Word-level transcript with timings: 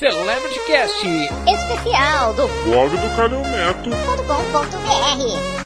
Celebrity 0.00 0.58
Cast 0.66 1.06
especial 1.46 2.32
do 2.32 2.48
blog 2.64 2.88
do 2.88 3.16
Calhão 3.16 3.42
Neto. 3.42 3.90
.com.br. 4.26 5.64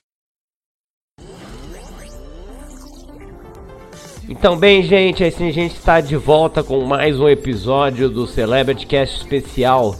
Então, 4.28 4.56
bem, 4.56 4.82
gente, 4.82 5.22
assim 5.22 5.46
a 5.46 5.52
gente 5.52 5.76
está 5.76 6.00
de 6.00 6.16
volta 6.16 6.64
com 6.64 6.80
mais 6.80 7.20
um 7.20 7.28
episódio 7.28 8.10
do 8.10 8.26
Celebrity 8.26 8.88
Cast 8.88 9.18
especial 9.18 9.94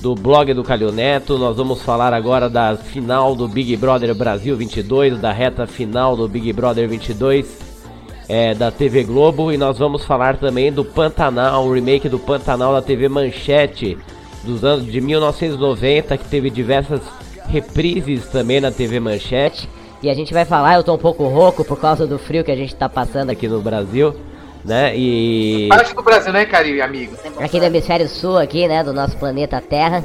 do 0.00 0.16
blog 0.16 0.52
do 0.52 0.64
Calil 0.64 0.90
Neto. 0.90 1.38
Nós 1.38 1.56
vamos 1.56 1.80
falar 1.80 2.12
agora 2.12 2.50
da 2.50 2.76
final 2.76 3.36
do 3.36 3.46
Big 3.46 3.76
Brother 3.76 4.12
Brasil 4.16 4.56
22, 4.56 5.20
da 5.20 5.30
reta 5.30 5.64
final 5.64 6.16
do 6.16 6.26
Big 6.26 6.52
Brother 6.52 6.88
22 6.88 7.65
é, 8.28 8.54
da 8.54 8.70
TV 8.70 9.04
Globo. 9.04 9.52
E 9.52 9.56
nós 9.56 9.78
vamos 9.78 10.04
falar 10.04 10.36
também 10.36 10.72
do 10.72 10.84
Pantanal, 10.84 11.64
o 11.64 11.72
remake 11.72 12.08
do 12.08 12.18
Pantanal 12.18 12.72
da 12.72 12.82
TV 12.82 13.08
Manchete 13.08 13.96
dos 14.42 14.64
anos 14.64 14.86
de 14.86 15.00
1990, 15.00 16.16
que 16.18 16.24
teve 16.26 16.50
diversas 16.50 17.00
reprises 17.48 18.26
também 18.26 18.60
na 18.60 18.70
TV 18.70 19.00
Manchete. 19.00 19.68
E 20.02 20.10
a 20.10 20.14
gente 20.14 20.32
vai 20.32 20.44
falar, 20.44 20.74
eu 20.74 20.84
tô 20.84 20.94
um 20.94 20.98
pouco 20.98 21.26
rouco 21.26 21.64
por 21.64 21.80
causa 21.80 22.06
do 22.06 22.18
frio 22.18 22.44
que 22.44 22.50
a 22.50 22.56
gente 22.56 22.74
tá 22.74 22.88
passando 22.88 23.30
aqui 23.30 23.46
aqui 23.46 23.48
no 23.48 23.60
Brasil, 23.60 24.14
né? 24.64 24.96
E 24.96 25.68
Parte 25.68 25.94
do 25.94 26.02
Brasil, 26.02 26.32
né, 26.32 26.44
Caribe, 26.44 26.80
amigo? 26.80 27.16
aqui 27.38 27.58
do 27.58 27.64
hemisfério 27.64 28.08
sul 28.08 28.36
aqui, 28.36 28.68
né, 28.68 28.84
do 28.84 28.92
nosso 28.92 29.16
planeta 29.16 29.60
Terra. 29.60 30.04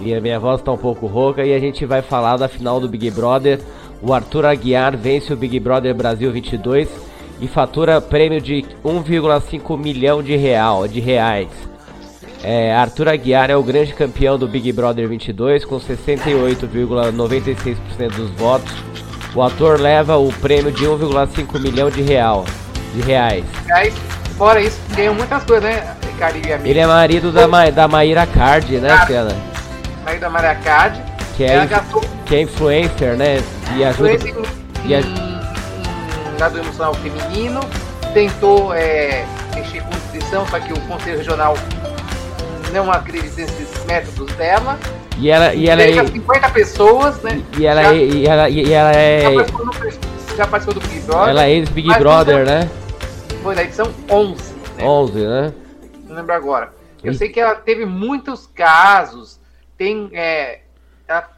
E 0.00 0.14
a 0.14 0.20
minha 0.20 0.38
voz 0.38 0.60
tá 0.62 0.72
um 0.72 0.78
pouco 0.78 1.06
rouca 1.06 1.44
e 1.44 1.54
a 1.54 1.58
gente 1.58 1.84
vai 1.84 2.02
falar 2.02 2.36
da 2.36 2.48
final 2.48 2.80
do 2.80 2.88
Big 2.88 3.10
Brother. 3.10 3.60
O 4.00 4.12
Arthur 4.12 4.46
Aguiar 4.46 4.96
vence 4.96 5.32
o 5.32 5.36
Big 5.36 5.58
Brother 5.60 5.94
Brasil 5.94 6.32
22 6.32 6.88
e 7.42 7.48
fatura 7.48 8.00
prêmio 8.00 8.40
de 8.40 8.64
1,5 8.84 9.76
milhão 9.76 10.22
de 10.22 10.36
real, 10.36 10.86
de 10.86 11.00
reais. 11.00 11.48
É, 12.44 12.72
Arthur 12.74 13.08
Aguiar 13.08 13.50
é 13.50 13.56
o 13.56 13.62
grande 13.62 13.92
campeão 13.92 14.38
do 14.38 14.46
Big 14.46 14.70
Brother 14.72 15.08
22 15.08 15.64
com 15.64 15.80
68,96% 15.80 18.12
dos 18.14 18.30
votos. 18.30 18.72
O 19.34 19.42
ator 19.42 19.80
leva 19.80 20.16
o 20.18 20.32
prêmio 20.34 20.70
de 20.70 20.84
1,5 20.84 21.58
milhão 21.60 21.90
de 21.90 22.00
real, 22.00 22.44
de 22.94 23.00
reais. 23.00 23.44
Aí, 23.72 23.90
fora 24.38 24.60
isso, 24.60 24.78
ganham 24.94 25.14
muitas 25.14 25.42
coisas, 25.44 25.64
né, 25.64 25.96
Caribe, 26.18 26.52
amigo? 26.52 26.68
Ele 26.68 26.78
é 26.78 26.86
marido 26.86 27.32
da, 27.32 27.48
Ma 27.48 27.70
da 27.70 27.88
Maíra 27.88 28.24
Card, 28.26 28.78
né, 28.78 29.04
Senna? 29.06 29.34
Aí 30.06 30.18
da 30.18 30.30
Maria 30.30 30.54
Card. 30.56 31.00
Que 31.36 31.44
é, 31.44 31.66
que 32.26 32.36
é 32.36 32.42
influencer, 32.42 33.16
né? 33.16 33.42
E 33.76 33.82
ajuda. 33.84 34.12
influência 34.12 34.34
em, 34.84 34.88
e 34.88 34.94
a- 34.94 35.31
dado 36.42 36.58
emocional 36.58 36.94
feminino. 36.94 37.60
Tentou 38.12 38.74
é, 38.74 39.24
mexer 39.54 39.80
com 39.82 39.90
nutrição, 39.94 40.46
só 40.48 40.58
que 40.58 40.72
o 40.72 40.80
Conselho 40.82 41.18
Regional 41.18 41.54
não 42.72 42.90
acredita 42.90 43.42
nesses 43.42 43.84
métodos 43.84 44.34
dela. 44.34 44.78
E 45.18 45.30
ela, 45.30 45.54
e 45.54 45.68
ela, 45.68 45.82
é, 45.82 46.04
50 46.06 46.50
pessoas, 46.50 47.22
né? 47.22 47.42
e 47.56 47.66
ela, 47.66 47.82
já, 47.82 47.94
é- 47.94 47.96
e 47.96 48.26
ela, 48.26 48.48
e 48.48 48.72
ela 48.72 48.92
já 48.92 48.98
é, 48.98 49.34
participou 49.34 49.66
do, 49.66 50.36
já 50.36 50.46
participou 50.46 50.74
do 50.82 50.88
Big 50.88 51.00
Brother. 51.00 51.28
ela 51.28 51.44
é 51.44 51.50
ex-Big 51.50 51.98
Brother, 51.98 52.46
né? 52.46 52.70
Foi 53.42 53.54
na 53.54 53.62
edição 53.62 53.92
11, 54.10 54.52
né? 54.78 54.84
11, 54.84 55.26
né? 55.26 55.54
não 56.08 56.16
lembro 56.16 56.34
agora. 56.34 56.72
Eu 57.04 57.12
Ih. 57.12 57.16
sei 57.16 57.28
que 57.28 57.40
ela 57.40 57.54
teve 57.54 57.84
muitos 57.84 58.46
casos. 58.46 59.38
Tem. 59.76 60.10
É, 60.12 60.60
ela, 61.06 61.30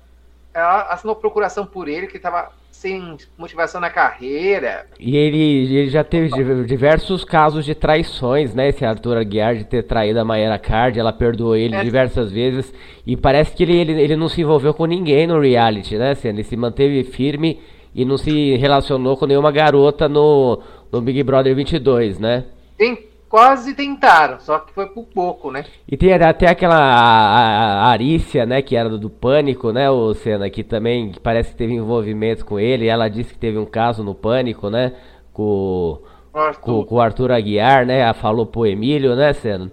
ela 0.53 0.83
assinou 0.91 1.17
procuração 1.17 1.67
por 1.67 1.89
ele, 1.89 2.07
que 2.07 2.17
estava 2.17 2.51
sem 2.85 3.17
motivação 3.39 3.81
na 3.81 3.89
carreira. 3.89 4.85
E 5.01 5.17
ele, 5.17 5.39
ele 5.75 5.89
já 5.89 6.05
teve 6.05 6.29
div- 6.29 6.67
diversos 6.67 7.25
casos 7.25 7.65
de 7.65 7.75
traições, 7.75 8.55
né? 8.55 8.69
Esse 8.69 8.85
Arthur 8.85 9.17
Aguiar 9.17 9.57
de 9.57 9.65
ter 9.65 9.85
traído 9.85 10.21
a 10.21 10.25
Mayra 10.25 10.59
Card, 10.59 11.01
ela 11.01 11.11
perdoou 11.13 11.57
ele 11.57 11.75
É. 11.75 11.83
diversas 11.83 12.31
vezes. 12.31 12.75
E 13.07 13.17
parece 13.17 13.57
que 13.57 13.63
ele, 13.63 13.75
ele, 13.79 13.93
ele 14.03 14.17
não 14.17 14.29
se 14.29 14.43
envolveu 14.43 14.75
com 14.75 14.85
ninguém 14.85 15.27
no 15.27 15.41
reality, 15.41 15.97
né? 15.97 16.11
Assim, 16.11 16.29
ele 16.29 16.45
se 16.45 16.57
manteve 16.57 17.03
firme 17.05 17.59
e 17.95 18.05
não 18.05 18.19
se 18.19 18.55
relacionou 18.57 19.17
com 19.17 19.25
nenhuma 19.25 19.51
garota 19.51 20.07
no, 20.07 20.61
no 20.93 21.01
Big 21.01 21.23
Brother 21.23 21.55
22, 21.55 22.19
né? 22.19 22.45
Tem, 22.77 22.99
quase 23.35 23.75
tentaram, 23.75 24.39
só 24.39 24.61
que 24.61 24.73
foi 24.73 24.87
por 24.87 25.07
pouco, 25.07 25.51
né? 25.51 25.65
E 25.89 25.97
tem 25.97 26.13
até 26.13 26.49
aquela 26.49 26.77
a, 26.77 27.01
a- 27.01 27.75
a 27.83 27.87
Arícia, 27.89 28.47
né, 28.47 28.63
que 28.63 28.77
era 28.77 28.89
do, 28.89 28.97
do 28.97 29.11
Pânico, 29.11 29.73
né, 29.73 29.91
o 29.91 30.15
Senna, 30.15 30.49
que 30.49 30.63
também 30.63 31.11
parece 31.21 31.51
que 31.51 31.57
teve 31.57 31.75
envolvimento 31.75 32.45
com 32.47 32.61
ele. 32.61 32.87
Ela 32.87 33.09
disse 33.09 33.33
que 33.33 33.39
teve 33.41 33.59
um 33.59 33.67
caso 33.67 34.05
no 34.05 34.15
Pânico, 34.15 34.71
né, 34.71 34.93
com, 35.33 35.99
Arthur. 36.33 36.61
com, 36.61 36.85
com 36.85 36.95
o 36.95 37.01
Arthur 37.01 37.33
Aguiar, 37.33 37.85
né, 37.85 38.03
ela 38.03 38.15
falou 38.15 38.47
pro 38.47 38.67
Emílio, 38.67 39.17
né, 39.17 39.33
Senna. 39.33 39.69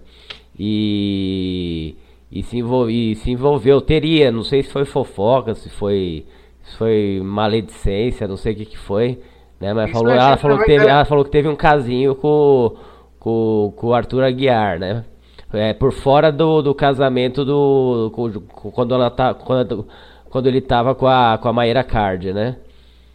E, 0.58 1.94
e, 2.32 2.42
se 2.42 2.58
envol, 2.58 2.90
e 2.90 3.14
se 3.14 3.30
envolveu, 3.30 3.80
teria, 3.80 4.32
não 4.32 4.42
sei 4.42 4.64
se 4.64 4.70
foi 4.72 4.84
fofoca, 4.84 5.54
se 5.54 5.68
foi, 5.70 6.26
se 6.64 6.76
foi 6.76 7.20
maledicência, 7.24 8.26
não 8.26 8.36
sei 8.36 8.54
o 8.54 8.56
que 8.56 8.66
que 8.66 8.78
foi, 8.78 9.20
né, 9.60 9.72
mas 9.72 9.88
Isso 9.90 9.98
falou, 10.00 10.12
a 10.12 10.16
ela 10.16 10.36
falou, 10.36 10.58
que 10.58 10.64
teve, 10.64 10.84
ver. 10.84 10.90
ela 10.90 11.04
falou 11.04 11.24
que 11.24 11.30
teve 11.30 11.48
um 11.48 11.54
casinho 11.54 12.16
com, 12.16 12.74
com, 13.22 13.72
com 13.76 13.86
o 13.86 13.94
Arthur 13.94 14.24
Aguiar, 14.24 14.80
né. 14.80 15.04
É, 15.52 15.72
por 15.72 15.92
fora 15.92 16.32
do, 16.32 16.60
do 16.60 16.74
casamento 16.74 17.44
do. 17.44 18.10
com- 18.12 18.70
quando, 18.72 18.94
ela 18.94 19.10
tá, 19.10 19.32
quando, 19.32 19.86
quando 20.28 20.48
ele 20.48 20.60
tava 20.60 20.92
com 20.92 21.06
a, 21.06 21.38
com 21.40 21.48
a 21.48 21.52
Maíra 21.52 21.84
Card, 21.84 22.32
né? 22.32 22.56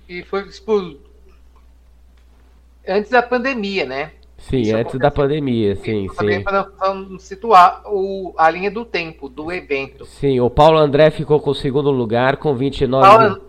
E 0.08 0.24
foi 0.24 0.48
tipo. 0.48 0.96
Antes 2.88 3.12
da 3.12 3.22
pandemia, 3.22 3.86
né? 3.86 4.12
Sim, 4.38 4.62
Isso 4.62 4.78
antes 4.78 4.98
da 4.98 5.12
pandemia, 5.12 5.76
sim, 5.76 6.08
sim. 6.08 6.42
para 6.44 6.70
situar 7.20 7.82
o, 7.88 8.34
a 8.38 8.50
linha 8.50 8.72
do 8.72 8.86
tempo 8.86 9.28
do 9.28 9.52
evento. 9.52 10.06
Sim, 10.06 10.40
o 10.40 10.50
Paulo 10.50 10.78
André 10.78 11.10
ficou 11.10 11.40
com 11.42 11.50
o 11.50 11.56
segundo 11.56 11.92
lugar 11.92 12.38
com 12.38 12.56
29 12.56 13.06
Paulo- 13.06 13.42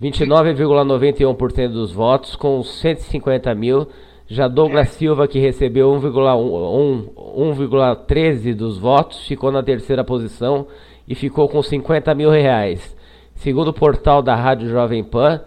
29,91% 0.00 1.68
dos 1.72 1.92
votos, 1.92 2.34
com 2.36 2.62
150 2.62 3.52
mil. 3.54 3.88
Já 4.30 4.46
Douglas 4.46 4.90
Silva, 4.90 5.26
que 5.26 5.38
recebeu 5.38 5.90
1,1 5.90 7.08
1,13 7.16 8.54
dos 8.54 8.76
votos, 8.76 9.26
ficou 9.26 9.50
na 9.50 9.62
terceira 9.62 10.04
posição 10.04 10.66
e 11.08 11.14
ficou 11.14 11.48
com 11.48 11.62
50 11.62 12.14
mil 12.14 12.28
reais. 12.28 12.94
Segundo 13.36 13.68
o 13.68 13.72
portal 13.72 14.20
da 14.20 14.34
Rádio 14.34 14.68
Jovem 14.68 15.02
Pan, 15.02 15.40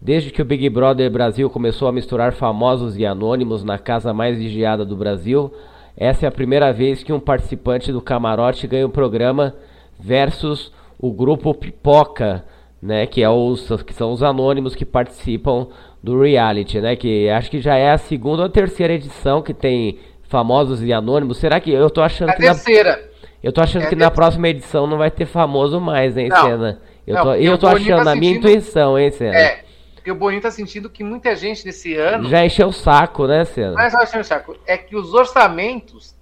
desde 0.00 0.30
que 0.30 0.40
o 0.40 0.44
Big 0.44 0.70
Brother 0.70 1.10
Brasil 1.10 1.50
começou 1.50 1.88
a 1.88 1.92
misturar 1.92 2.32
famosos 2.32 2.96
e 2.96 3.04
anônimos 3.04 3.64
na 3.64 3.76
casa 3.76 4.14
mais 4.14 4.38
vigiada 4.38 4.84
do 4.84 4.94
Brasil, 4.94 5.52
essa 5.96 6.24
é 6.24 6.28
a 6.28 6.32
primeira 6.32 6.72
vez 6.72 7.02
que 7.02 7.12
um 7.12 7.18
participante 7.18 7.90
do 7.90 8.00
camarote 8.00 8.68
ganha 8.68 8.86
o 8.86 8.90
programa 8.90 9.52
versus 9.98 10.72
o 10.96 11.12
grupo 11.12 11.52
Pipoca, 11.52 12.44
né, 12.80 13.04
que 13.04 13.20
é 13.20 13.28
os 13.28 13.68
que 13.82 13.92
são 13.92 14.12
os 14.12 14.22
anônimos 14.22 14.76
que 14.76 14.84
participam 14.84 15.66
do 16.02 16.20
reality, 16.20 16.80
né, 16.80 16.94
que 16.96 17.28
acho 17.28 17.50
que 17.50 17.60
já 17.60 17.74
é 17.76 17.90
a 17.90 17.98
segunda 17.98 18.42
ou 18.42 18.48
terceira 18.48 18.92
edição 18.94 19.42
que 19.42 19.52
tem 19.52 19.98
famosos 20.28 20.82
e 20.82 20.92
anônimos. 20.92 21.38
Será 21.38 21.58
que 21.60 21.72
eu 21.72 21.90
tô 21.90 22.00
achando 22.02 22.30
A 22.30 22.34
que 22.34 22.42
na, 22.42 22.54
terceira. 22.54 23.10
eu 23.42 23.52
tô 23.52 23.60
achando 23.60 23.82
é 23.82 23.86
a 23.86 23.88
que 23.88 23.96
na 23.96 24.10
próxima 24.10 24.48
edição 24.48 24.86
não 24.86 24.96
vai 24.98 25.10
ter 25.10 25.26
famoso 25.26 25.80
mais, 25.80 26.16
hein, 26.16 26.28
Não. 26.28 26.42
Senna? 26.42 26.80
Eu 27.06 27.14
Não, 27.14 27.22
tô, 27.22 27.34
eu 27.34 27.54
o 27.54 27.58
tô 27.58 27.68
Boninho 27.70 27.94
achando 27.94 27.98
tá 27.98 28.04
na 28.04 28.14
minha 28.16 28.34
sentindo- 28.34 28.48
intuição, 28.50 28.98
hein, 28.98 29.10
Senna? 29.10 29.36
É. 29.38 29.64
Porque 29.94 30.12
o 30.12 30.14
Boninho 30.14 30.40
tá 30.42 30.50
sentindo 30.50 30.88
que 30.90 31.02
muita 31.02 31.34
gente 31.34 31.64
nesse 31.66 31.94
ano. 31.96 32.28
Já 32.28 32.44
encheu 32.44 32.68
o 32.68 32.72
saco, 32.72 33.26
né, 33.26 33.44
Senna? 33.44 33.72
Não 33.72 33.80
é 33.80 33.90
só 33.90 33.98
achando 33.98 34.24
saco, 34.24 34.56
é 34.66 34.76
que 34.76 34.94
os 34.94 35.14
orçamentos 35.14 36.14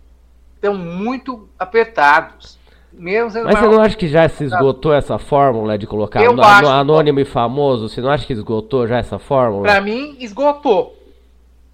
estão 0.55 0.75
muito 0.75 1.49
apertados. 1.59 2.56
Mesmo 2.97 3.45
Mas 3.45 3.59
você 3.59 3.67
não 3.67 3.81
acha 3.83 3.97
que 3.97 4.09
já 4.09 4.27
se 4.29 4.45
esgotou 4.45 4.93
essa 4.93 5.19
fórmula 5.19 5.77
de 5.77 5.87
colocar 5.87 6.21
acho. 6.21 6.67
anônimo 6.69 7.21
e 7.21 7.25
famoso? 7.27 7.89
Você 7.89 8.01
não 8.01 8.11
acha 8.11 8.27
que 8.27 8.33
esgotou 8.33 8.87
já 8.87 8.97
essa 8.99 9.19
fórmula? 9.19 9.63
Pra 9.65 9.81
mim, 9.81 10.17
esgotou. 10.19 10.97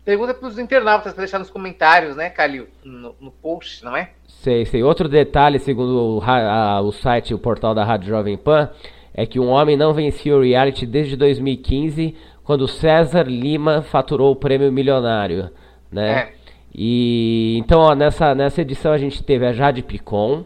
Pergunta 0.04 0.34
pros 0.34 0.58
internautas 0.58 1.12
pra 1.12 1.22
deixar 1.22 1.38
nos 1.38 1.48
comentários, 1.48 2.16
né, 2.16 2.28
Calil? 2.28 2.66
No, 2.84 3.14
no 3.20 3.30
post, 3.30 3.84
não 3.84 3.96
é? 3.96 4.10
Sei, 4.26 4.64
sei. 4.66 4.82
Outro 4.82 5.08
detalhe, 5.08 5.60
segundo 5.60 6.18
o, 6.18 6.22
a- 6.24 6.80
o 6.80 6.90
site, 6.90 7.32
o 7.32 7.38
portal 7.38 7.72
da 7.72 7.84
Rádio 7.84 8.08
Jovem 8.08 8.36
Pan, 8.36 8.68
é 9.14 9.24
que 9.24 9.38
um 9.38 9.48
homem 9.48 9.76
não 9.76 9.92
vencia 9.94 10.36
o 10.36 10.42
reality 10.42 10.84
desde 10.86 11.14
2015, 11.14 12.16
quando 12.42 12.66
César 12.66 13.22
Lima 13.28 13.82
faturou 13.82 14.32
o 14.32 14.36
prêmio 14.36 14.72
milionário, 14.72 15.50
né? 15.90 16.12
É. 16.12 16.32
E 16.74 17.56
então, 17.58 17.78
ó, 17.80 17.94
nessa, 17.94 18.34
nessa 18.34 18.62
edição 18.62 18.92
a 18.92 18.98
gente 18.98 19.22
teve 19.22 19.46
a 19.46 19.52
Jade 19.52 19.82
Picon, 19.82 20.42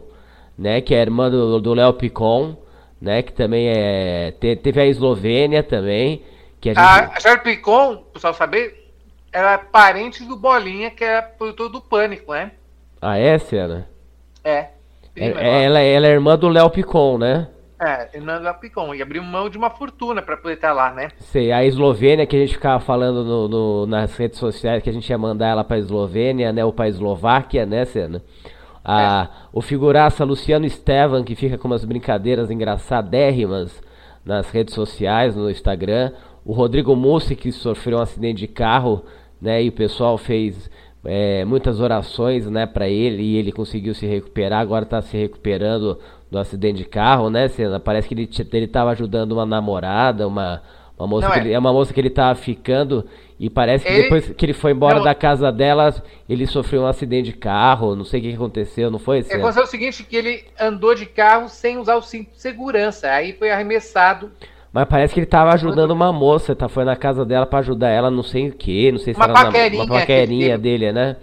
né, 0.57 0.81
que 0.81 0.93
é 0.95 1.01
irmã 1.01 1.29
do 1.29 1.59
do 1.59 1.73
Léo 1.73 1.93
Picon, 1.93 2.55
né, 3.01 3.21
que 3.21 3.31
também 3.33 3.67
é 3.69 4.31
te- 4.39 4.55
teve 4.55 4.81
a 4.81 4.85
Eslovênia 4.85 5.61
também, 5.63 6.23
que 6.59 6.69
a 6.69 6.73
gente 6.73 6.83
A, 6.83 7.19
Charles 7.19 7.43
Picon, 7.43 7.97
pessoal 8.13 8.33
saber, 8.33 8.91
era 9.31 9.57
parente 9.57 10.23
do 10.23 10.35
Bolinha, 10.35 10.89
que 10.89 11.03
era 11.03 11.21
produtor 11.21 11.69
do 11.69 11.79
Pânico, 11.81 12.31
né? 12.33 12.51
Ah, 13.01 13.17
é, 13.17 13.37
Senna? 13.37 13.87
É. 14.43 14.69
É- 15.15 15.27
é- 15.29 15.63
ela, 15.65 15.79
ela 15.79 16.07
é 16.07 16.11
irmã 16.11 16.37
do 16.37 16.47
Léo 16.49 16.69
Picon, 16.69 17.17
né? 17.17 17.47
É, 17.79 18.17
irmã 18.17 18.39
do 18.41 18.51
Picon. 18.55 18.95
E 18.95 19.01
abriu 19.03 19.21
mão 19.21 19.49
de 19.49 19.57
uma 19.57 19.69
fortuna 19.69 20.19
pra 20.21 20.35
poder 20.35 20.55
estar 20.55 20.73
lá, 20.73 20.91
né? 20.91 21.09
Sei, 21.19 21.51
a 21.51 21.63
Eslovênia, 21.63 22.25
que 22.25 22.35
a 22.35 22.39
gente 22.39 22.53
ficava 22.55 22.79
falando 22.79 23.23
no, 23.23 23.47
no- 23.47 23.85
nas 23.85 24.15
redes 24.17 24.39
sociais, 24.39 24.81
que 24.81 24.89
a 24.89 24.93
gente 24.93 25.07
ia 25.07 25.17
mandar 25.17 25.47
ela 25.49 25.63
pra 25.63 25.77
Eslovênia, 25.77 26.51
né, 26.51 26.65
ou 26.65 26.73
pra 26.73 26.87
Eslováquia, 26.87 27.65
né, 27.67 27.85
Senna? 27.85 28.23
A, 28.87 29.23
é. 29.23 29.47
O 29.51 29.61
figuraça 29.61 30.23
Luciano 30.23 30.65
Estevan, 30.65 31.25
que 31.25 31.35
fica 31.35 31.57
com 31.57 31.67
umas 31.67 31.83
brincadeiras 31.83 32.49
engraçadérrimas 32.49 33.83
nas 34.23 34.49
redes 34.49 34.73
sociais, 34.73 35.35
no 35.35 35.51
Instagram. 35.51 36.13
O 36.45 36.53
Rodrigo 36.53 36.95
Mussi, 36.95 37.35
que 37.35 37.51
sofreu 37.51 37.97
um 37.97 38.01
acidente 38.01 38.39
de 38.39 38.47
carro, 38.47 39.03
né? 39.41 39.61
E 39.61 39.67
o 39.67 39.73
pessoal 39.73 40.17
fez 40.17 40.69
é, 41.03 41.43
muitas 41.43 41.81
orações, 41.81 42.49
né, 42.49 42.65
para 42.65 42.87
ele 42.87 43.23
e 43.23 43.35
ele 43.35 43.51
conseguiu 43.51 43.93
se 43.93 44.05
recuperar. 44.05 44.61
Agora 44.61 44.85
está 44.85 45.01
se 45.01 45.17
recuperando 45.17 45.99
do 46.31 46.39
acidente 46.39 46.77
de 46.77 46.85
carro, 46.85 47.29
né? 47.29 47.47
Parece 47.83 48.07
que 48.07 48.13
ele 48.13 48.29
ele 48.53 48.65
estava 48.65 48.91
ajudando 48.91 49.33
uma 49.33 49.45
namorada, 49.45 50.27
uma 50.27 50.61
uma 50.97 51.07
moça 51.07 51.29
que 51.29 51.37
é. 51.37 51.41
Ele, 51.41 51.53
é 51.53 51.59
uma 51.59 51.71
moça 51.71 51.93
que 51.93 51.99
ele 51.99 52.07
estava 52.07 52.33
ficando 52.35 53.05
e 53.39 53.49
parece 53.49 53.85
que 53.85 53.91
ele... 53.91 54.03
depois 54.03 54.29
que 54.29 54.45
ele 54.45 54.53
foi 54.53 54.71
embora 54.71 54.97
não. 54.97 55.03
da 55.03 55.13
casa 55.13 55.51
dela, 55.51 55.93
ele 56.27 56.47
sofreu 56.47 56.81
um 56.81 56.87
acidente 56.87 57.31
de 57.31 57.37
carro, 57.37 57.95
não 57.95 58.03
sei 58.03 58.19
o 58.19 58.23
que 58.23 58.33
aconteceu, 58.33 58.89
não 58.89 58.99
foi? 58.99 59.25
É, 59.29 59.35
aconteceu 59.35 59.63
o 59.63 59.67
seguinte, 59.67 60.03
que 60.03 60.15
ele 60.15 60.43
andou 60.59 60.95
de 60.95 61.05
carro 61.05 61.47
sem 61.49 61.77
usar 61.77 61.95
o 61.95 62.01
cinto 62.01 62.31
de 62.31 62.41
segurança, 62.41 63.09
aí 63.09 63.33
foi 63.33 63.51
arremessado 63.51 64.31
mas 64.77 64.87
parece 64.87 65.11
que 65.11 65.19
ele 65.21 65.25
tava 65.25 65.51
ajudando 65.53 65.89
uma 65.89 66.13
moça, 66.13 66.55
tá? 66.55 66.67
Foi 66.67 66.83
na 66.83 66.95
casa 66.95 67.25
dela 67.25 67.47
para 67.47 67.59
ajudar 67.59 67.89
ela, 67.89 68.11
não 68.11 68.21
sei 68.21 68.49
o 68.49 68.51
que, 68.53 68.91
não 68.91 68.99
sei 68.99 69.13
se 69.13 69.19
uma 69.19 69.25
era 69.25 69.33
paquerinha, 69.33 69.83
uma 69.83 69.99
paquerinha 69.99 70.57
dele, 70.57 70.91
né? 70.91 71.15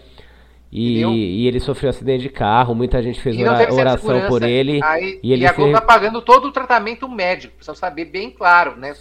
E, 0.73 1.05
e, 1.05 1.47
ele 1.47 1.61
sofreu 1.61 1.87
um 1.87 1.91
acidente 1.91 2.23
de 2.23 2.31
carro, 2.31 2.75
muita 2.75 3.01
gente 3.01 3.21
fez 3.21 3.39
ora, 3.39 3.73
oração 3.73 4.27
por 4.27 4.43
ele. 4.43 4.81
Aí, 4.83 5.21
e, 5.23 5.33
ele 5.33 5.45
e 5.45 5.47
a 5.47 5.53
Globo 5.53 5.73
se... 5.73 5.81
tá 5.81 5.87
pagando 5.87 6.21
todo 6.21 6.47
o 6.47 6.51
tratamento 6.51 7.09
médico, 7.09 7.55
precisa 7.55 7.77
saber 7.77 8.07
bem 8.07 8.29
claro, 8.29 8.77
né? 8.77 8.93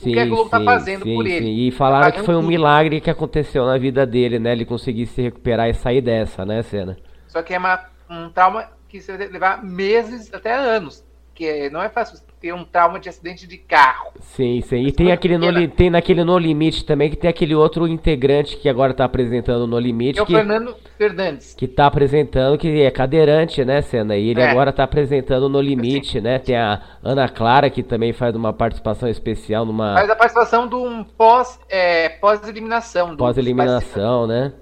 Sim, 0.00 0.10
o 0.10 0.12
que 0.12 0.20
a 0.20 0.26
Globo 0.26 0.48
tá 0.48 0.58
sim, 0.58 0.64
tá 0.64 0.72
fazendo 0.72 1.04
sim, 1.04 1.14
por 1.14 1.26
ele. 1.26 1.68
E 1.68 1.70
falaram 1.72 2.06
tá 2.06 2.12
que 2.12 2.22
foi 2.22 2.36
um 2.36 2.40
tudo. 2.40 2.48
milagre 2.48 3.00
que 3.00 3.10
aconteceu 3.10 3.66
na 3.66 3.76
vida 3.76 4.06
dele, 4.06 4.38
né? 4.38 4.52
Ele 4.52 4.64
conseguir 4.64 5.06
se 5.06 5.20
recuperar 5.22 5.68
e 5.68 5.74
sair 5.74 6.00
dessa, 6.00 6.46
né, 6.46 6.62
Cena? 6.62 6.96
Só 7.26 7.42
que 7.42 7.52
é 7.52 7.58
uma, 7.58 7.84
um 8.08 8.30
trauma 8.30 8.68
que 8.88 9.00
você 9.00 9.16
vai 9.16 9.26
levar 9.26 9.64
meses 9.64 10.32
até 10.32 10.54
anos. 10.54 11.04
Que 11.38 11.70
não 11.70 11.80
é 11.80 11.88
fácil 11.88 12.18
ter 12.40 12.52
um 12.52 12.64
trauma 12.64 12.98
de 12.98 13.08
acidente 13.08 13.46
de 13.46 13.56
carro. 13.58 14.10
Sim, 14.18 14.60
sim. 14.60 14.84
E 14.84 14.90
tem, 14.90 15.12
aquele 15.12 15.38
no, 15.38 15.68
tem 15.68 15.88
naquele 15.88 16.24
No 16.24 16.36
Limite 16.36 16.84
também, 16.84 17.08
que 17.08 17.14
tem 17.14 17.30
aquele 17.30 17.54
outro 17.54 17.86
integrante 17.86 18.56
que 18.56 18.68
agora 18.68 18.92
tá 18.92 19.04
apresentando 19.04 19.64
No 19.64 19.78
Limite. 19.78 20.18
É 20.18 20.22
o 20.22 20.26
que, 20.26 20.34
Fernando 20.34 20.74
Fernandes. 20.96 21.54
Que 21.54 21.68
tá 21.68 21.86
apresentando, 21.86 22.58
que 22.58 22.82
é 22.82 22.90
cadeirante, 22.90 23.64
né, 23.64 23.80
Senna? 23.82 24.16
E 24.16 24.30
ele 24.30 24.40
é. 24.40 24.50
agora 24.50 24.72
tá 24.72 24.82
apresentando 24.82 25.48
No 25.48 25.60
Limite, 25.60 26.20
né? 26.20 26.40
Tem 26.40 26.56
a 26.56 26.82
Ana 27.04 27.28
Clara, 27.28 27.70
que 27.70 27.84
também 27.84 28.12
faz 28.12 28.34
uma 28.34 28.52
participação 28.52 29.08
especial 29.08 29.64
numa... 29.64 29.94
Faz 29.94 30.10
a 30.10 30.16
participação 30.16 30.66
de 30.66 30.74
um 30.74 31.04
pós, 31.04 31.60
é, 31.68 32.08
pós-eliminação. 32.08 33.16
Pós-eliminação, 33.16 34.26
né? 34.26 34.54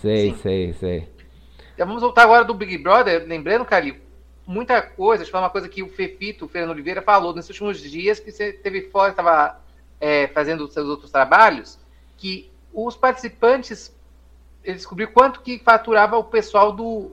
Sei, 0.00 0.30
sim. 0.30 0.36
sei, 0.38 0.72
sei. 0.72 1.08
Já 1.76 1.84
vamos 1.84 2.00
voltar 2.00 2.22
agora 2.22 2.44
do 2.44 2.54
Big 2.54 2.78
Brother. 2.78 3.26
Lembrando, 3.26 3.64
Calil, 3.66 3.96
muita 4.46 4.82
coisa, 4.82 5.24
falar 5.26 5.44
uma 5.44 5.50
coisa 5.50 5.68
que 5.68 5.82
o 5.82 5.88
Fefito, 5.88 6.44
o 6.44 6.48
Fernando 6.48 6.70
Oliveira, 6.70 7.02
falou 7.02 7.34
nesses 7.34 7.50
últimos 7.50 7.80
dias, 7.80 8.20
que 8.20 8.30
você 8.30 8.52
teve 8.52 8.82
fora, 8.82 9.10
estava 9.10 9.60
é, 10.00 10.28
fazendo 10.28 10.64
os 10.64 10.72
seus 10.72 10.88
outros 10.88 11.10
trabalhos, 11.10 11.78
que 12.16 12.50
os 12.72 12.96
participantes, 12.96 13.94
ele 14.62 14.76
descobriu 14.76 15.08
quanto 15.08 15.40
que 15.40 15.58
faturava 15.58 16.18
o 16.18 16.24
pessoal 16.24 16.72
do, 16.72 17.12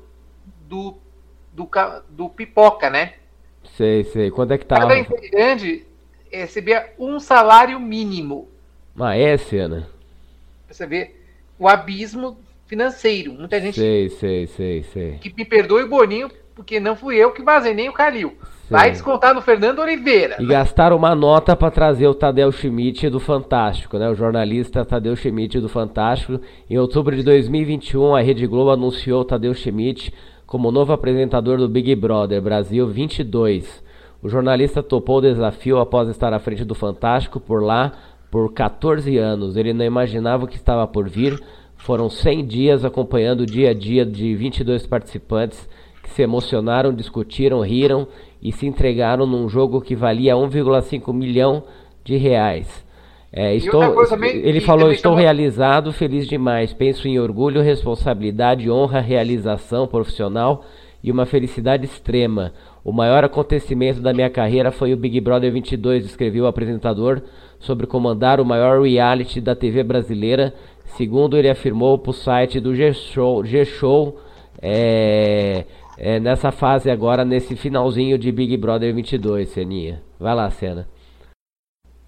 do, 0.67 0.97
do, 1.53 1.69
do 2.09 2.29
Pipoca, 2.29 2.89
né? 2.89 3.13
Sei, 3.75 4.03
sei. 4.05 4.31
Quanto 4.31 4.53
é 4.53 4.57
que 4.57 4.65
tava? 4.65 4.81
Cada 4.81 4.97
integrante 4.97 5.85
recebia 6.31 6.93
um 6.97 7.19
salário 7.19 7.79
mínimo. 7.79 8.49
Ah, 8.99 9.15
é, 9.15 9.37
Cena? 9.37 9.87
Você 10.67 10.85
vê 10.85 11.15
o 11.59 11.67
abismo 11.67 12.37
financeiro. 12.65 13.33
Muita 13.33 13.59
gente. 13.59 13.79
Sei, 13.79 14.09
sei, 14.09 14.47
sei, 14.47 14.83
sei. 14.83 15.17
Que 15.19 15.33
me 15.33 15.45
perdoe 15.45 15.83
o 15.83 15.89
Boninho 15.89 16.31
porque 16.55 16.79
não 16.79 16.95
fui 16.95 17.15
eu 17.15 17.31
que 17.31 17.41
vazei 17.41 17.73
nem 17.73 17.89
o 17.89 17.93
Calil. 17.93 18.33
Vai 18.69 18.89
descontar 18.89 19.33
no 19.33 19.41
Fernando 19.41 19.79
Oliveira. 19.79 20.37
E 20.39 20.45
gastaram 20.45 20.95
uma 20.95 21.13
nota 21.13 21.57
para 21.57 21.69
trazer 21.69 22.07
o 22.07 22.13
Tadeu 22.13 22.49
Schmidt 22.53 23.09
do 23.09 23.19
Fantástico, 23.19 23.97
né? 23.97 24.09
O 24.09 24.15
jornalista 24.15 24.85
Tadeu 24.85 25.13
Schmidt 25.13 25.59
do 25.59 25.67
Fantástico. 25.67 26.39
Em 26.69 26.77
outubro 26.77 27.13
de 27.13 27.21
2021, 27.21 28.15
a 28.15 28.21
Rede 28.21 28.47
Globo 28.47 28.71
anunciou 28.71 29.21
o 29.21 29.25
Tadeu 29.25 29.53
Schmidt 29.53 30.13
como 30.45 30.71
novo 30.71 30.93
apresentador 30.93 31.57
do 31.57 31.67
Big 31.67 31.93
Brother 31.95 32.41
Brasil 32.41 32.87
22. 32.87 33.83
O 34.23 34.29
jornalista 34.29 34.81
topou 34.81 35.17
o 35.17 35.21
desafio 35.21 35.77
após 35.79 36.07
estar 36.07 36.33
à 36.33 36.39
frente 36.39 36.63
do 36.63 36.75
Fantástico 36.75 37.41
por 37.41 37.61
lá 37.61 37.91
por 38.29 38.53
14 38.53 39.17
anos. 39.17 39.57
Ele 39.57 39.73
não 39.73 39.83
imaginava 39.83 40.45
o 40.45 40.47
que 40.47 40.55
estava 40.55 40.87
por 40.87 41.09
vir. 41.09 41.37
Foram 41.75 42.09
100 42.09 42.45
dias 42.45 42.85
acompanhando 42.85 43.41
o 43.41 43.45
dia 43.45 43.71
a 43.71 43.73
dia 43.73 44.05
de 44.05 44.33
22 44.33 44.87
participantes 44.87 45.67
se 46.05 46.21
emocionaram, 46.21 46.93
discutiram, 46.93 47.61
riram 47.61 48.07
e 48.41 48.51
se 48.51 48.65
entregaram 48.65 49.25
num 49.25 49.47
jogo 49.47 49.81
que 49.81 49.95
valia 49.95 50.35
1,5 50.35 51.13
milhão 51.13 51.63
de 52.03 52.17
reais. 52.17 52.85
É, 53.33 53.55
estou, 53.55 54.05
também, 54.07 54.35
ele 54.37 54.59
falou: 54.59 54.91
Estou 54.91 55.15
realizado, 55.15 55.93
feliz 55.93 56.27
demais. 56.27 56.73
Penso 56.73 57.07
em 57.07 57.17
orgulho, 57.17 57.61
responsabilidade, 57.61 58.69
honra, 58.69 58.99
realização 58.99 59.87
profissional 59.87 60.65
e 61.01 61.09
uma 61.11 61.25
felicidade 61.25 61.85
extrema. 61.85 62.51
O 62.83 62.91
maior 62.91 63.23
acontecimento 63.23 64.01
da 64.01 64.13
minha 64.13 64.29
carreira 64.29 64.71
foi 64.71 64.91
o 64.93 64.97
Big 64.97 65.19
Brother 65.21 65.51
22, 65.51 66.05
escreveu 66.05 66.43
o 66.43 66.47
apresentador, 66.47 67.21
sobre 67.59 67.87
comandar 67.87 68.41
o 68.41 68.45
maior 68.45 68.81
reality 68.81 69.39
da 69.39 69.55
TV 69.55 69.83
brasileira, 69.83 70.53
segundo 70.97 71.37
ele 71.37 71.49
afirmou 71.49 71.97
para 71.97 72.09
o 72.09 72.13
site 72.13 72.59
do 72.59 72.75
G-Show. 72.75 73.45
G-Show 73.45 74.17
é, 74.61 75.65
é, 76.03 76.19
nessa 76.19 76.51
fase 76.51 76.89
agora, 76.89 77.23
nesse 77.23 77.55
finalzinho 77.55 78.17
de 78.17 78.31
Big 78.31 78.57
Brother 78.57 78.91
22, 78.91 79.49
Seninha. 79.49 80.01
Vai 80.19 80.33
lá, 80.33 80.49
Cena. 80.49 80.89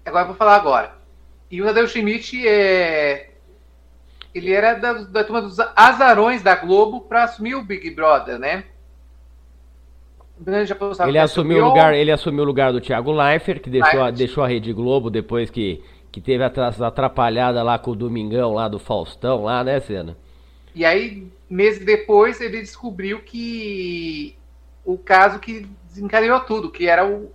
Agora 0.04 0.24
eu 0.24 0.26
vou 0.26 0.36
falar 0.36 0.56
agora. 0.56 0.96
E 1.48 1.62
o 1.62 1.64
Tadeu 1.64 1.86
Schmidt 1.86 2.44
é... 2.44 3.30
Ele 4.34 4.52
era 4.52 4.74
da, 4.74 4.94
da 4.94 5.22
turma 5.22 5.42
dos 5.42 5.60
azarões 5.76 6.42
da 6.42 6.56
Globo 6.56 7.02
para 7.02 7.22
assumir 7.22 7.54
o 7.54 7.62
Big 7.62 7.88
Brother, 7.90 8.36
né? 8.36 8.64
Ele 11.06 11.18
assumiu, 11.20 11.64
o 11.64 11.68
lugar, 11.68 11.94
ele 11.94 12.10
assumiu 12.10 12.42
o 12.42 12.46
lugar 12.46 12.72
do 12.72 12.80
Thiago 12.80 13.12
Leifert, 13.12 13.60
que 13.60 13.70
deixou, 13.70 14.02
a, 14.02 14.10
deixou 14.10 14.42
a 14.42 14.48
Rede 14.48 14.72
Globo 14.72 15.08
depois 15.08 15.50
que, 15.50 15.80
que 16.10 16.20
teve 16.20 16.42
a 16.42 16.48
atrapalhada 16.48 17.62
lá 17.62 17.78
com 17.78 17.92
o 17.92 17.96
Domingão 17.96 18.54
lá 18.54 18.66
do 18.66 18.80
Faustão, 18.80 19.44
lá, 19.44 19.62
né, 19.62 19.78
Cena? 19.78 20.16
E 20.74 20.84
aí, 20.84 21.28
meses 21.54 21.84
depois, 21.84 22.40
ele 22.40 22.60
descobriu 22.60 23.20
que 23.20 24.36
o 24.84 24.98
caso 24.98 25.38
que 25.38 25.66
desencadeou 25.88 26.40
tudo, 26.40 26.68
que 26.68 26.88
era 26.88 27.06
o, 27.06 27.30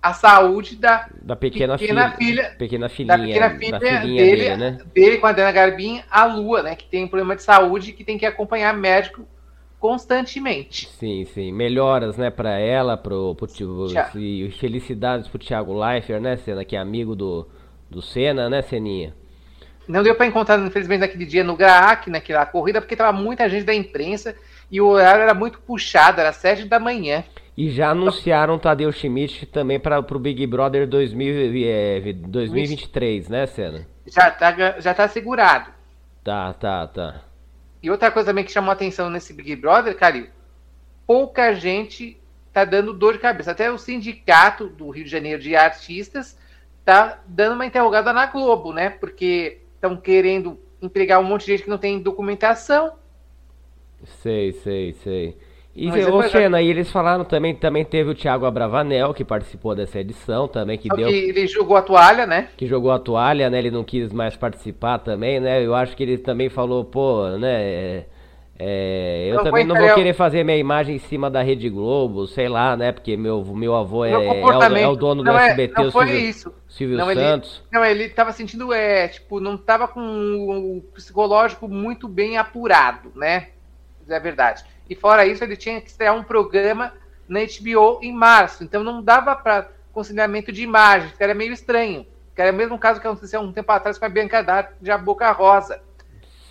a 0.00 0.14
saúde 0.14 0.76
da, 0.76 1.10
da 1.20 1.36
pequena, 1.36 1.76
pequena 1.76 2.10
filha, 2.12 2.16
filha, 2.16 2.56
pequena 2.58 2.88
filhinha, 2.88 3.16
da 3.16 3.50
pequena 3.50 3.50
filha, 3.50 3.70
da 3.72 3.80
filhinha 3.80 4.24
dele, 4.24 4.36
dele, 4.36 4.56
né? 4.56 4.78
dele 4.94 5.18
com 5.18 5.26
a 5.26 5.32
Dana 5.32 5.52
Garbin, 5.52 6.02
a 6.10 6.24
Lua, 6.24 6.62
né? 6.62 6.74
Que 6.74 6.86
tem 6.86 7.04
um 7.04 7.08
problema 7.08 7.36
de 7.36 7.42
saúde 7.42 7.92
que 7.92 8.02
tem 8.02 8.16
que 8.16 8.24
acompanhar 8.24 8.74
médico 8.74 9.28
constantemente. 9.78 10.88
Sim, 10.88 11.26
sim. 11.26 11.52
Melhoras, 11.52 12.16
né, 12.16 12.30
para 12.30 12.58
ela, 12.58 12.96
pro, 12.96 13.34
pro, 13.34 13.46
pro 13.46 14.18
e 14.18 14.50
felicidades 14.58 15.28
pro 15.28 15.38
Thiago 15.38 15.78
Leifert, 15.78 16.20
né, 16.20 16.36
Senna, 16.36 16.64
que 16.64 16.76
é 16.76 16.78
amigo 16.78 17.14
do, 17.14 17.46
do 17.90 18.00
Senna, 18.00 18.48
né, 18.48 18.62
Seninha? 18.62 19.14
Não 19.90 20.02
deu 20.02 20.14
para 20.14 20.26
encontrar, 20.26 20.58
infelizmente, 20.60 21.00
naquele 21.00 21.26
dia 21.26 21.42
no 21.42 21.56
GRAAC, 21.56 22.08
naquela 22.08 22.46
corrida, 22.46 22.80
porque 22.80 22.96
tava 22.96 23.12
muita 23.12 23.48
gente 23.48 23.64
da 23.64 23.74
imprensa 23.74 24.36
e 24.70 24.80
o 24.80 24.86
horário 24.86 25.22
era 25.22 25.34
muito 25.34 25.58
puxado, 25.60 26.20
era 26.20 26.32
sete 26.32 26.64
da 26.64 26.78
manhã. 26.78 27.24
E 27.56 27.70
já 27.70 27.90
anunciaram 27.90 28.54
o 28.54 28.58
Tadeu 28.58 28.92
Schmidt 28.92 29.46
também 29.46 29.80
para 29.80 29.98
o 29.98 30.18
Big 30.18 30.46
Brother 30.46 30.86
2000, 30.86 31.66
é, 31.66 32.12
2023, 32.12 33.28
né, 33.28 33.46
Senna? 33.46 33.86
Já 34.06 34.30
tá, 34.30 34.80
já 34.80 34.94
tá 34.94 35.08
segurado. 35.08 35.70
Tá, 36.22 36.52
tá, 36.52 36.86
tá. 36.86 37.22
E 37.82 37.90
outra 37.90 38.10
coisa 38.10 38.30
também 38.30 38.44
que 38.44 38.52
chamou 38.52 38.70
atenção 38.70 39.10
nesse 39.10 39.32
Big 39.32 39.56
Brother, 39.56 39.96
Calil, 39.96 40.28
pouca 41.06 41.52
gente 41.52 42.16
tá 42.52 42.64
dando 42.64 42.92
dor 42.92 43.14
de 43.14 43.18
cabeça. 43.18 43.50
Até 43.50 43.70
o 43.70 43.78
sindicato 43.78 44.68
do 44.68 44.90
Rio 44.90 45.04
de 45.04 45.10
Janeiro 45.10 45.42
de 45.42 45.56
artistas 45.56 46.38
tá 46.84 47.18
dando 47.26 47.54
uma 47.54 47.66
interrogada 47.66 48.12
na 48.12 48.26
Globo, 48.26 48.72
né? 48.72 48.90
Porque 48.90 49.59
estão 49.80 49.96
querendo 49.96 50.58
empregar 50.82 51.18
um 51.18 51.24
monte 51.24 51.46
de 51.46 51.52
gente 51.52 51.64
que 51.64 51.70
não 51.70 51.78
tem 51.78 51.98
documentação. 51.98 52.92
Sei, 54.04 54.52
sei, 54.52 54.92
sei. 54.92 55.36
E 55.74 55.88
ô, 55.88 56.22
Xena, 56.24 56.58
aí 56.58 56.68
eles 56.68 56.90
falaram 56.90 57.24
também, 57.24 57.54
também 57.54 57.84
teve 57.84 58.10
o 58.10 58.14
Thiago 58.14 58.44
Abravanel, 58.44 59.14
que 59.14 59.24
participou 59.24 59.74
dessa 59.74 60.00
edição 60.00 60.46
também, 60.48 60.76
que 60.76 60.88
Só 60.88 60.96
deu... 60.96 61.08
Que 61.08 61.14
ele 61.14 61.46
jogou 61.46 61.76
a 61.76 61.82
toalha, 61.82 62.26
né? 62.26 62.48
Que 62.56 62.66
jogou 62.66 62.90
a 62.90 62.98
toalha, 62.98 63.48
né? 63.48 63.58
Ele 63.58 63.70
não 63.70 63.84
quis 63.84 64.12
mais 64.12 64.36
participar 64.36 64.98
também, 64.98 65.40
né? 65.40 65.64
Eu 65.64 65.74
acho 65.74 65.96
que 65.96 66.02
ele 66.02 66.18
também 66.18 66.48
falou, 66.48 66.84
pô, 66.84 67.28
né... 67.38 67.62
É, 67.62 68.06
eu 68.60 69.36
não 69.36 69.44
também 69.44 69.64
não 69.64 69.74
vou 69.74 69.94
querer 69.94 70.12
fazer 70.12 70.44
minha 70.44 70.56
imagem 70.56 70.96
em 70.96 70.98
cima 70.98 71.30
da 71.30 71.42
Rede 71.42 71.68
Globo, 71.70 72.26
sei 72.26 72.48
lá, 72.48 72.76
né? 72.76 72.92
Porque 72.92 73.16
meu, 73.16 73.44
meu 73.44 73.74
avô 73.74 74.04
é, 74.04 74.10
é, 74.10 74.16
o, 74.16 74.76
é 74.76 74.88
o 74.88 74.96
dono 74.96 75.22
do 75.22 75.32
não 75.32 75.38
SBT, 75.38 75.80
é, 75.80 75.84
não 75.84 75.92
foi 75.92 76.06
Silvio, 76.06 76.28
isso. 76.28 76.54
Silvio 76.68 76.96
não, 76.98 77.14
Santos. 77.14 77.62
Ele, 77.70 77.80
não, 77.80 77.84
ele 77.84 78.08
tava 78.10 78.32
sentindo, 78.32 78.72
é, 78.72 79.08
tipo, 79.08 79.40
não 79.40 79.56
tava 79.56 79.88
com 79.88 80.00
o 80.00 80.82
psicológico 80.94 81.66
muito 81.66 82.06
bem 82.06 82.36
apurado, 82.36 83.12
né? 83.14 83.48
É 84.08 84.20
verdade. 84.20 84.64
E 84.88 84.94
fora 84.94 85.24
isso, 85.24 85.42
ele 85.44 85.56
tinha 85.56 85.80
que 85.80 85.88
estrear 85.88 86.14
um 86.14 86.22
programa 86.22 86.92
na 87.28 87.40
HBO 87.40 88.00
em 88.02 88.12
março. 88.12 88.64
Então 88.64 88.82
não 88.82 89.02
dava 89.02 89.36
para 89.36 89.68
conciliamento 89.92 90.50
de 90.50 90.62
imagens, 90.62 91.12
que 91.12 91.22
era 91.22 91.32
meio 91.32 91.52
estranho. 91.52 92.04
Que 92.34 92.42
era 92.42 92.52
o 92.52 92.54
mesmo 92.54 92.78
caso 92.78 93.00
que 93.00 93.06
aconteceu 93.06 93.40
um 93.40 93.52
tempo 93.52 93.70
atrás 93.70 93.98
com 93.98 94.04
a 94.04 94.08
Bianca 94.08 94.42
D'Arte 94.42 94.74
de 94.80 94.90
A 94.90 94.98
Boca 94.98 95.30
Rosa. 95.30 95.80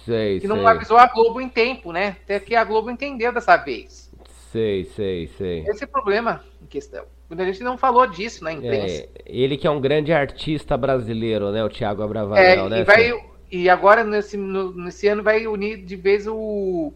Sei, 0.09 0.39
que 0.39 0.47
sei. 0.47 0.55
não 0.55 0.67
avisou 0.67 0.97
a 0.97 1.05
Globo 1.07 1.39
em 1.39 1.47
tempo, 1.49 1.91
né? 1.91 2.17
Até 2.23 2.39
que 2.39 2.55
a 2.55 2.63
Globo 2.63 2.89
entendeu 2.89 3.31
dessa 3.31 3.55
vez. 3.57 4.11
Sei, 4.51 4.85
sei, 4.95 5.27
sei. 5.37 5.63
Esse 5.67 5.83
é 5.83 5.87
o 5.87 5.89
problema 5.89 6.43
em 6.61 6.65
questão. 6.65 7.05
Muita 7.29 7.45
gente 7.45 7.61
não 7.63 7.77
falou 7.77 8.07
disso 8.07 8.43
na 8.43 8.51
imprensa. 8.51 9.03
É, 9.03 9.09
ele 9.27 9.55
que 9.55 9.67
é 9.67 9.69
um 9.69 9.79
grande 9.79 10.11
artista 10.11 10.75
brasileiro, 10.75 11.51
né? 11.51 11.63
O 11.63 11.69
Thiago 11.69 12.01
Abravanel, 12.01 12.65
É, 12.65 12.69
né? 12.69 12.79
e, 12.79 12.83
vai, 12.83 13.13
e 13.51 13.69
agora, 13.69 14.03
nesse, 14.03 14.35
no- 14.35 14.73
nesse 14.73 15.07
ano, 15.07 15.21
vai 15.21 15.45
unir 15.45 15.77
de 15.85 15.95
vez 15.95 16.25
o. 16.25 16.91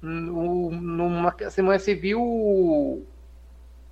o 0.00 0.70
numa 0.70 1.34
semana 1.50 1.78
civil, 1.80 2.20
o, 2.22 3.02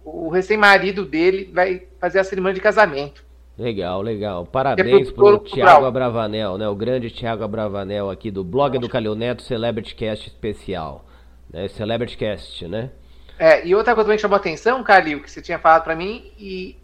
o 0.05 0.29
recém-marido 0.29 1.05
dele 1.05 1.51
vai 1.53 1.83
fazer 1.99 2.21
a 2.21 2.25
cerimônia 2.25 2.55
de 2.55 2.61
casamento. 2.61 3.25
Legal, 3.61 4.01
legal. 4.01 4.47
Parabéns 4.47 5.13
pro 5.13 5.39
cultural. 5.39 5.67
Thiago 5.67 5.85
Abravanel, 5.85 6.57
né? 6.57 6.67
O 6.67 6.75
grande 6.75 7.11
Thiago 7.11 7.45
Abravanel 7.45 8.09
aqui 8.09 8.31
do 8.31 8.43
blog 8.43 8.79
do 8.79 8.89
Calil 8.89 9.15
Neto 9.15 9.43
Celebrity 9.43 9.95
Cast 9.95 10.29
especial. 10.29 11.05
Né? 11.53 11.69
Celebrity 11.69 12.17
Cast, 12.17 12.67
né? 12.67 12.91
É, 13.39 13.67
e 13.67 13.75
outra 13.75 13.95
coisa 13.95 14.07
também 14.07 14.17
que 14.17 14.23
chamou 14.23 14.37
atenção, 14.37 14.83
Calil, 14.83 15.23
que 15.23 15.31
você 15.31 15.43
tinha 15.43 15.59
falado 15.59 15.85
pra 15.85 15.95
mim, 15.95 16.33
e, 16.39 16.79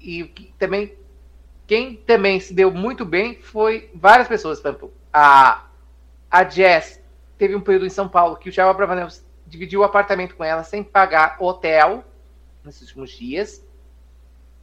e 0.00 0.24
também. 0.56 0.94
Quem 1.66 1.96
também 1.96 2.38
se 2.38 2.54
deu 2.54 2.70
muito 2.70 3.04
bem 3.04 3.40
foi 3.40 3.90
várias 3.94 4.28
pessoas, 4.28 4.60
por 4.60 4.68
exemplo, 4.68 4.92
a, 5.12 5.66
a 6.30 6.48
Jess 6.48 7.00
teve 7.38 7.56
um 7.56 7.60
período 7.60 7.86
em 7.86 7.90
São 7.90 8.08
Paulo 8.08 8.36
que 8.36 8.48
o 8.48 8.52
Thiago 8.52 8.70
Abravanel 8.70 9.08
dividiu 9.46 9.80
o 9.80 9.84
apartamento 9.84 10.36
com 10.36 10.44
ela 10.44 10.62
sem 10.62 10.82
pagar 10.82 11.36
hotel 11.40 12.04
nesses 12.64 12.82
últimos 12.82 13.10
dias. 13.10 13.64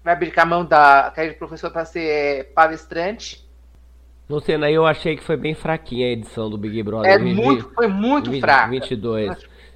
Vai 0.08 0.14
abrir 0.14 0.32
a 0.40 0.46
mão 0.46 0.64
da 0.64 1.12
carreira 1.14 1.34
de 1.34 1.38
professor 1.38 1.70
para 1.70 1.84
ser 1.84 2.00
é, 2.08 2.44
palestrante. 2.46 3.46
No 4.30 4.40
Senna, 4.40 4.72
eu 4.72 4.86
achei 4.86 5.18
que 5.18 5.22
foi 5.24 5.36
bem 5.36 5.54
fraquinha 5.54 6.08
a 6.08 6.12
edição 6.12 6.50
do 6.50 6.58
Big 6.58 6.82
Brother. 6.82 7.12
É 7.12 7.18
Vi- 7.18 7.34
muito, 7.34 7.70
foi 7.76 7.88
muito 7.90 8.32
vi- 8.32 8.40
fraco. 8.40 8.70
22. 8.70 9.36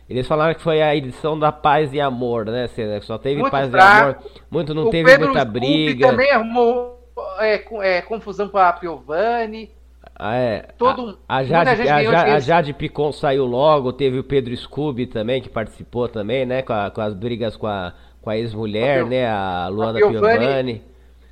Eles 0.09 0.25
falaram 0.25 0.53
que 0.55 0.61
foi 0.61 0.81
a 0.81 0.95
edição 0.95 1.37
da 1.37 1.51
paz 1.51 1.91
e 1.93 1.99
amor, 1.99 2.45
né? 2.45 2.69
Que 2.73 3.01
Só 3.01 3.17
teve 3.17 3.41
Muito 3.41 3.51
paz 3.51 3.69
fraco. 3.69 3.97
e 3.97 4.01
amor. 4.29 4.31
Muito 4.49 4.73
não 4.73 4.83
o 4.85 4.89
teve 4.89 5.03
Pedro 5.09 5.25
muita 5.25 5.43
briga. 5.43 6.07
também 6.07 6.31
arrumou 6.31 6.97
é, 7.39 7.65
é, 7.97 8.01
confusão 8.01 8.47
com 8.47 8.57
a 8.57 8.71
Piovani. 8.71 9.69
Ah, 10.15 10.35
é. 10.37 10.61
Todo- 10.77 11.19
a, 11.27 11.43
Jade, 11.43 11.69
a, 11.69 11.75
ganhou 11.75 12.13
Ja- 12.13 12.35
a. 12.35 12.39
Jade 12.39 12.73
Picon 12.73 13.11
saiu 13.11 13.45
logo, 13.45 13.91
teve 13.91 14.17
o 14.17 14.23
Pedro 14.23 14.55
Scooby 14.55 15.07
também, 15.07 15.41
que 15.41 15.49
participou 15.49 16.07
também, 16.07 16.45
né? 16.45 16.61
Com, 16.61 16.71
a- 16.71 16.89
com 16.89 17.01
as 17.01 17.13
brigas 17.13 17.57
com 17.57 17.67
a, 17.67 17.93
com 18.21 18.29
a 18.29 18.37
ex-mulher, 18.37 19.01
A 19.01 19.05
né? 19.05 19.27
A 19.27 19.67
Luana 19.69 19.97
Piovani. 19.99 20.19
Piovani. 20.39 20.81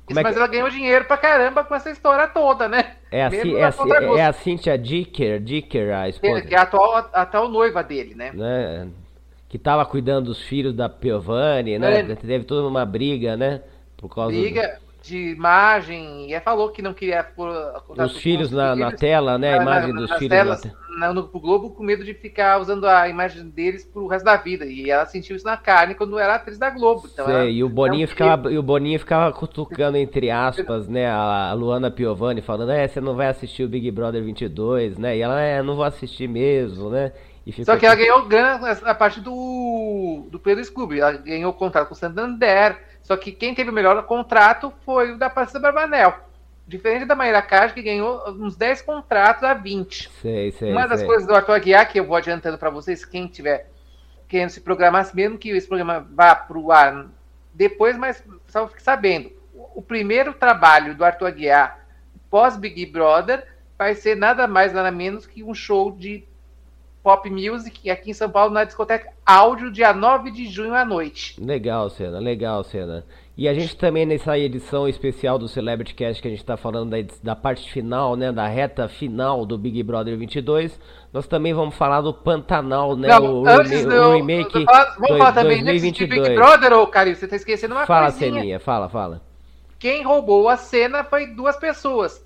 Como 0.06 0.18
é 0.18 0.22
mas 0.24 0.32
que- 0.32 0.38
ela 0.40 0.48
ganhou 0.48 0.68
dinheiro 0.70 1.04
pra 1.04 1.16
caramba 1.16 1.62
com 1.62 1.72
essa 1.74 1.88
história 1.90 2.26
toda, 2.26 2.68
né? 2.68 2.94
É 3.12 3.24
a, 3.24 3.30
Mesmo 3.30 3.56
é, 3.56 3.62
a, 3.62 4.18
é 4.18 4.26
a 4.26 4.32
Cynthia 4.32 4.76
Dicker, 4.76 5.38
Dicker, 5.40 5.94
a 5.94 6.08
esposa, 6.08 6.42
Que 6.42 6.54
é 6.54 6.58
a 6.58 6.62
atual, 6.62 6.94
a 7.12 7.22
atual 7.22 7.48
noiva 7.48 7.82
dele, 7.84 8.14
né? 8.16 8.32
né? 8.34 8.88
Que 9.48 9.56
tava 9.58 9.84
cuidando 9.86 10.26
dos 10.26 10.40
filhos 10.42 10.74
da 10.74 10.88
Piovani, 10.88 11.78
né? 11.78 12.00
É. 12.00 12.14
Teve 12.16 12.44
toda 12.44 12.66
uma 12.66 12.84
briga, 12.84 13.36
né? 13.36 13.62
Por 13.96 14.12
causa 14.12 14.32
do- 14.34 14.40
Briga 14.40 14.78
de 15.02 15.32
imagem, 15.32 16.32
e 16.32 16.40
falou 16.40 16.68
que 16.70 16.82
não 16.82 16.92
queria 16.92 17.22
pôr 17.24 17.50
dos 17.96 18.16
filhos 18.18 18.50
na, 18.50 18.76
na 18.76 18.92
tela, 18.92 19.38
né? 19.38 19.54
A 19.54 19.56
na- 19.56 19.62
imagem 19.62 19.92
na- 19.94 20.00
dos 20.00 20.10
filhos 20.12 20.30
na 20.30 20.36
telas, 20.36 20.60
tela. 20.60 20.74
na- 20.98 21.12
no 21.12 21.22
Globo 21.26 21.70
com 21.70 21.82
medo 21.82 22.04
de 22.04 22.12
ficar 22.12 22.60
usando 22.60 22.86
a 22.86 23.08
imagem 23.08 23.48
deles 23.48 23.84
pro 23.84 24.06
resto 24.06 24.24
da 24.24 24.36
vida. 24.36 24.64
E 24.66 24.90
ela 24.90 25.06
sentiu 25.06 25.34
isso 25.36 25.44
na 25.46 25.56
carne 25.56 25.94
quando 25.94 26.18
era 26.18 26.34
atriz 26.34 26.58
da 26.58 26.68
Globo. 26.70 27.08
Então 27.12 27.24
Sei, 27.24 27.34
ela- 27.34 27.44
e 27.46 27.64
o 27.64 27.68
Boninho 27.68 28.06
ficava, 28.06 28.52
e 28.52 28.58
o 28.58 28.62
Boninho 28.62 28.98
ficava 28.98 29.32
cutucando 29.32 29.96
entre 29.96 30.30
aspas, 30.30 30.86
né, 30.86 31.08
a 31.10 31.52
Luana 31.54 31.90
Piovani 31.90 32.42
falando, 32.42 32.72
é, 32.72 32.86
você 32.86 33.00
não 33.00 33.14
vai 33.14 33.28
assistir 33.28 33.64
o 33.64 33.68
Big 33.68 33.90
Brother 33.90 34.22
22, 34.22 34.98
né? 34.98 35.16
E 35.16 35.22
ela, 35.22 35.40
é, 35.40 35.62
não 35.62 35.76
vou 35.76 35.84
assistir 35.84 36.28
mesmo, 36.28 36.90
né? 36.90 37.12
Só 37.64 37.76
que 37.76 37.86
ela 37.86 37.94
ganhou 37.96 38.22
grana 38.26 38.70
a 38.84 38.94
partir 38.94 39.20
do, 39.22 40.26
do 40.30 40.38
Pedro 40.38 40.62
Scooby. 40.62 41.00
Ela 41.00 41.12
ganhou 41.12 41.50
o 41.50 41.54
contrato 41.54 41.88
com 41.88 41.94
o 41.94 41.96
Santander. 41.96 42.78
Só 43.10 43.16
que 43.16 43.32
quem 43.32 43.52
teve 43.52 43.70
o 43.70 43.72
melhor 43.72 44.00
contrato 44.04 44.72
foi 44.84 45.10
o 45.10 45.18
da 45.18 45.28
Patrícia 45.28 45.58
Barbanel. 45.58 46.14
Diferente 46.64 47.04
da 47.04 47.16
Maíra 47.16 47.42
Card, 47.42 47.74
que 47.74 47.82
ganhou 47.82 48.22
uns 48.38 48.54
10 48.54 48.82
contratos 48.82 49.42
a 49.42 49.52
20. 49.52 50.08
Sei, 50.22 50.52
sei, 50.52 50.70
Uma 50.70 50.86
das 50.86 51.00
sei. 51.00 51.08
coisas 51.08 51.26
do 51.26 51.34
Arthur 51.34 51.54
Aguiar, 51.54 51.90
que 51.90 51.98
eu 51.98 52.04
vou 52.04 52.14
adiantando 52.14 52.56
para 52.56 52.70
vocês, 52.70 53.04
quem 53.04 53.26
tiver 53.26 53.68
querendo 54.28 54.50
se 54.50 54.60
programar, 54.60 55.10
mesmo 55.12 55.36
que 55.36 55.48
esse 55.48 55.66
programa 55.66 56.06
vá 56.08 56.36
para 56.36 56.56
o 56.56 56.70
ar 56.70 57.08
depois, 57.52 57.98
mas 57.98 58.22
só 58.46 58.68
fique 58.68 58.80
sabendo. 58.80 59.32
O 59.74 59.82
primeiro 59.82 60.32
trabalho 60.32 60.94
do 60.94 61.04
Arthur 61.04 61.26
Aguiar 61.26 61.84
pós 62.30 62.56
Big 62.56 62.86
Brother 62.86 63.44
vai 63.76 63.96
ser 63.96 64.16
nada 64.16 64.46
mais, 64.46 64.72
nada 64.72 64.92
menos 64.92 65.26
que 65.26 65.42
um 65.42 65.52
show 65.52 65.90
de 65.90 66.22
pop 67.02 67.28
music 67.30 67.88
aqui 67.90 68.10
em 68.10 68.14
São 68.14 68.28
Paulo, 68.30 68.52
na 68.52 68.64
discoteca 68.64 69.10
Áudio, 69.24 69.70
dia 69.70 69.92
9 69.92 70.30
de 70.30 70.46
junho 70.46 70.74
à 70.74 70.84
noite. 70.84 71.34
Legal, 71.42 71.88
Cena, 71.90 72.18
legal, 72.18 72.62
Cena. 72.64 73.04
E 73.36 73.48
a 73.48 73.54
gente 73.54 73.74
também 73.76 74.04
nessa 74.04 74.38
edição 74.38 74.86
especial 74.86 75.38
do 75.38 75.48
Celebrity 75.48 75.94
Cast 75.94 76.20
que 76.20 76.28
a 76.28 76.30
gente 76.30 76.44
tá 76.44 76.58
falando 76.58 76.90
da, 76.90 76.96
da 77.22 77.34
parte 77.34 77.72
final, 77.72 78.14
né, 78.14 78.30
da 78.30 78.46
reta 78.46 78.86
final 78.86 79.46
do 79.46 79.56
Big 79.56 79.82
Brother 79.82 80.14
22, 80.18 80.78
nós 81.10 81.26
também 81.26 81.54
vamos 81.54 81.74
falar 81.74 82.02
do 82.02 82.12
Pantanal, 82.12 82.94
né, 82.96 83.08
Não, 83.08 83.42
o, 83.42 83.48
antes 83.48 83.70
rema- 83.70 83.94
eu- 83.94 84.08
o 84.10 84.12
remake 84.16 84.56
eu 84.58 84.64
falar- 84.64 84.84
vamos 84.96 85.08
dois- 85.08 85.18
falar 85.18 85.32
também 85.32 85.52
antes 85.62 85.64
de 85.82 85.90
2022. 85.90 86.28
Big 86.28 86.34
Brother, 86.34 86.72
ô 86.74 86.86
Carinho, 86.86 87.16
você 87.16 87.26
tá 87.26 87.36
esquecendo 87.36 87.74
uma 87.74 87.86
Fala, 87.86 88.10
coisinha. 88.10 88.32
Ceninha, 88.34 88.60
fala, 88.60 88.88
fala. 88.90 89.22
Quem 89.78 90.02
roubou 90.04 90.46
a 90.46 90.58
cena 90.58 91.02
foi 91.04 91.28
duas 91.28 91.56
pessoas. 91.56 92.22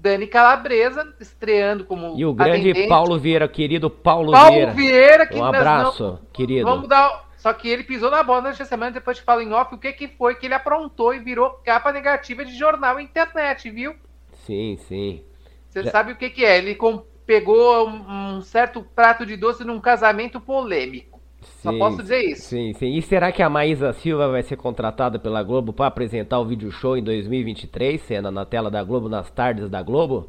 Dani 0.00 0.26
Calabresa, 0.26 1.14
estreando 1.18 1.84
como 1.84 2.18
E 2.18 2.24
o 2.24 2.32
grande 2.34 2.70
atendente. 2.70 2.88
Paulo 2.88 3.18
Vieira, 3.18 3.48
querido 3.48 3.88
Paulo, 3.90 4.32
Paulo 4.32 4.52
Vieira. 4.52 4.72
Vieira, 4.72 5.26
que 5.26 5.38
Um 5.38 5.44
abraço, 5.44 6.04
não- 6.04 6.20
querido. 6.32 6.64
Vamos 6.66 6.88
dar. 6.88 7.26
Só 7.36 7.52
que 7.52 7.68
ele 7.68 7.84
pisou 7.84 8.10
na 8.10 8.22
bola 8.22 8.42
nesta 8.42 8.64
semana, 8.64 8.90
depois 8.90 9.18
te 9.18 9.22
falo 9.22 9.40
em 9.40 9.52
off 9.52 9.74
o 9.74 9.78
que, 9.78 9.92
que 9.92 10.08
foi 10.08 10.34
que 10.34 10.46
ele 10.46 10.54
aprontou 10.54 11.14
e 11.14 11.18
virou 11.20 11.50
capa 11.64 11.92
negativa 11.92 12.44
de 12.44 12.56
jornal 12.56 12.98
e 12.98 13.04
internet, 13.04 13.70
viu? 13.70 13.94
Sim, 14.32 14.76
sim. 14.88 15.22
Você 15.68 15.84
Já- 15.84 15.90
sabe 15.92 16.12
o 16.12 16.16
que, 16.16 16.30
que 16.30 16.44
é? 16.44 16.58
Ele 16.58 16.76
pegou 17.24 17.88
um, 17.88 18.36
um 18.36 18.40
certo 18.42 18.82
prato 18.94 19.24
de 19.24 19.36
doce 19.36 19.64
num 19.64 19.80
casamento 19.80 20.40
polêmico. 20.40 21.15
Só 21.62 21.72
Sim, 21.72 21.78
posso 21.78 21.96
dizer 22.02 22.22
isso. 22.22 22.42
Sim, 22.42 22.72
sim. 22.74 22.94
E 22.94 23.02
será 23.02 23.32
que 23.32 23.42
a 23.42 23.50
Maísa 23.50 23.92
Silva 23.92 24.28
vai 24.28 24.42
ser 24.42 24.56
contratada 24.56 25.18
pela 25.18 25.42
Globo 25.42 25.72
para 25.72 25.86
apresentar 25.86 26.38
o 26.38 26.44
vídeo 26.44 26.70
show 26.70 26.96
em 26.96 27.02
2023, 27.02 28.00
cena 28.00 28.30
na 28.30 28.44
tela 28.44 28.70
da 28.70 28.82
Globo, 28.84 29.08
nas 29.08 29.30
tardes 29.30 29.68
da 29.68 29.82
Globo? 29.82 30.28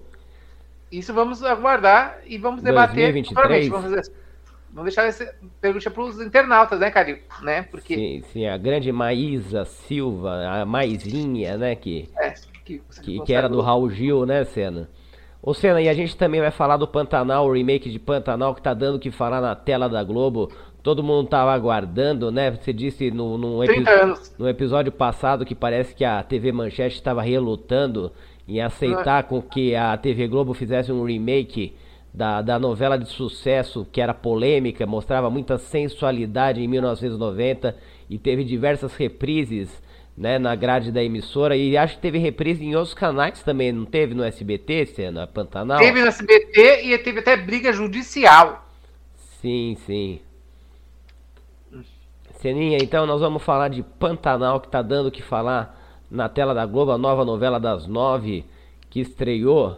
Isso 0.92 1.14
vamos 1.14 1.44
aguardar 1.44 2.20
e 2.26 2.38
vamos 2.38 2.62
debater. 2.62 3.12
2023? 3.12 3.68
futuramente. 3.68 3.70
Vamos, 3.70 3.86
fazer- 3.86 4.14
vamos 4.72 4.84
deixar 4.86 5.06
essa 5.06 5.36
pergunta 5.60 5.92
para 5.92 6.04
os 6.04 6.22
internautas, 6.22 6.80
né, 6.80 6.90
Calil? 6.90 7.20
Né? 7.42 7.62
Porque 7.64 7.96
Sim, 7.96 8.24
sim, 8.32 8.48
a 8.48 8.58
grande 8.58 8.92
Maísa 8.92 9.66
Silva, 9.66 10.48
a 10.48 10.66
Maisinha, 10.66 11.58
né, 11.58 11.76
que, 11.76 12.10
é, 12.18 12.34
que, 12.64 12.82
que, 13.04 13.20
que 13.22 13.34
era 13.34 13.50
do 13.50 13.62
Raul 13.62 13.90
Gil, 13.90 14.26
né, 14.26 14.46
Senna? 14.46 14.90
Ô, 15.42 15.54
Senna, 15.54 15.82
e 15.82 15.88
a 15.88 15.94
gente 15.94 16.18
também 16.18 16.42
vai 16.42 16.52
falar 16.52 16.78
do 16.78 16.88
Pantanal, 16.88 17.48
o 17.48 17.54
remake 17.54 17.90
de 17.90 18.00
Pantanal, 18.00 18.56
que 18.56 18.62
tá 18.62 18.74
dando 18.74 18.96
o 18.96 19.00
que 19.00 19.12
falar 19.12 19.40
na 19.40 19.56
tela 19.56 19.88
da 19.88 20.04
Globo. 20.04 20.52
Todo 20.88 21.04
mundo 21.04 21.28
tava 21.28 21.54
aguardando, 21.54 22.32
né? 22.32 22.50
Você 22.50 22.72
disse 22.72 23.12
no, 23.12 23.38
no, 23.38 23.62
epi- 23.62 23.74
30 23.74 23.92
anos. 23.92 24.36
no 24.40 24.48
episódio 24.48 24.90
passado 24.90 25.46
que 25.46 25.54
parece 25.54 25.94
que 25.94 26.06
a 26.06 26.24
TV 26.24 26.54
Manchete 26.54 26.96
estava 26.96 27.22
relutando 27.22 28.10
em 28.48 28.62
aceitar 28.62 29.24
com 29.24 29.42
que 29.42 29.76
a 29.76 29.98
TV 29.98 30.30
Globo 30.30 30.54
fizesse 30.54 30.90
um 30.90 31.04
remake 31.04 31.76
da, 32.14 32.42
da 32.42 32.58
novela 32.58 32.98
de 32.98 33.06
sucesso 33.10 33.86
que 33.92 34.00
era 34.00 34.14
polêmica, 34.14 34.88
mostrava 34.88 35.30
muita 35.30 35.58
sensualidade 35.58 36.62
em 36.64 36.70
1990 36.70 37.76
e 38.10 38.18
teve 38.18 38.46
diversas 38.46 38.96
reprises 38.96 39.84
né, 40.18 40.40
na 40.40 40.56
grade 40.56 40.90
da 40.90 41.04
emissora 41.04 41.58
e 41.58 41.76
acho 41.76 41.96
que 41.96 42.02
teve 42.02 42.18
reprise 42.18 42.64
em 42.64 42.78
outros 42.78 42.94
canais 42.94 43.44
também, 43.44 43.74
não 43.74 43.84
teve 43.84 44.14
no 44.14 44.24
SBT, 44.24 44.86
Cena, 44.86 45.28
Pantanal? 45.28 45.80
Teve 45.80 46.00
no 46.00 46.08
SBT 46.08 46.86
e 46.86 46.98
teve 46.98 47.20
até 47.20 47.36
briga 47.36 47.74
judicial. 47.74 48.66
Sim, 49.42 49.76
sim. 49.86 50.22
Seninha, 52.38 52.78
então 52.78 53.08
nós 53.08 53.20
vamos 53.20 53.42
falar 53.42 53.68
de 53.68 53.82
Pantanal, 53.82 54.60
que 54.62 54.68
tá 54.68 54.82
dando 54.84 55.08
o 55.08 55.12
que 55.12 55.24
falar 55.24 55.76
na 56.10 56.30
tela 56.30 56.54
da 56.54 56.66
Globo, 56.66 56.92
a 56.92 56.98
nova 56.98 57.26
novela 57.26 57.60
das 57.60 57.88
nove, 57.88 58.46
que 58.92 59.00
estreou, 59.00 59.78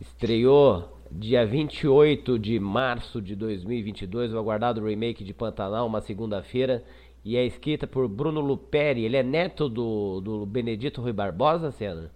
estreou 0.00 0.98
dia 1.08 1.46
28 1.46 2.36
de 2.36 2.58
março 2.58 3.22
de 3.22 3.36
2022, 3.36 4.32
o 4.32 4.38
aguardado 4.38 4.84
remake 4.84 5.22
de 5.22 5.32
Pantanal, 5.32 5.86
uma 5.86 6.00
segunda-feira, 6.00 6.82
e 7.24 7.36
é 7.36 7.46
escrita 7.46 7.86
por 7.86 8.08
Bruno 8.08 8.40
Luperi, 8.40 9.04
ele 9.04 9.16
é 9.16 9.22
neto 9.22 9.68
do, 9.68 10.20
do 10.20 10.44
Benedito 10.44 11.00
Rui 11.00 11.12
Barbosa, 11.12 11.70
Cena? 11.70 12.10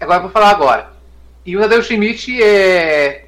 Agora 0.00 0.18
eu 0.18 0.22
vou 0.22 0.30
falar 0.30 0.50
agora. 0.50 0.92
E 1.46 1.56
o 1.56 1.60
Tadeu 1.60 1.82
Schmidt 1.82 2.42
é. 2.42 3.27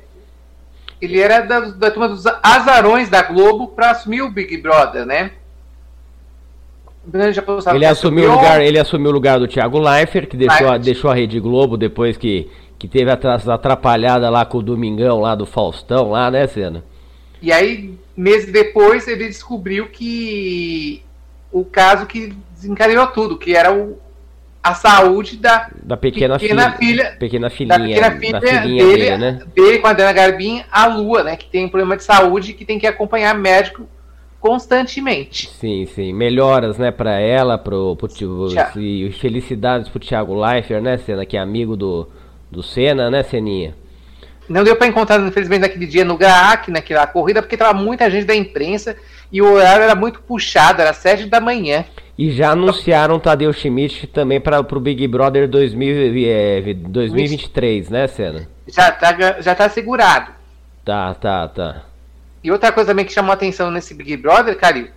Ele 1.01 1.21
era 1.21 1.41
da, 1.41 1.61
da 1.61 1.91
turma 1.91 2.09
dos 2.09 2.25
azarões 2.43 3.09
da 3.09 3.23
Globo 3.23 3.69
para 3.69 3.91
assumir 3.91 4.23
o 4.23 4.31
Big 4.31 4.57
Brother, 4.59 5.07
né? 5.07 5.33
Ele 7.77 7.87
assumiu, 7.87 8.31
o 8.31 8.35
lugar, 8.35 8.61
ele 8.61 8.79
assumiu 8.79 9.11
o 9.11 9.13
lugar 9.13 9.39
do 9.39 9.49
Thiago 9.49 9.79
Leifert, 9.79 10.29
que 10.29 10.37
deixou, 10.37 10.69
a, 10.69 10.77
deixou 10.77 11.11
a 11.11 11.15
Rede 11.15 11.41
Globo 11.41 11.77
depois 11.77 12.17
que, 12.17 12.51
que 12.79 12.87
teve 12.87 13.11
a 13.11 13.15
atrapalhada 13.15 14.29
lá 14.29 14.45
com 14.45 14.59
o 14.59 14.63
Domingão 14.63 15.21
lá 15.21 15.35
do 15.35 15.47
Faustão, 15.47 16.11
lá, 16.11 16.31
né, 16.31 16.47
Cena? 16.47 16.85
E 17.41 17.51
aí, 17.51 17.99
meses 18.15 18.53
depois, 18.53 19.09
ele 19.09 19.27
descobriu 19.27 19.89
que 19.89 21.03
o 21.51 21.65
caso 21.65 22.05
que 22.05 22.35
desencadeou 22.55 23.07
tudo, 23.09 23.39
que 23.39 23.57
era 23.57 23.73
o, 23.73 23.99
a 24.63 24.75
saúde 24.75 25.37
da, 25.39 25.71
da 25.83 25.97
pequena, 25.97 26.39
pequena 26.39 26.73
filha, 26.73 27.03
filha, 27.03 27.17
pequena 27.19 27.51
filhinha, 27.51 28.01
da 28.01 28.11
pequena 28.11 28.41
filha 28.41 28.41
da 28.41 28.63
filhinha 28.63 28.85
dele, 28.85 28.99
dele, 28.99 29.17
né? 29.17 29.43
dele 29.55 29.79
com 29.79 29.87
a 29.87 29.93
Dana 29.93 30.13
Garbin, 30.13 30.63
a 30.71 30.87
Lua, 30.87 31.23
né, 31.25 31.37
que 31.37 31.47
tem 31.47 31.69
problema 31.69 31.97
de 31.97 32.05
saúde 32.05 32.51
e 32.51 32.55
que 32.55 32.65
tem 32.65 32.79
que 32.79 32.87
acompanhar 32.87 33.35
médico 33.35 33.89
constantemente. 34.39 35.51
Sim, 35.51 35.87
sim. 35.87 36.13
Melhoras, 36.13 36.79
né, 36.79 36.91
para 36.91 37.19
ela, 37.19 37.57
pro, 37.57 37.97
pro 37.97 38.09
e 38.77 39.11
felicidades 39.13 39.89
pro 39.89 39.99
Thiago 39.99 40.39
Leifert, 40.39 40.83
né, 40.83 40.99
Senna, 40.99 41.25
que 41.25 41.37
é 41.37 41.41
amigo 41.41 41.75
do, 41.75 42.09
do 42.51 42.63
Senna, 42.63 43.11
né, 43.11 43.23
Seninha? 43.23 43.75
Não 44.47 44.65
deu 44.65 44.77
para 44.77 44.89
encontrar, 44.89 45.21
infelizmente, 45.21 45.61
naquele 45.61 45.87
dia 45.87 46.05
no 46.05 46.19
GAAC, 46.19 46.71
naquela 46.71 47.07
corrida, 47.07 47.41
porque 47.41 47.57
tava 47.57 47.73
muita 47.73 48.11
gente 48.11 48.25
da 48.25 48.35
imprensa 48.35 48.97
e 49.33 49.41
o 49.41 49.53
horário 49.53 49.85
era 49.85 49.95
muito 49.95 50.21
puxado, 50.21 50.83
era 50.83 50.93
sete 50.93 51.27
da 51.27 51.41
manhã. 51.41 51.85
E 52.19 52.31
já 52.31 52.51
anunciaram 52.51 53.17
o 53.17 53.21
Tadeu 53.21 53.53
Schmidt 53.53 54.07
também 54.09 54.41
para 54.41 54.61
o 54.61 54.81
Big 54.81 55.07
Brother 55.09 55.49
2000, 55.49 56.27
é, 56.27 56.75
2023, 56.75 57.89
né, 57.89 58.07
Senna? 58.07 58.49
Já 58.67 58.91
tá, 58.91 59.41
já 59.41 59.55
tá 59.55 59.69
segurado. 59.69 60.33
Tá, 60.85 61.15
tá, 61.15 61.49
tá. 61.49 61.83
E 62.43 62.51
outra 62.51 62.73
coisa 62.73 62.91
também 62.91 63.05
que 63.05 63.13
chamou 63.13 63.33
atenção 63.33 63.71
nesse 63.71 63.95
Big 63.95 64.17
Brother, 64.17 64.57
Calil, 64.57 64.89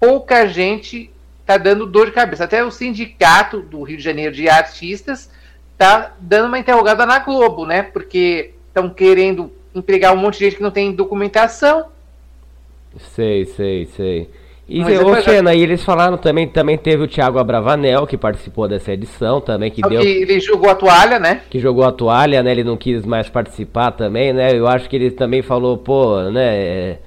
pouca 0.00 0.46
gente 0.46 1.10
tá 1.46 1.56
dando 1.56 1.86
dor 1.86 2.06
de 2.06 2.12
cabeça. 2.12 2.44
Até 2.44 2.64
o 2.64 2.70
sindicato 2.70 3.60
do 3.60 3.82
Rio 3.82 3.96
de 3.96 4.02
Janeiro 4.02 4.34
de 4.34 4.48
artistas 4.48 5.30
tá 5.76 6.12
dando 6.18 6.48
uma 6.48 6.58
interrogada 6.58 7.04
na 7.04 7.18
Globo, 7.18 7.66
né? 7.66 7.82
Porque 7.82 8.54
estão 8.68 8.88
querendo 8.88 9.52
empregar 9.74 10.12
um 10.14 10.16
monte 10.16 10.38
de 10.38 10.44
gente 10.44 10.56
que 10.56 10.62
não 10.62 10.70
tem 10.70 10.92
documentação. 10.92 11.86
Sei, 12.96 13.44
sei, 13.44 13.86
sei. 13.86 14.28
E, 14.68 14.82
ô, 14.82 15.20
Senna, 15.20 15.54
e 15.54 15.60
eles 15.60 15.84
falaram 15.84 16.16
também, 16.16 16.46
também 16.48 16.78
teve 16.78 17.02
o 17.02 17.08
Thiago 17.08 17.38
Abravanel, 17.38 18.06
que 18.06 18.16
participou 18.16 18.68
dessa 18.68 18.92
edição 18.92 19.40
também, 19.40 19.70
que 19.70 19.82
deu... 19.82 20.00
Que 20.00 20.06
ele 20.06 20.40
jogou 20.40 20.70
a 20.70 20.74
toalha, 20.74 21.18
né? 21.18 21.42
Que 21.50 21.58
jogou 21.58 21.84
a 21.84 21.92
toalha, 21.92 22.42
né? 22.42 22.52
Ele 22.52 22.64
não 22.64 22.76
quis 22.76 23.04
mais 23.04 23.28
participar 23.28 23.90
também, 23.90 24.32
né? 24.32 24.56
Eu 24.56 24.66
acho 24.66 24.88
que 24.88 24.96
ele 24.96 25.10
também 25.10 25.42
falou, 25.42 25.76
pô, 25.76 26.22
né... 26.30 26.42
É, 26.42 26.98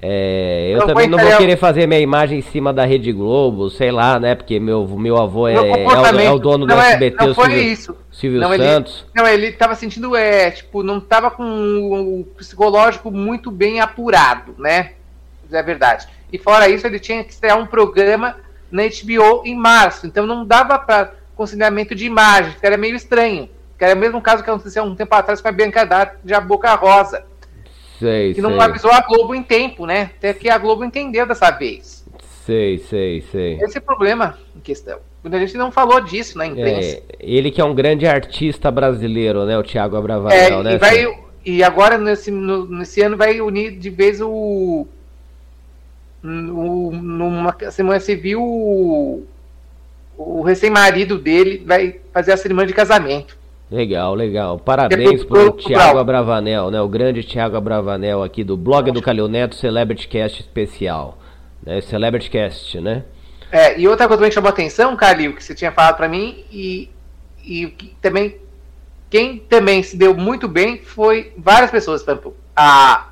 é 0.00 0.70
eu 0.74 0.78
não 0.78 0.86
também 0.88 1.06
não 1.06 1.16
vou 1.16 1.36
querer 1.36 1.56
fazer 1.56 1.86
minha 1.86 2.00
imagem 2.00 2.38
em 2.40 2.42
cima 2.42 2.72
da 2.72 2.84
Rede 2.84 3.12
Globo, 3.12 3.70
sei 3.70 3.92
lá, 3.92 4.18
né? 4.18 4.34
Porque 4.34 4.58
meu, 4.58 4.84
meu 4.88 5.16
avô 5.16 5.46
é, 5.46 5.54
é, 5.54 5.60
o, 5.60 6.18
é 6.18 6.30
o, 6.32 6.38
dono 6.40 6.66
do 6.66 6.72
SBT, 6.72 7.22
é, 7.22 7.26
não 7.26 7.34
foi 7.34 7.44
Silvio, 7.44 7.62
isso. 7.62 7.96
Silvio 8.10 8.40
não, 8.40 8.56
Santos. 8.56 9.06
Ele, 9.14 9.22
não, 9.22 9.32
ele 9.32 9.52
tava 9.52 9.76
sentindo, 9.76 10.16
é, 10.16 10.50
tipo, 10.50 10.82
não 10.82 10.98
tava 10.98 11.30
com 11.30 11.44
o 11.44 12.24
psicológico 12.36 13.12
muito 13.12 13.48
bem 13.48 13.80
apurado, 13.80 14.56
né? 14.58 14.92
É 15.52 15.62
verdade. 15.62 16.08
E 16.32 16.38
fora 16.38 16.68
isso, 16.68 16.86
ele 16.86 16.98
tinha 16.98 17.22
que 17.22 17.32
estrear 17.32 17.58
um 17.58 17.66
programa 17.66 18.36
na 18.70 18.84
HBO 18.84 19.42
em 19.44 19.54
março. 19.54 20.06
Então 20.06 20.26
não 20.26 20.44
dava 20.44 20.78
para 20.78 21.14
conciliamento 21.34 21.94
de 21.94 22.06
imagens, 22.06 22.56
que 22.56 22.66
era 22.66 22.76
meio 22.76 22.96
estranho. 22.96 23.48
Que 23.78 23.84
era 23.84 23.94
o 23.94 23.98
mesmo 23.98 24.20
caso 24.20 24.42
que 24.42 24.50
aconteceu 24.50 24.82
um 24.84 24.94
tempo 24.94 25.14
atrás 25.14 25.40
com 25.40 25.48
a 25.48 25.52
Bianca 25.52 25.84
Data 25.84 26.16
de 26.24 26.32
A 26.32 26.40
Boca 26.40 26.74
Rosa. 26.74 27.24
Sei, 27.98 28.34
que 28.34 28.40
não 28.40 28.60
avisou 28.60 28.90
a 28.90 29.00
Globo 29.00 29.34
em 29.34 29.42
tempo, 29.42 29.86
né? 29.86 30.10
Até 30.16 30.34
que 30.34 30.48
a 30.48 30.58
Globo 30.58 30.84
entendeu 30.84 31.26
dessa 31.26 31.50
vez. 31.50 32.04
Sei, 32.44 32.78
sei, 32.78 33.20
sei. 33.30 33.58
Esse 33.60 33.78
é 33.78 33.80
o 33.80 33.84
problema 33.84 34.36
em 34.56 34.60
questão. 34.60 34.98
A 35.24 35.38
gente 35.38 35.56
não 35.56 35.70
falou 35.70 36.00
disso 36.00 36.36
na 36.36 36.46
imprensa. 36.46 36.96
É, 36.96 37.02
ele 37.20 37.52
que 37.52 37.60
é 37.60 37.64
um 37.64 37.74
grande 37.74 38.06
artista 38.06 38.70
brasileiro, 38.72 39.44
né? 39.46 39.56
O 39.56 39.62
Thiago 39.62 39.96
Abravanel, 39.96 40.60
é, 40.60 40.62
né? 40.64 40.74
E, 40.74 40.78
vai, 40.78 41.06
e 41.44 41.62
agora, 41.62 41.96
nesse, 41.96 42.32
no, 42.32 42.66
nesse 42.66 43.00
ano, 43.02 43.16
vai 43.16 43.40
unir 43.40 43.78
de 43.78 43.88
vez 43.88 44.20
o 44.20 44.86
numa 46.22 47.56
semana 47.70 48.00
civil, 48.00 48.40
o, 48.40 49.26
o 50.16 50.42
recém-marido 50.42 51.18
dele 51.18 51.62
vai 51.66 52.00
fazer 52.12 52.32
a 52.32 52.36
cerimônia 52.36 52.68
de 52.68 52.74
casamento. 52.74 53.36
Legal, 53.70 54.14
legal. 54.14 54.58
Parabéns 54.58 55.24
para 55.24 55.46
o 55.46 55.52
Thiago 55.52 55.98
Abravanel, 55.98 56.70
né? 56.70 56.80
O 56.80 56.88
grande 56.88 57.22
Thiago 57.22 57.56
Abravanel 57.56 58.22
aqui 58.22 58.44
do 58.44 58.56
blog 58.56 58.90
do 58.92 59.00
Calil 59.00 59.28
Neto, 59.28 59.56
Celebrity 59.56 60.06
Cast 60.08 60.42
especial. 60.42 61.18
Né? 61.64 61.80
Celebrity 61.80 62.30
Cast, 62.30 62.78
né? 62.80 63.04
É, 63.50 63.78
e 63.78 63.88
outra 63.88 64.06
coisa 64.06 64.18
também 64.18 64.30
que 64.30 64.34
chamou 64.34 64.50
atenção, 64.50 64.94
Calil, 64.94 65.34
que 65.34 65.42
você 65.42 65.54
tinha 65.54 65.72
falado 65.72 65.96
para 65.96 66.08
mim, 66.08 66.44
e, 66.50 66.90
e 67.44 67.68
também 68.00 68.36
quem 69.08 69.38
também 69.38 69.82
se 69.82 69.96
deu 69.96 70.14
muito 70.14 70.48
bem 70.48 70.78
foi 70.78 71.32
várias 71.36 71.70
pessoas, 71.70 72.02
tanto 72.02 72.34
a, 72.56 73.08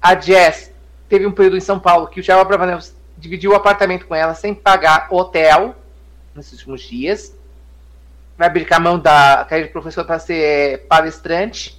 a 0.00 0.20
Jess 0.20 0.69
teve 1.10 1.26
um 1.26 1.32
período 1.32 1.56
em 1.56 1.60
São 1.60 1.78
Paulo 1.78 2.06
que 2.06 2.20
o 2.20 2.22
Thiago 2.22 2.40
Abravanel 2.40 2.78
dividiu 3.18 3.50
o 3.50 3.54
apartamento 3.54 4.06
com 4.06 4.14
ela 4.14 4.32
sem 4.32 4.54
pagar 4.54 5.08
hotel 5.10 5.74
nesses 6.34 6.52
últimos 6.52 6.80
dias. 6.82 7.36
Vai 8.38 8.46
abrir 8.46 8.64
com 8.64 8.74
a 8.74 8.80
mão 8.80 8.98
da 8.98 9.44
carreira 9.46 9.66
de 9.66 9.72
professor 9.72 10.04
para 10.04 10.18
ser 10.20 10.86
palestrante. 10.88 11.78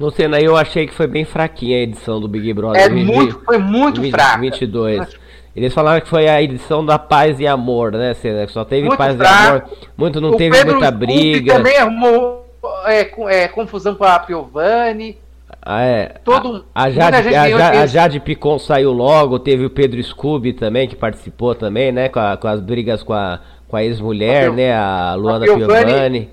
Não 0.00 0.10
sei, 0.10 0.26
né? 0.26 0.40
Eu 0.42 0.56
achei 0.56 0.86
que 0.86 0.94
foi 0.94 1.06
bem 1.06 1.24
fraquinha 1.24 1.76
a 1.76 1.82
edição 1.82 2.20
do 2.20 2.26
Big 2.26 2.52
Brother. 2.52 2.82
É 2.82 2.88
muito, 2.88 3.40
foi 3.44 3.58
muito 3.58 4.00
20, 4.00 4.10
fraca. 4.10 4.40
22. 4.40 5.16
Eles 5.54 5.72
falaram 5.72 6.00
que 6.00 6.08
foi 6.08 6.28
a 6.28 6.42
edição 6.42 6.84
da 6.84 6.98
paz 6.98 7.38
e 7.38 7.46
amor, 7.46 7.92
né, 7.92 8.14
Senna? 8.14 8.48
Só 8.48 8.64
teve 8.64 8.88
muito 8.88 8.98
paz 8.98 9.14
fraco. 9.14 9.36
e 9.36 9.48
amor. 9.48 9.78
Muito 9.96 10.20
não 10.20 10.30
o 10.30 10.36
teve 10.36 10.56
Pedro 10.56 10.72
muita 10.72 10.90
briga. 10.90 11.54
também 11.54 11.76
arrumou 11.76 12.48
é, 12.86 13.10
é, 13.28 13.48
confusão 13.48 13.94
com 13.94 14.02
a 14.02 14.18
Piovani. 14.18 15.18
Ah, 15.64 15.82
é. 15.82 16.14
Todo, 16.24 16.64
a, 16.74 16.84
a, 16.84 16.90
Jade, 16.90 17.16
a, 17.16 17.22
Jade, 17.22 17.54
a 17.54 17.86
Jade 17.86 18.20
Picon 18.20 18.58
saiu 18.58 18.90
logo, 18.90 19.38
teve 19.38 19.64
o 19.64 19.70
Pedro 19.70 20.02
Scooby 20.02 20.52
também, 20.52 20.88
que 20.88 20.96
participou 20.96 21.54
também, 21.54 21.92
né? 21.92 22.08
Com, 22.08 22.18
a, 22.18 22.36
com 22.36 22.48
as 22.48 22.60
brigas 22.60 23.02
com 23.04 23.12
a, 23.12 23.38
com 23.68 23.76
a 23.76 23.84
ex-mulher, 23.84 24.50
né? 24.52 24.74
A 24.74 25.14
Luana 25.14 25.44
Piovani. 25.44 26.30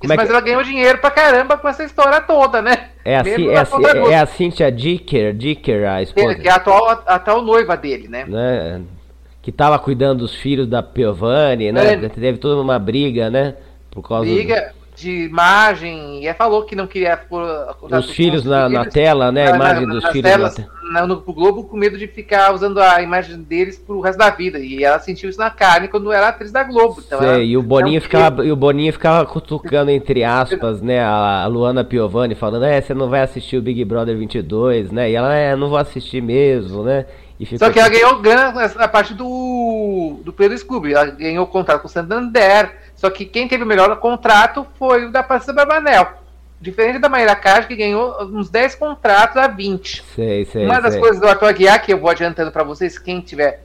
Isso, 0.00 0.12
é 0.12 0.16
mas 0.16 0.30
ela 0.30 0.40
ganhou 0.40 0.62
dinheiro 0.62 0.98
pra 0.98 1.10
caramba 1.10 1.58
com 1.58 1.68
essa 1.68 1.82
história 1.82 2.20
toda, 2.20 2.62
né? 2.62 2.90
É 3.04 3.16
a, 3.16 3.20
é, 3.20 3.56
a, 3.56 4.12
é 4.12 4.20
a 4.20 4.26
Cynthia 4.26 4.70
Dicker, 4.70 5.34
Dicker, 5.34 5.88
a 5.88 6.00
esposa. 6.00 6.36
Que 6.36 6.46
é 6.46 6.52
a 6.52 6.54
atual, 6.54 6.88
a 6.88 7.14
atual 7.16 7.42
noiva 7.42 7.76
dele, 7.76 8.06
né? 8.06 8.24
né? 8.28 8.80
Que 9.42 9.50
tava 9.50 9.76
cuidando 9.80 10.20
dos 10.20 10.36
filhos 10.36 10.68
da 10.68 10.84
Piovani, 10.84 11.72
né? 11.72 11.94
É. 11.94 12.08
Teve 12.08 12.38
toda 12.38 12.60
uma 12.60 12.78
briga, 12.78 13.28
né? 13.28 13.56
Por 13.90 14.06
causa 14.06 14.30
briga, 14.30 14.72
de 14.98 15.26
imagem, 15.26 16.26
e 16.26 16.34
falou 16.34 16.64
que 16.64 16.74
não 16.74 16.86
queria 16.86 17.16
pôr 17.16 17.42
os 17.82 18.10
filhos 18.10 18.44
na, 18.44 18.68
na, 18.68 18.84
tela, 18.84 19.30
né? 19.30 19.52
A 19.52 19.54
imagem 19.54 19.86
na, 19.86 19.94
dos 19.94 20.04
filhos 20.08 20.30
telas, 20.30 20.56
na, 20.92 21.06
no 21.06 21.20
Globo 21.20 21.64
com 21.64 21.76
medo 21.76 21.96
de 21.96 22.08
ficar 22.08 22.52
usando 22.52 22.80
a 22.80 23.00
imagem 23.00 23.40
deles 23.40 23.78
pro 23.78 24.00
resto 24.00 24.18
da 24.18 24.30
vida. 24.30 24.58
E 24.58 24.82
ela 24.82 24.98
sentiu 24.98 25.30
isso 25.30 25.38
na 25.38 25.50
carne 25.50 25.86
quando 25.86 26.10
era 26.12 26.28
atriz 26.28 26.50
da 26.50 26.64
Globo. 26.64 27.00
Então 27.06 27.20
Sei, 27.20 27.28
ela, 27.28 27.38
e 27.38 27.56
o 27.56 27.62
Boninho 27.62 28.00
ficava 28.00 28.44
e 28.44 28.50
o 28.50 28.56
Boninho 28.56 28.92
ficava 28.92 29.24
cutucando 29.24 29.90
entre 29.90 30.24
aspas, 30.24 30.82
né, 30.82 31.00
a 31.00 31.46
Luana 31.46 31.84
Piovani 31.84 32.34
falando: 32.34 32.64
"É, 32.64 32.80
você 32.80 32.92
não 32.92 33.08
vai 33.08 33.20
assistir 33.20 33.56
o 33.56 33.62
Big 33.62 33.84
Brother 33.84 34.16
22, 34.16 34.90
né?" 34.90 35.10
E 35.10 35.14
ela: 35.14 35.32
"É, 35.34 35.54
não 35.54 35.68
vou 35.68 35.78
assistir 35.78 36.20
mesmo, 36.20 36.82
né?" 36.82 37.06
Só 37.56 37.70
que 37.70 37.78
ela 37.78 37.88
ganhou 37.88 38.18
grana 38.18 38.64
a 38.64 38.88
parte 38.88 39.14
do, 39.14 40.18
do 40.24 40.32
Pedro 40.32 40.58
Scooby. 40.58 40.92
Ela 40.92 41.06
ganhou 41.06 41.46
contrato 41.46 41.82
com 41.82 41.86
o 41.86 41.90
Santander. 41.90 42.74
Só 42.98 43.08
que 43.08 43.24
quem 43.24 43.46
teve 43.46 43.62
o 43.62 43.66
melhor 43.66 43.94
contrato 44.00 44.66
foi 44.76 45.06
o 45.06 45.12
da 45.12 45.22
Patrícia 45.22 45.54
Barbanel. 45.54 46.14
Diferente 46.60 46.98
da 46.98 47.08
Maíra 47.08 47.36
Card, 47.36 47.68
que 47.68 47.76
ganhou 47.76 48.20
uns 48.24 48.50
10 48.50 48.74
contratos 48.74 49.36
a 49.36 49.46
20. 49.46 50.02
Sei, 50.16 50.44
sei, 50.44 50.64
Uma 50.64 50.80
das 50.80 50.94
sei. 50.94 51.00
coisas 51.00 51.20
do 51.20 51.28
Arthur 51.28 51.46
Aguiar, 51.46 51.80
que 51.80 51.92
eu 51.92 52.00
vou 52.00 52.10
adiantando 52.10 52.50
para 52.50 52.64
vocês, 52.64 52.98
quem 52.98 53.20
tiver 53.20 53.62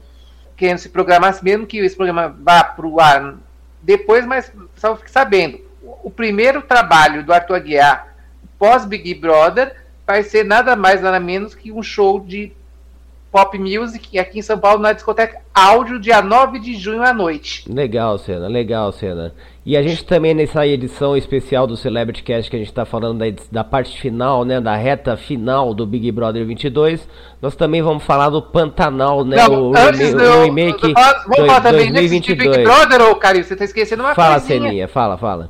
querendo 0.56 0.78
se 0.78 0.89
programar, 0.89 1.36
mesmo 1.41 1.65
que 1.65 1.80
esse 1.80 1.96
programa 1.96 2.36
vá 2.39 2.63
para 2.63 2.86
o 2.86 3.02
ar 3.02 3.34
depois, 3.82 4.24
mas 4.24 4.52
só 4.76 4.96
fique 4.96 5.10
sabendo. 5.10 5.60
O 6.04 6.12
primeiro 6.12 6.62
trabalho 6.62 7.24
do 7.24 7.34
Arthur 7.34 7.56
Aguiar 7.56 8.15
pós 8.60 8.86
Big 8.86 9.15
Brother 9.15 9.76
vai 10.06 10.22
ser 10.22 10.46
nada 10.46 10.76
mais, 10.76 11.02
nada 11.02 11.19
menos 11.19 11.56
que 11.56 11.72
um 11.72 11.82
show 11.82 12.19
de 12.19 12.52
Pop 13.34 13.58
Music 13.58 14.19
aqui 14.19 14.38
em 14.38 14.41
São 14.43 14.60
Paulo 14.60 14.80
na 14.80 14.93
discoteca 14.93 15.41
Áudio, 15.52 16.00
dia 16.00 16.22
9 16.22 16.60
de 16.60 16.76
junho 16.76 17.02
à 17.02 17.12
noite. 17.12 17.65
Legal, 17.67 18.19
Cena, 18.19 18.48
legal, 18.48 18.91
Cena. 18.91 19.34
E 19.65 19.76
a 19.76 19.82
gente 19.82 20.06
também 20.06 20.36
nessa 20.36 20.67
edição 20.67 21.17
especial 21.17 21.65
do 21.65 21.76
Celebrity 21.76 22.22
Cast 22.22 22.48
que 22.48 22.56
a 22.56 22.60
gente 22.60 22.69
está 22.69 22.86
falando 22.86 23.17
da, 23.17 23.26
da, 23.52 23.63
parte 23.63 24.00
final, 24.00 24.46
né, 24.46 24.62
da 24.62 24.76
reta 24.76 25.17
final 25.17 25.74
do 25.74 25.84
Big 25.84 26.12
Brother 26.12 26.46
22, 26.46 27.10
nós 27.41 27.56
também 27.56 27.82
vamos 27.82 28.04
falar 28.04 28.30
do 28.30 28.39
Pantanal, 28.39 29.26
né, 29.26 29.38
Não, 29.38 29.72
o, 29.72 29.74
antes 29.76 30.13
o, 30.13 30.17
do, 30.17 30.24
o 30.24 30.43
remake 30.43 30.93
Vamos 30.93 31.48
falar 31.48 31.62
também 31.62 31.91
2022. 31.91 32.58
Big 32.58 32.63
Brother, 32.63 33.02
ô 33.10 33.15
Carinho, 33.15 33.43
você 33.43 33.54
está 33.54 33.65
esquecendo 33.65 34.04
uma 34.04 34.13
Fala, 34.13 34.39
coisinha. 34.39 34.62
Ceninha, 34.62 34.88
fala, 34.88 35.17
fala. 35.17 35.50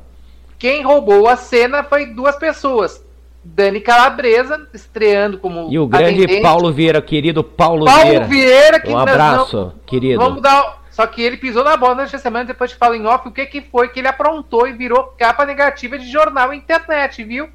Quem 0.58 0.82
roubou 0.82 1.28
a 1.28 1.36
cena 1.36 1.84
foi 1.84 2.06
duas 2.06 2.36
pessoas. 2.36 3.04
Dani 3.44 3.80
Calabresa, 3.80 4.66
estreando 4.72 5.38
como. 5.38 5.68
E 5.70 5.78
o 5.78 5.86
grande 5.86 6.24
atendente. 6.24 6.42
Paulo 6.42 6.72
Vieira, 6.72 7.02
querido 7.02 7.44
Paulo, 7.44 7.84
Paulo 7.84 8.02
Vieira. 8.02 8.24
Vieira, 8.24 8.80
que 8.80 8.90
Um 8.90 8.98
abraço, 8.98 9.56
não- 9.56 9.72
querido. 9.86 10.18
Vamos 10.20 10.40
dar. 10.42 10.82
Só 10.90 11.06
que 11.08 11.20
ele 11.20 11.36
pisou 11.36 11.64
na 11.64 11.76
bola 11.76 11.96
nesta 11.96 12.18
semana, 12.18 12.44
depois 12.44 12.70
te 12.70 12.76
falo 12.76 12.94
em 12.94 13.04
off 13.04 13.26
o 13.26 13.32
que, 13.32 13.44
que 13.46 13.60
foi 13.60 13.88
que 13.88 13.98
ele 13.98 14.06
aprontou 14.06 14.66
e 14.68 14.72
virou 14.72 15.12
capa 15.18 15.44
negativa 15.44 15.98
de 15.98 16.08
jornal 16.08 16.54
e 16.54 16.56
internet, 16.56 17.22
viu? 17.24 17.48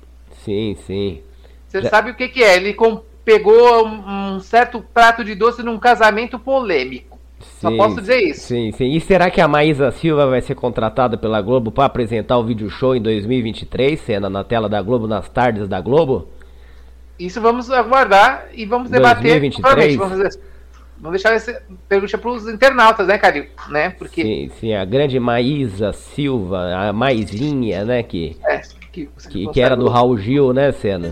Sim, 0.43 0.75
sim. 0.86 1.21
Você 1.67 1.82
Já- 1.84 1.89
sabe 1.89 2.12
o 2.12 2.15
que, 2.15 2.28
que 2.28 2.43
é? 2.43 2.58
Ele 2.58 2.73
com- 2.73 3.02
pegou 3.23 3.88
um, 3.88 4.34
um 4.36 4.39
certo 4.41 4.84
prato 4.93 5.23
de 5.23 5.36
doce 5.36 5.63
num 5.63 5.80
casamento 5.80 6.38
polêmico. 6.38 7.09
Só 7.39 7.69
Sim, 7.69 7.78
posso 7.78 7.95
dizer 7.95 8.19
isso. 8.21 8.47
Sim, 8.47 8.71
sim. 8.71 8.91
E 8.91 8.99
será 9.02 9.30
que 9.30 9.41
a 9.41 9.47
Maísa 9.47 9.91
Silva 9.91 10.28
vai 10.28 10.41
ser 10.41 10.56
contratada 10.56 11.17
pela 11.17 11.41
Globo 11.41 11.71
para 11.71 11.86
apresentar 11.86 12.38
o 12.38 12.43
vídeo 12.43 12.69
show 12.69 12.95
em 12.95 13.02
2023, 13.02 13.99
cena 13.99 14.30
na 14.30 14.43
tela 14.43 14.67
da 14.67 14.82
Globo, 14.82 15.08
nas 15.08 15.28
tardes 15.30 15.67
da 15.67 15.80
Globo? 15.80 16.28
Isso 17.17 17.41
vamos 17.41 17.69
aguardar 17.69 18.47
e 18.54 18.65
vamos 18.65 18.89
debater. 18.89 19.39
2023? 19.39 19.62
Provavelmente, 19.62 19.97
Vamos, 19.97 20.23
fazer- 20.23 20.41
vamos 20.97 21.21
deixar 21.21 21.36
essa 21.36 21.62
pergunta 21.88 22.17
para 22.17 22.32
os 22.32 22.47
internautas, 22.47 23.08
né, 23.08 23.17
Calil? 23.17 23.45
Né? 23.69 23.89
Porque 23.89 24.21
Sim, 24.21 24.52
sim. 24.60 24.73
A 24.73 24.86
grande 24.86 25.19
Maísa 25.19 25.91
Silva, 25.91 26.73
a 26.73 26.93
Maisinha, 26.93 27.84
né, 27.84 28.04
que... 28.04 28.38
é, 28.45 28.62
que, 28.91 29.10
Que, 29.30 29.47
que 29.47 29.62
era 29.62 29.75
do 29.75 29.89
Raul 29.89 30.17
Gil, 30.17 30.54
né, 30.54 30.71
Senna? 30.71 31.12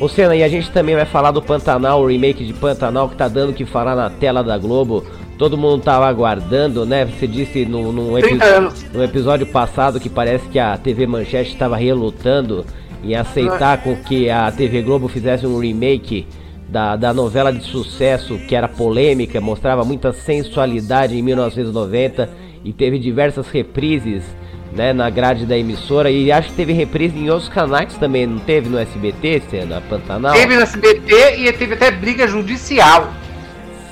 Ô 0.00 0.08
Senna, 0.08 0.36
e 0.36 0.42
a 0.42 0.48
gente 0.48 0.70
também 0.70 0.94
vai 0.94 1.06
falar 1.06 1.30
do 1.30 1.40
Pantanal, 1.40 2.02
o 2.02 2.06
remake 2.06 2.44
de 2.44 2.52
Pantanal 2.52 3.08
que 3.08 3.16
tá 3.16 3.28
dando 3.28 3.50
o 3.50 3.54
que 3.54 3.64
falar 3.64 3.94
na 3.96 4.10
tela 4.10 4.42
da 4.42 4.58
Globo. 4.58 5.06
Todo 5.38 5.56
mundo 5.58 5.82
tava 5.82 6.06
aguardando, 6.06 6.86
né? 6.86 7.04
Você 7.04 7.26
disse 7.26 7.66
no, 7.66 7.92
no, 7.92 8.18
epi- 8.18 8.28
30 8.28 8.44
anos. 8.44 8.86
no 8.92 9.04
episódio 9.04 9.46
passado 9.46 10.00
que 10.00 10.08
parece 10.08 10.48
que 10.48 10.58
a 10.58 10.76
TV 10.78 11.06
Manchete 11.06 11.52
estava 11.52 11.76
relutando 11.76 12.64
em 13.04 13.14
aceitar 13.14 13.82
com 13.82 13.94
que 13.96 14.30
a 14.30 14.50
TV 14.50 14.82
Globo 14.82 15.08
fizesse 15.08 15.46
um 15.46 15.58
remake 15.58 16.26
da, 16.68 16.96
da 16.96 17.12
novela 17.12 17.52
de 17.52 17.62
sucesso 17.62 18.38
que 18.48 18.54
era 18.56 18.66
polêmica, 18.66 19.40
mostrava 19.40 19.84
muita 19.84 20.12
sensualidade 20.12 21.16
em 21.16 21.22
1990 21.22 22.28
e 22.64 22.72
teve 22.72 22.98
diversas 22.98 23.48
reprises 23.48 24.24
né, 24.72 24.92
na 24.92 25.08
grade 25.08 25.46
da 25.46 25.56
emissora 25.56 26.10
e 26.10 26.32
acho 26.32 26.48
que 26.48 26.54
teve 26.56 26.72
reprise 26.72 27.16
em 27.16 27.30
outros 27.30 27.48
canais 27.48 27.94
também, 27.96 28.26
não 28.26 28.38
teve 28.38 28.68
no 28.68 28.78
SBT, 28.78 29.42
sendo 29.50 29.74
a 29.74 29.80
Pantanal? 29.80 30.32
Teve 30.34 30.56
no 30.56 30.62
SBT 30.62 31.36
e 31.38 31.52
teve 31.52 31.74
até 31.74 31.90
briga 31.90 32.26
judicial. 32.26 33.12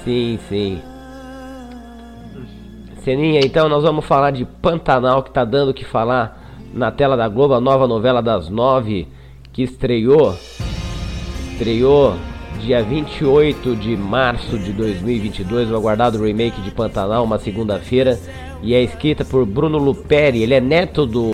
Sim, 0.05 0.39
sim. 0.49 0.81
Seninha, 3.05 3.41
então 3.45 3.69
nós 3.69 3.83
vamos 3.83 4.05
falar 4.05 4.31
de 4.31 4.45
Pantanal 4.47 5.23
que 5.23 5.31
tá 5.31 5.45
dando 5.45 5.71
o 5.71 5.75
que 5.75 5.85
falar 5.85 6.41
na 6.73 6.91
tela 6.91 7.17
da 7.17 7.29
Globo, 7.29 7.53
a 7.55 7.61
nova 7.61 7.87
novela 7.87 8.23
das 8.23 8.49
nove 8.49 9.07
que 9.53 9.63
estreou. 9.63 10.35
Estreou 11.53 12.15
dia 12.61 12.83
28 12.83 13.77
de 13.77 13.97
março 13.97 14.59
de 14.59 14.73
2022, 14.73 15.71
o 15.71 15.77
aguardado 15.77 16.23
remake 16.23 16.61
de 16.63 16.71
Pantanal, 16.71 17.25
uma 17.25 17.39
segunda-feira, 17.39 18.19
e 18.63 18.75
é 18.75 18.83
escrita 18.83 19.25
por 19.25 19.45
Bruno 19.45 19.77
Luperi, 19.77 20.43
ele 20.43 20.55
é 20.55 20.61
neto 20.61 21.05
do. 21.05 21.33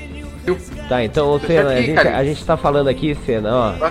Tá, 0.88 1.04
então, 1.04 1.38
Senna, 1.38 1.70
a 1.70 1.80
gente, 1.80 1.94
cara. 1.94 2.16
a 2.16 2.24
gente 2.24 2.44
tá 2.44 2.56
falando 2.56 2.88
aqui, 2.88 3.14
Senna, 3.24 3.50
ó. 3.54 3.90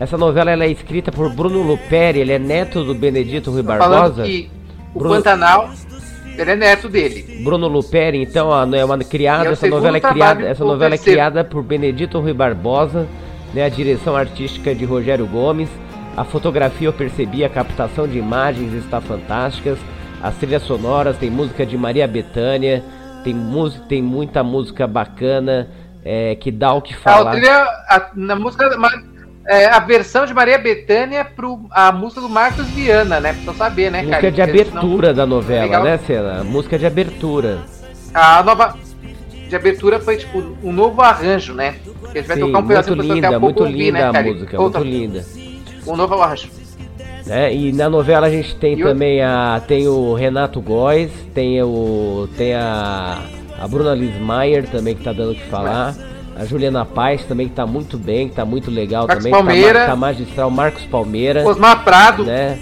Essa 0.00 0.18
novela 0.18 0.50
ela 0.50 0.64
é 0.64 0.68
escrita 0.70 1.12
por 1.12 1.30
Bruno 1.32 1.62
Luperi, 1.62 2.18
ele 2.18 2.32
é 2.32 2.38
neto 2.38 2.82
do 2.82 2.94
Benedito 2.94 3.50
Rui 3.52 3.62
Falando 3.62 3.90
Barbosa. 3.90 4.22
que 4.24 4.50
o 4.94 4.98
Bruno- 4.98 5.14
Pantanal, 5.16 5.70
ele 6.42 6.50
é 6.52 6.56
neto 6.56 6.88
dele. 6.88 7.40
Bruno 7.44 7.68
Luperi, 7.68 8.22
então, 8.22 8.48
ó, 8.48 8.64
é 8.74 8.84
uma 8.84 8.98
criada, 8.98 9.48
é 9.50 9.52
essa 9.52 9.66
novela 9.66 9.96
é 9.96 10.00
criada, 10.00 10.46
essa 10.46 10.64
novela 10.64 10.94
é 10.94 10.98
criada 10.98 11.44
por 11.44 11.62
Benedito 11.62 12.18
Rui 12.20 12.32
Barbosa, 12.32 13.06
né, 13.52 13.64
a 13.64 13.68
direção 13.68 14.16
artística 14.16 14.74
de 14.74 14.84
Rogério 14.84 15.26
Gomes, 15.26 15.68
a 16.16 16.24
fotografia 16.24 16.88
eu 16.88 16.92
percebi, 16.92 17.44
a 17.44 17.48
captação 17.48 18.06
de 18.06 18.18
imagens 18.18 18.72
está 18.74 19.00
fantásticas, 19.00 19.78
as 20.22 20.34
trilhas 20.36 20.62
sonoras, 20.62 21.16
tem 21.16 21.30
música 21.30 21.64
de 21.64 21.76
Maria 21.76 22.06
Bethânia, 22.06 22.82
tem 23.24 23.34
música, 23.34 23.84
tem 23.88 24.02
muita 24.02 24.42
música 24.42 24.86
bacana, 24.86 25.68
é, 26.04 26.34
que 26.34 26.50
dá 26.50 26.72
o 26.72 26.80
que 26.82 26.94
A, 26.94 26.96
falar. 26.96 27.32
trilha, 27.32 27.62
a, 27.88 28.10
na 28.14 28.36
música, 28.36 28.76
ma- 28.78 29.02
é, 29.50 29.66
a 29.66 29.80
versão 29.80 30.24
de 30.24 30.32
Maria 30.32 30.58
Bethânia 30.58 31.24
pro 31.24 31.66
a 31.70 31.90
música 31.90 32.20
do 32.20 32.28
Marcos 32.28 32.66
Viana, 32.68 33.18
né? 33.20 33.32
Pra 33.32 33.52
você 33.52 33.58
saber, 33.58 33.90
né, 33.90 34.02
Música 34.02 34.30
de 34.30 34.40
abertura 34.42 35.12
da 35.12 35.26
novela, 35.26 35.62
Legal. 35.64 35.82
né, 35.84 35.98
Cena? 36.06 36.44
Música 36.44 36.78
de 36.78 36.86
abertura. 36.86 37.58
A 38.14 38.42
nova 38.42 38.76
de 39.48 39.56
abertura 39.56 39.98
foi 39.98 40.16
tipo 40.16 40.38
um 40.62 40.72
novo 40.72 41.02
arranjo, 41.02 41.52
né? 41.54 41.74
Que 42.12 42.18
a 42.18 42.20
gente 42.20 42.28
vai 42.28 42.36
Sim, 42.36 42.42
tocar 42.46 42.58
um 42.58 42.62
muito 42.62 42.82
pra 42.84 42.94
você 42.94 43.02
linda, 43.14 43.28
pouco 43.30 43.44
muito 43.46 43.60
ouvir, 43.64 43.76
linda 43.76 43.98
né, 43.98 44.08
a 44.08 44.12
cara? 44.12 44.26
música, 44.32 44.60
Outra- 44.62 44.80
muito 44.80 44.92
linda. 44.92 45.24
Um 45.86 45.96
novo 45.96 46.14
arranjo. 46.22 46.48
né? 47.26 47.54
E 47.54 47.72
na 47.72 47.88
novela 47.90 48.26
a 48.26 48.30
gente 48.30 48.54
tem 48.56 48.78
E 48.78 48.82
o- 48.84 48.86
também 48.86 49.22
a 49.22 49.60
tem 49.66 49.86
o 49.88 50.14
Renato 50.14 50.60
Góes, 50.60 51.10
tem 51.34 51.60
o 51.62 52.28
tem 52.36 52.54
a 52.54 53.18
a 53.60 53.68
Bruna 53.68 53.94
Lismayer 53.94 54.66
também 54.68 54.94
que 54.94 55.04
tá 55.04 55.12
dando 55.12 55.32
o 55.32 55.34
que 55.34 55.44
falar. 55.48 55.94
A 56.40 56.44
Juliana 56.46 56.86
Paz 56.86 57.22
também 57.24 57.48
que 57.48 57.54
tá 57.54 57.66
muito 57.66 57.98
bem, 57.98 58.28
que 58.30 58.34
tá 58.34 58.46
muito 58.46 58.70
legal 58.70 59.06
Marcos 59.06 59.24
também, 59.24 59.30
Palmeira. 59.44 59.80
tá, 59.80 59.86
tá 59.88 59.96
magistral, 59.96 60.50
Marcos 60.50 60.84
Palmeira, 60.86 61.46
Osmar 61.46 61.84
Prado, 61.84 62.24
né? 62.24 62.58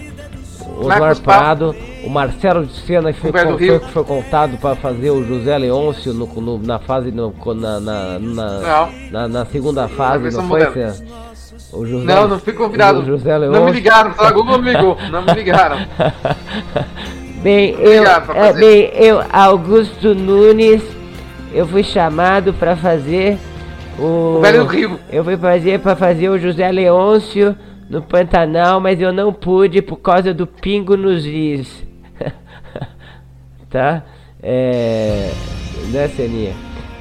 Osmar 0.77 0.99
Marcos 1.01 1.21
Prado, 1.21 1.77
o 2.05 2.11
Marcelo 2.11 2.67
de 2.67 2.75
Sena 2.81 3.13
que 3.13 3.21
foi, 3.21 3.31
foi, 3.33 3.79
foi 3.79 4.05
contado 4.05 4.57
para 4.59 4.75
fazer 4.75 5.11
o 5.11 5.25
José 5.25 5.57
Leôncio 5.59 6.13
no, 6.13 6.27
no- 6.27 6.59
na 6.59 6.81
fase 6.81 7.13
no- 7.13 7.33
na, 7.55 7.79
na, 7.81 8.19
na, 8.19 8.89
na, 9.13 9.29
na 9.29 9.47
segunda 9.47 9.87
fase, 9.87 10.31
não 10.37 10.49
foi? 10.49 10.61
Cê? 10.73 11.05
O 11.73 11.87
José, 11.87 12.05
Não, 12.07 12.27
não 12.27 12.39
fui 12.41 12.53
convidado. 12.55 13.03
Não 13.53 13.65
me 13.67 13.71
ligaram, 13.73 14.13
a 14.19 14.31
Globo 14.33 14.53
não 14.53 14.59
me 14.63 14.73
ligou. 14.73 14.97
Não 15.11 15.23
me 15.23 15.33
ligaram. 15.35 15.77
Bem, 17.43 17.71
eu, 17.79 18.05
é, 18.35 18.53
bem, 18.53 18.91
eu, 18.95 19.23
Augusto 19.33 20.15
Nunes, 20.15 20.83
eu 21.53 21.67
fui 21.67 21.85
chamado 21.85 22.53
para 22.55 22.75
fazer 22.77 23.39
o. 23.99 24.39
O 24.39 24.41
Velho 24.41 24.65
do 24.65 24.71
Rio. 24.71 25.01
Eu 25.11 25.25
fui 25.25 25.37
fazer 25.37 25.81
para 25.81 25.97
fazer 25.97 26.29
o 26.29 26.39
José 26.39 26.71
Leôncio 26.71 27.57
no 27.89 28.03
Pantanal, 28.03 28.81
mas 28.81 29.01
eu 29.01 29.13
não 29.13 29.33
pude 29.33 29.81
por 29.83 29.97
causa 29.97 30.33
do 30.35 30.47
pingo 30.47 30.97
nos 30.97 31.25
is. 31.25 31.85
tá? 33.71 34.05
É. 34.43 35.31
Né, 35.91 36.09
Seninha? 36.09 36.53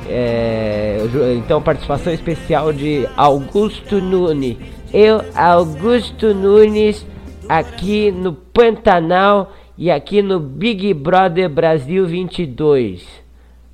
É, 0.09 0.97
então, 1.35 1.61
participação 1.61 2.13
especial 2.13 2.71
de 2.71 3.07
Augusto 3.17 3.99
Nunes. 3.99 4.57
Eu, 4.93 5.21
Augusto 5.35 6.33
Nunes, 6.33 7.05
aqui 7.49 8.09
no 8.09 8.31
Pantanal 8.31 9.51
e 9.77 9.91
aqui 9.91 10.21
no 10.21 10.39
Big 10.39 10.93
Brother 10.93 11.49
Brasil 11.49 12.07
22. 12.07 13.26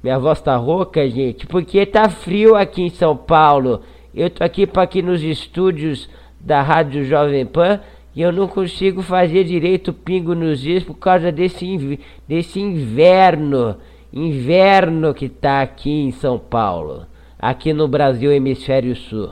Minha 0.03 0.19
voz 0.19 0.41
tá 0.41 0.55
rouca, 0.57 1.09
gente, 1.09 1.47
porque 1.47 1.85
tá 1.85 2.09
frio 2.09 2.55
aqui 2.55 2.81
em 2.81 2.89
São 2.89 3.15
Paulo. 3.15 3.81
Eu 4.13 4.29
tô 4.29 4.43
aqui 4.43 4.67
para 4.67 4.83
aqui 4.83 5.01
nos 5.01 5.23
estúdios 5.23 6.09
da 6.39 6.61
Rádio 6.61 7.05
Jovem 7.05 7.45
Pan 7.45 7.79
e 8.13 8.21
eu 8.21 8.31
não 8.31 8.47
consigo 8.47 9.01
fazer 9.01 9.45
direito 9.45 9.89
o 9.89 9.93
pingo 9.93 10.35
nos 10.35 10.59
dias 10.59 10.83
por 10.83 10.95
causa 10.95 11.31
desse, 11.31 11.65
inv- 11.65 11.99
desse 12.27 12.59
inverno. 12.59 13.77
Inverno 14.11 15.13
que 15.13 15.29
tá 15.29 15.61
aqui 15.61 15.89
em 15.89 16.11
São 16.11 16.37
Paulo. 16.37 17.07
Aqui 17.39 17.73
no 17.73 17.87
Brasil, 17.87 18.31
Hemisfério 18.31 18.95
Sul. 18.95 19.31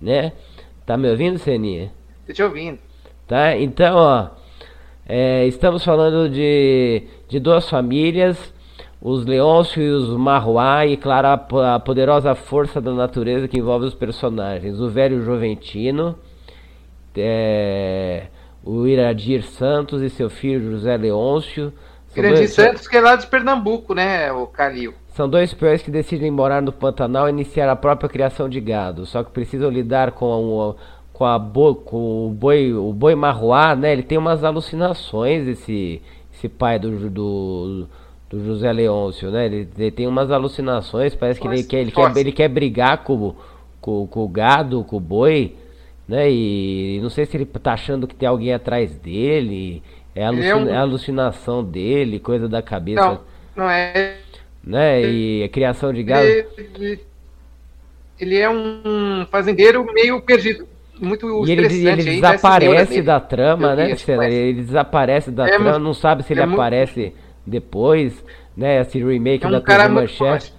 Né? 0.00 0.32
Tá 0.86 0.96
me 0.98 1.08
ouvindo, 1.10 1.38
Seninha? 1.38 1.90
Tô 2.26 2.32
te 2.32 2.42
ouvindo. 2.42 2.78
Tá? 3.26 3.56
Então, 3.56 3.96
ó, 3.96 4.28
é, 5.08 5.46
estamos 5.46 5.82
falando 5.84 6.28
de, 6.28 7.02
de 7.26 7.40
duas 7.40 7.68
famílias, 7.68 8.53
os 9.06 9.26
Leôncio 9.26 9.82
e 9.82 9.90
os 9.90 10.08
Marroá, 10.16 10.86
e 10.86 10.96
claro, 10.96 11.28
a, 11.28 11.74
a 11.74 11.78
poderosa 11.78 12.34
força 12.34 12.80
da 12.80 12.90
natureza 12.90 13.46
que 13.46 13.58
envolve 13.58 13.84
os 13.84 13.94
personagens. 13.94 14.80
O 14.80 14.88
velho 14.88 15.22
Joventino, 15.22 16.16
é, 17.14 18.28
o 18.64 18.86
Iradir 18.86 19.44
Santos 19.44 20.00
e 20.00 20.08
seu 20.08 20.30
filho 20.30 20.70
José 20.72 20.96
Leôncio. 20.96 21.70
Grande 22.14 22.36
dois- 22.36 22.54
Santos, 22.54 22.88
que 22.88 22.96
é 22.96 23.00
lá 23.00 23.14
de 23.16 23.26
Pernambuco, 23.26 23.94
né, 23.94 24.32
o 24.32 24.46
Calil? 24.46 24.94
são 25.08 25.28
dois 25.28 25.52
peões 25.54 25.80
que 25.82 25.90
decidem 25.92 26.28
morar 26.30 26.60
no 26.60 26.72
Pantanal 26.72 27.28
e 27.28 27.30
iniciar 27.30 27.70
a 27.70 27.76
própria 27.76 28.08
criação 28.08 28.48
de 28.48 28.60
gado, 28.60 29.06
só 29.06 29.22
que 29.22 29.30
precisam 29.30 29.70
lidar 29.70 30.10
com, 30.12 30.26
o 30.26 30.74
com, 31.12 31.24
a 31.24 31.38
bo, 31.38 31.74
com 31.76 32.26
o 32.26 32.30
boi, 32.30 32.72
o 32.72 32.92
boi 32.92 33.14
marroá, 33.14 33.76
né? 33.76 33.92
Ele 33.92 34.02
tem 34.02 34.18
umas 34.18 34.42
alucinações, 34.42 35.46
esse, 35.46 36.02
esse 36.32 36.48
pai 36.48 36.80
do, 36.80 37.08
do, 37.10 37.86
do 38.34 38.44
José 38.44 38.72
Leôncio, 38.72 39.30
né? 39.30 39.46
Ele, 39.46 39.68
ele 39.78 39.90
tem 39.90 40.06
umas 40.06 40.30
alucinações, 40.30 41.14
parece 41.14 41.40
que 41.40 41.46
ele 41.46 41.62
quer, 41.62 41.80
ele, 41.80 41.92
quer, 41.92 42.16
ele 42.16 42.32
quer 42.32 42.48
brigar 42.48 42.98
com, 43.04 43.14
o- 43.14 43.36
com, 43.80 44.06
com 44.06 44.24
o 44.24 44.28
gado, 44.28 44.84
com 44.84 44.96
o 44.96 45.00
boi, 45.00 45.54
né? 46.08 46.30
E 46.30 46.98
não 47.02 47.10
sei 47.10 47.24
se 47.26 47.36
ele 47.36 47.46
tá 47.46 47.72
achando 47.72 48.06
que 48.06 48.14
tem 48.14 48.28
alguém 48.28 48.52
atrás 48.52 48.92
dele, 48.96 49.82
é, 50.14 50.22
é 50.22 50.26
alucina- 50.26 50.56
um- 50.56 50.68
é 50.68 50.76
alucinação 50.76 51.64
dele, 51.64 52.18
coisa 52.18 52.48
da 52.48 52.60
cabeça 52.62 53.00
Não, 53.00 53.20
não 53.64 53.70
é. 53.70 54.16
né? 54.62 55.02
E 55.02 55.42
a 55.44 55.48
criação 55.48 55.92
de 55.92 56.02
gado. 56.02 56.26
Ele, 56.26 57.00
ele 58.18 58.36
é 58.38 58.48
um 58.50 59.26
fazendeiro 59.30 59.84
meio 59.92 60.20
perdido. 60.20 60.66
Muito 61.00 61.26
e 61.44 61.50
ele, 61.50 61.66
ele 61.88 62.04
desaparece 62.20 63.02
da 63.02 63.18
trama, 63.18 63.74
né? 63.74 63.90
Ele 64.30 64.62
desaparece 64.62 65.30
da 65.32 65.48
É 65.48 65.50
trama, 65.50 65.78
não 65.78 65.92
sabe 65.92 66.22
se 66.22 66.32
ele 66.32 66.40
é 66.40 66.44
aparece 66.44 67.12
depois, 67.46 68.24
né? 68.56 68.80
Esse 68.80 69.02
remake 69.02 69.44
É 69.44 69.48
um 69.48 69.52
da 69.52 69.58
muito 69.58 69.66
Manchete, 69.94 70.52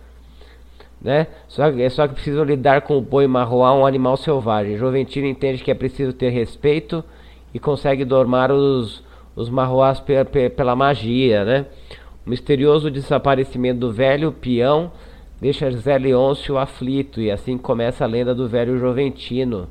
né? 1.01 1.27
Só, 1.47 1.67
é 1.67 1.89
só 1.89 2.07
que 2.07 2.15
precisam 2.15 2.43
lidar 2.43 2.81
com 2.81 2.97
o 2.97 3.01
boi 3.01 3.27
marroá, 3.27 3.73
um 3.73 3.85
animal 3.85 4.17
selvagem. 4.17 4.77
Joventino 4.77 5.27
entende 5.27 5.63
que 5.63 5.71
é 5.71 5.75
preciso 5.75 6.13
ter 6.13 6.29
respeito 6.29 7.03
e 7.53 7.59
consegue 7.59 8.03
domar 8.03 8.51
os, 8.51 9.03
os 9.35 9.49
marroás 9.49 9.99
pe- 9.99 10.25
pe- 10.25 10.49
pela 10.49 10.75
magia, 10.75 11.43
né? 11.45 11.65
O 12.25 12.29
misterioso 12.29 12.89
desaparecimento 12.89 13.79
do 13.79 13.91
velho 13.91 14.31
peão 14.31 14.91
deixa 15.39 15.69
Zé 15.71 15.97
Leôncio 15.97 16.57
aflito 16.57 17.21
e 17.21 17.29
assim 17.29 17.57
começa 17.57 18.03
a 18.03 18.07
lenda 18.07 18.33
do 18.33 18.47
velho 18.47 18.79
Joventino. 18.79 19.69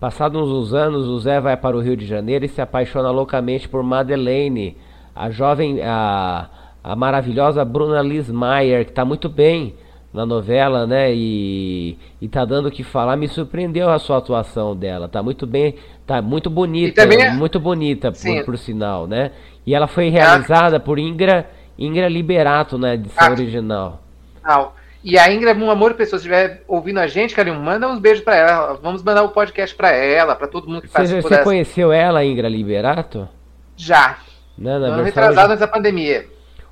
Passados 0.00 0.50
uns 0.50 0.74
anos, 0.74 1.06
o 1.06 1.18
Zé 1.20 1.40
vai 1.40 1.56
para 1.56 1.76
o 1.76 1.80
Rio 1.80 1.96
de 1.96 2.04
Janeiro 2.04 2.44
e 2.44 2.48
se 2.48 2.60
apaixona 2.60 3.10
loucamente 3.10 3.68
por 3.68 3.82
Madeleine, 3.82 4.76
a 5.14 5.30
jovem, 5.30 5.80
a, 5.82 6.48
a 6.82 6.96
maravilhosa 6.96 7.64
Bruna 7.64 8.02
Lismayer, 8.02 8.84
que 8.84 8.90
está 8.90 9.04
muito 9.04 9.28
bem 9.28 9.74
na 10.12 10.24
novela, 10.24 10.86
né? 10.86 11.12
E, 11.14 11.98
e 12.20 12.28
tá 12.28 12.44
dando 12.44 12.66
o 12.68 12.70
que 12.70 12.82
falar. 12.84 13.16
Me 13.16 13.28
surpreendeu 13.28 13.90
a 13.90 13.98
sua 13.98 14.18
atuação 14.18 14.74
dela. 14.76 15.08
Tá 15.08 15.22
muito 15.22 15.46
bem, 15.46 15.74
tá 16.06 16.22
muito 16.22 16.48
bonita, 16.50 17.02
é- 17.02 17.30
muito 17.32 17.58
bonita, 17.58 18.12
por, 18.12 18.44
por 18.44 18.58
sinal, 18.58 19.06
né? 19.06 19.30
E 19.66 19.74
ela 19.74 19.86
foi 19.86 20.08
realizada 20.10 20.78
por 20.78 20.98
Ingra, 20.98 21.48
Ingra 21.78 22.08
Liberato 22.08 22.76
na 22.78 22.94
edição 22.94 23.26
Ah. 23.28 23.30
original. 23.30 24.00
Não. 24.44 24.72
E 25.02 25.18
a 25.18 25.30
Ingra, 25.32 25.52
um 25.54 25.70
amor 25.70 25.90
de 25.92 25.98
pessoa, 25.98 26.18
se 26.18 26.26
estiver 26.28 26.62
ouvindo 26.66 26.98
a 26.98 27.06
gente, 27.06 27.34
Carinho, 27.34 27.60
manda 27.60 27.86
uns 27.88 27.98
beijos 27.98 28.24
pra 28.24 28.36
ela. 28.36 28.78
Vamos 28.82 29.02
mandar 29.02 29.22
o 29.22 29.28
podcast 29.30 29.74
pra 29.76 29.90
ela, 29.90 30.34
pra 30.34 30.46
todo 30.46 30.66
mundo 30.68 30.80
que 30.82 30.86
Você, 30.88 30.92
participou 30.94 31.22
você 31.22 31.28
dessa. 31.30 31.42
conheceu 31.44 31.92
ela, 31.92 32.24
Ingra 32.24 32.48
Liberato? 32.48 33.28
Já. 33.76 34.16
Né, 34.56 34.78
na 34.78 34.86
Ano 34.88 35.02
retrasado 35.02 35.48
antes 35.52 35.60
da 35.60 35.66
pandemia. 35.68 36.26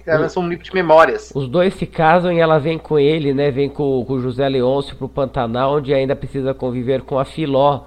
Ela 0.07 0.19
O- 0.19 0.23
lançou 0.23 0.43
um 0.43 0.49
livro 0.49 0.65
de 0.65 0.75
memórias. 0.75 1.33
Os 1.35 1.49
dois 1.49 1.75
se 1.75 1.87
casam 1.87 2.33
e 2.33 2.39
ela 2.41 2.59
vem 2.59 2.77
com 2.79 2.99
ele, 2.99 3.33
né? 3.33 3.51
Vem 3.51 3.69
com, 3.69 4.05
com 4.05 4.15
o 4.15 4.21
José 4.21 4.49
Leôncio 4.49 4.97
pro 4.97 5.09
Pantanal, 5.09 5.77
onde 5.77 5.95
ainda 5.95 6.17
precisa 6.17 6.53
conviver 6.53 7.03
com 7.03 7.19
a 7.19 7.25
Filó, 7.25 7.83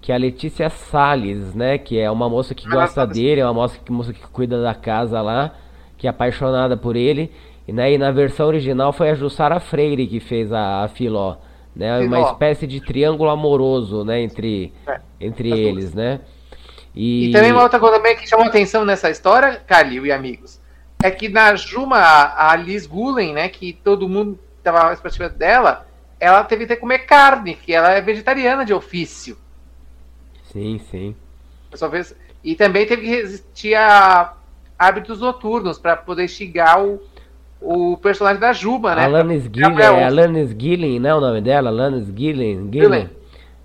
que 0.00 0.10
é 0.10 0.14
a 0.14 0.18
Letícia 0.18 0.70
Salles, 0.70 1.54
né? 1.54 1.76
Que 1.76 1.98
é 1.98 2.10
uma 2.10 2.28
moça 2.28 2.54
que 2.54 2.66
Ah, 2.68 2.70
gosta 2.70 3.06
dele, 3.06 3.40
é 3.42 3.44
uma 3.44 3.52
moça 3.54 3.78
que, 3.84 3.92
moça 3.92 4.12
que 4.14 4.20
cuida 4.28 4.62
da 4.62 4.74
casa 4.74 5.20
lá, 5.20 5.52
que 5.98 6.06
é 6.06 6.10
apaixonada 6.10 6.74
por 6.76 6.96
ele. 6.96 7.30
E, 7.66 7.72
né, 7.72 7.92
e 7.92 7.98
na 7.98 8.10
versão 8.10 8.46
original 8.46 8.94
foi 8.94 9.10
a 9.10 9.14
Jussara 9.14 9.60
Freire 9.60 10.06
que 10.06 10.20
fez 10.20 10.50
a, 10.50 10.84
a 10.84 10.88
Filó, 10.88 11.34
né? 11.76 11.98
Uma 12.00 12.16
Filó. 12.16 12.30
espécie 12.32 12.66
de 12.66 12.80
triângulo 12.80 13.28
amoroso, 13.28 14.04
né? 14.06 14.22
Entre, 14.22 14.72
É, 14.86 15.00
entre 15.20 15.52
as 15.52 15.58
duas. 15.58 15.68
eles, 15.68 15.94
né? 15.94 16.20
E 17.00 17.32
também 17.32 17.52
uma 17.52 17.62
outra 17.62 17.78
coisa 17.78 17.96
também 17.96 18.16
que 18.16 18.28
chamou 18.28 18.46
atenção 18.46 18.84
nessa 18.84 19.08
história, 19.08 19.62
Calil 19.66 20.04
e 20.04 20.10
amigos, 20.10 20.60
é 21.02 21.10
que 21.10 21.28
na 21.28 21.54
Juma, 21.54 21.98
a 22.36 22.56
Liz 22.56 22.86
Gulen, 22.86 23.32
né, 23.34 23.48
que 23.48 23.72
todo 23.72 24.08
mundo 24.08 24.36
tava 24.64 24.92
expectativa 24.92 25.28
dela, 25.28 25.86
ela 26.18 26.42
teve 26.42 26.66
que 26.66 26.74
comer 26.74 27.00
carne, 27.00 27.54
que 27.54 27.72
ela 27.72 27.92
é 27.92 28.00
vegetariana 28.00 28.64
de 28.64 28.74
ofício. 28.74 29.38
Sim, 30.52 30.80
sim. 30.90 31.14
Fez- 31.90 32.16
E 32.42 32.56
também 32.56 32.84
teve 32.84 33.02
que 33.02 33.08
resistir 33.08 33.74
a 33.76 34.34
hábitos 34.76 35.20
noturnos 35.20 35.78
para 35.78 35.96
poder 35.96 36.24
instigar 36.24 36.82
o, 36.84 37.00
o 37.60 37.96
personagem 37.98 38.40
da 38.40 38.52
Juba, 38.52 38.94
né? 38.96 39.04
Alanis 39.04 39.44
Gillen, 39.44 39.78
é 39.80 40.04
Alanis 40.04 40.50
Gillen, 40.58 40.98
não 40.98 41.10
é 41.10 41.14
o 41.14 41.20
nome 41.20 41.40
dela? 41.40 41.68
Alanis 41.68 42.08
Gillen, 42.16 42.68
Gillen. 42.72 43.10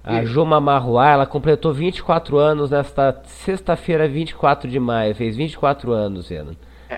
A 0.03 0.21
Isso. 0.21 0.33
Juma 0.33 0.59
Marruá, 0.59 1.11
ela 1.11 1.25
completou 1.25 1.71
24 1.71 2.37
anos 2.37 2.71
nesta 2.71 3.21
sexta-feira, 3.25 4.07
24 4.07 4.69
de 4.69 4.79
maio. 4.79 5.15
Fez 5.15 5.35
24 5.35 5.93
anos, 5.93 6.27
Zena. 6.27 6.51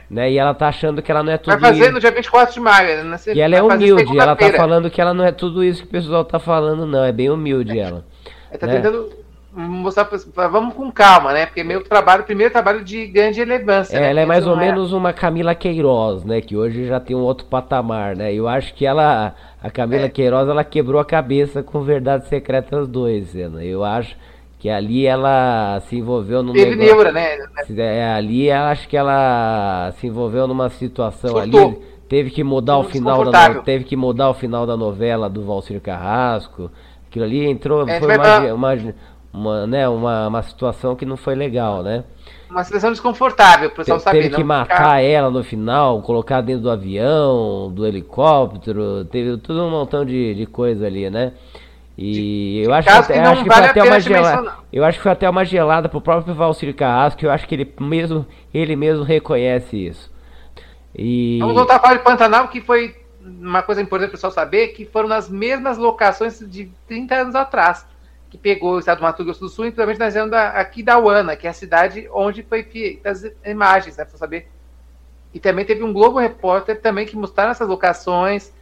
Né? 0.09 0.31
E 0.31 0.37
ela 0.37 0.53
tá 0.53 0.67
achando 0.67 1.01
que 1.01 1.11
ela 1.11 1.23
não 1.23 1.31
é 1.31 1.37
tudo 1.37 1.53
É. 1.53 1.57
Vai 1.57 1.69
fazer 1.71 1.83
isso. 1.83 1.93
no 1.93 1.99
dia 1.99 2.11
24 2.11 2.53
de 2.53 2.59
maio. 2.59 3.03
Né? 3.03 3.17
E 3.33 3.39
ela 3.39 3.55
é 3.55 3.61
humilde, 3.61 4.17
ela 4.17 4.35
tá 4.35 4.51
falando 4.53 4.89
que 4.89 4.99
ela 4.99 5.13
não 5.13 5.23
é 5.23 5.31
tudo 5.31 5.63
isso 5.63 5.83
que 5.83 5.87
o 5.87 5.91
pessoal 5.91 6.25
tá 6.25 6.39
falando, 6.39 6.85
não. 6.85 7.03
É 7.03 7.11
bem 7.11 7.29
humilde 7.29 7.77
ela. 7.77 8.03
Ela 8.49 8.59
tá 8.59 8.67
né? 8.67 8.75
tentando 8.77 9.24
mostrar 9.55 10.05
pra, 10.05 10.47
vamos 10.47 10.73
com 10.73 10.91
calma, 10.91 11.31
né? 11.33 11.45
Porque 11.45 11.63
meu 11.63 11.81
trabalho, 11.83 12.23
primeiro 12.23 12.51
trabalho 12.51 12.83
de 12.83 13.07
grande 13.07 13.39
relevância. 13.39 13.95
É, 13.95 14.01
né? 14.01 14.09
ela 14.11 14.21
é 14.21 14.25
mais 14.25 14.41
Isso 14.41 14.49
ou 14.49 14.55
não 14.55 14.63
menos 14.63 14.91
uma 14.93 15.13
Camila 15.13 15.55
Queiroz, 15.55 16.23
né? 16.25 16.41
Que 16.41 16.55
hoje 16.57 16.85
já 16.87 16.99
tem 16.99 17.15
um 17.15 17.21
outro 17.21 17.45
patamar, 17.47 18.15
né? 18.15 18.33
Eu 18.33 18.47
acho 18.47 18.73
que 18.73 18.85
ela, 18.85 19.33
a 19.63 19.69
Camila 19.71 20.05
É. 20.05 20.09
Queiroz, 20.09 20.47
ela 20.49 20.63
quebrou 20.63 20.99
a 20.99 21.05
cabeça 21.05 21.63
com 21.63 21.81
Verdades 21.81 22.27
Secretas 22.27 22.87
2, 22.87 23.25
Zena. 23.31 23.63
Eu 23.63 23.83
acho 23.83 24.15
que 24.59 24.69
ali 24.69 25.05
ela 25.05 25.79
se 25.87 25.95
envolveu 25.97 26.41
num 26.43 26.51
Teve 26.53 26.75
negócio... 26.75 26.95
neura, 26.95 27.11
né? 27.11 27.37
É, 27.77 28.13
ali 28.13 28.49
eu 28.49 28.55
acho 28.57 28.87
que 28.87 28.97
ela 28.97 29.91
se 29.99 30.07
envolveu 30.07 30.47
numa 30.47 30.69
situação 30.69 31.29
Surtou. 31.31 31.67
ali, 31.67 31.77
teve 32.09 32.29
que 32.31 32.43
mudar 32.43 32.77
o 32.79 32.83
final 32.83 33.23
da 33.29 33.49
no- 33.49 33.61
teve 33.61 33.83
que 33.83 33.95
mudar 33.95 34.29
o 34.29 34.33
final 34.33 34.65
da 34.65 34.75
novela 34.75 35.29
do 35.29 35.43
Valcir 35.43 35.79
Carrasco. 35.81 36.71
Aquilo 37.09 37.25
ali 37.25 37.45
entrou, 37.45 37.87
É, 37.87 37.99
foi 37.99 38.15
uma, 38.17 38.23
pra- 38.23 38.53
uma, 38.55 38.77
uma, 39.35 39.67
né, 39.67 39.87
uma, 39.87 40.27
uma 40.27 40.41
situação 40.43 40.95
que 40.95 41.05
não 41.05 41.17
foi 41.17 41.35
legal, 41.35 41.83
né? 41.83 42.03
Uma 42.49 42.63
situação 42.63 42.91
desconfortável, 42.91 43.69
o 43.69 43.71
pessoal 43.71 43.99
saber. 43.99 44.23
teve 44.23 44.35
que 44.35 44.41
não 44.41 44.47
matar 44.47 44.75
ficar- 44.75 45.01
ela 45.01 45.29
no 45.29 45.43
final, 45.43 46.01
colocar 46.01 46.41
dentro 46.41 46.63
do 46.63 46.69
avião, 46.69 47.71
do 47.73 47.85
helicóptero, 47.85 49.03
teve 49.05 49.37
tudo 49.37 49.63
um 49.63 49.69
montão 49.69 50.05
de, 50.05 50.33
de 50.35 50.45
coisa 50.45 50.85
ali, 50.85 51.09
né? 51.09 51.33
E 51.97 52.61
eu 52.65 52.73
acho 52.73 52.87
que, 52.87 52.93
casos 52.93 53.09
até, 53.09 53.13
que 53.13 53.21
não 53.21 53.31
acho 53.31 53.43
que 53.43 53.49
vale 53.49 53.99
gelada. 54.01 54.53
Eu 54.71 54.83
acho 54.83 54.97
que 54.97 55.03
foi 55.03 55.11
até 55.11 55.29
uma 55.29 55.45
gelada 55.45 55.87
pro 55.87 56.01
próprio 56.01 56.33
Valcir 56.33 56.73
Carrasco, 56.75 57.19
que 57.19 57.25
eu 57.25 57.31
acho 57.31 57.47
que 57.47 57.55
ele 57.55 57.73
mesmo, 57.79 58.25
ele 58.53 58.75
mesmo 58.75 59.03
reconhece 59.03 59.87
isso. 59.87 60.11
E 60.93 61.39
Vamos 61.39 61.55
voltar 61.55 61.77
a 61.77 61.79
falar 61.79 61.95
de 61.95 62.03
Pantanal, 62.03 62.47
que 62.49 62.61
foi 62.61 62.95
uma 63.21 63.63
coisa 63.63 63.81
importante 63.81 64.09
para 64.09 64.15
o 64.15 64.17
pessoal 64.17 64.31
saber, 64.31 64.69
que 64.69 64.85
foram 64.85 65.07
nas 65.09 65.29
mesmas 65.29 65.77
locações 65.77 66.39
de 66.39 66.69
30 66.87 67.15
anos 67.15 67.35
atrás, 67.35 67.85
que 68.35 68.37
pegou 68.37 68.75
o 68.75 68.79
estado 68.79 68.97
do 68.97 69.03
Mato 69.03 69.23
Grosso 69.23 69.39
do 69.39 69.49
Sul, 69.49 69.67
inclusive 69.67 69.97
na 69.97 70.05
região 70.05 70.29
da, 70.29 70.49
aqui 70.49 70.83
da 70.83 70.99
Uana, 70.99 71.35
que 71.35 71.47
é 71.47 71.49
a 71.49 71.53
cidade 71.53 72.07
onde 72.13 72.43
foi 72.43 72.63
feitas 72.63 73.23
as 73.23 73.49
imagens, 73.49 73.97
né, 73.97 74.05
para 74.05 74.17
saber. 74.17 74.47
E 75.33 75.39
também 75.39 75.65
teve 75.65 75.83
um 75.83 75.93
Globo 75.93 76.19
Repórter 76.19 76.81
também 76.81 77.05
que 77.05 77.15
mostraram 77.15 77.51
essas 77.51 77.67
locações, 77.67 78.53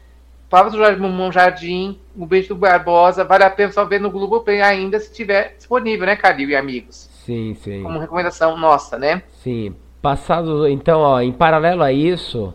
Flávio 0.50 0.72
do 0.72 0.78
Jardim, 0.78 1.02
Monjardim, 1.02 2.00
o 2.16 2.26
Bento 2.28 2.56
Barbosa, 2.56 3.24
vale 3.24 3.44
a 3.44 3.50
pena 3.50 3.72
só 3.72 3.84
ver 3.86 4.00
no 4.00 4.12
Globo 4.12 4.42
Play 4.42 4.62
ainda, 4.62 5.00
se 5.00 5.12
tiver 5.12 5.56
disponível, 5.58 6.06
né, 6.06 6.16
Calil 6.16 6.50
e 6.50 6.56
amigos? 6.56 7.10
sim, 7.26 7.56
sim. 7.56 7.82
Como 7.82 8.00
recomendação 8.00 8.58
nossa, 8.58 9.00
né? 9.00 9.24
Sim. 9.42 9.76
Passado, 10.02 10.68
então, 10.68 11.00
ó, 11.00 11.22
em 11.22 11.32
paralelo 11.32 11.82
a 11.82 11.92
isso, 11.92 12.54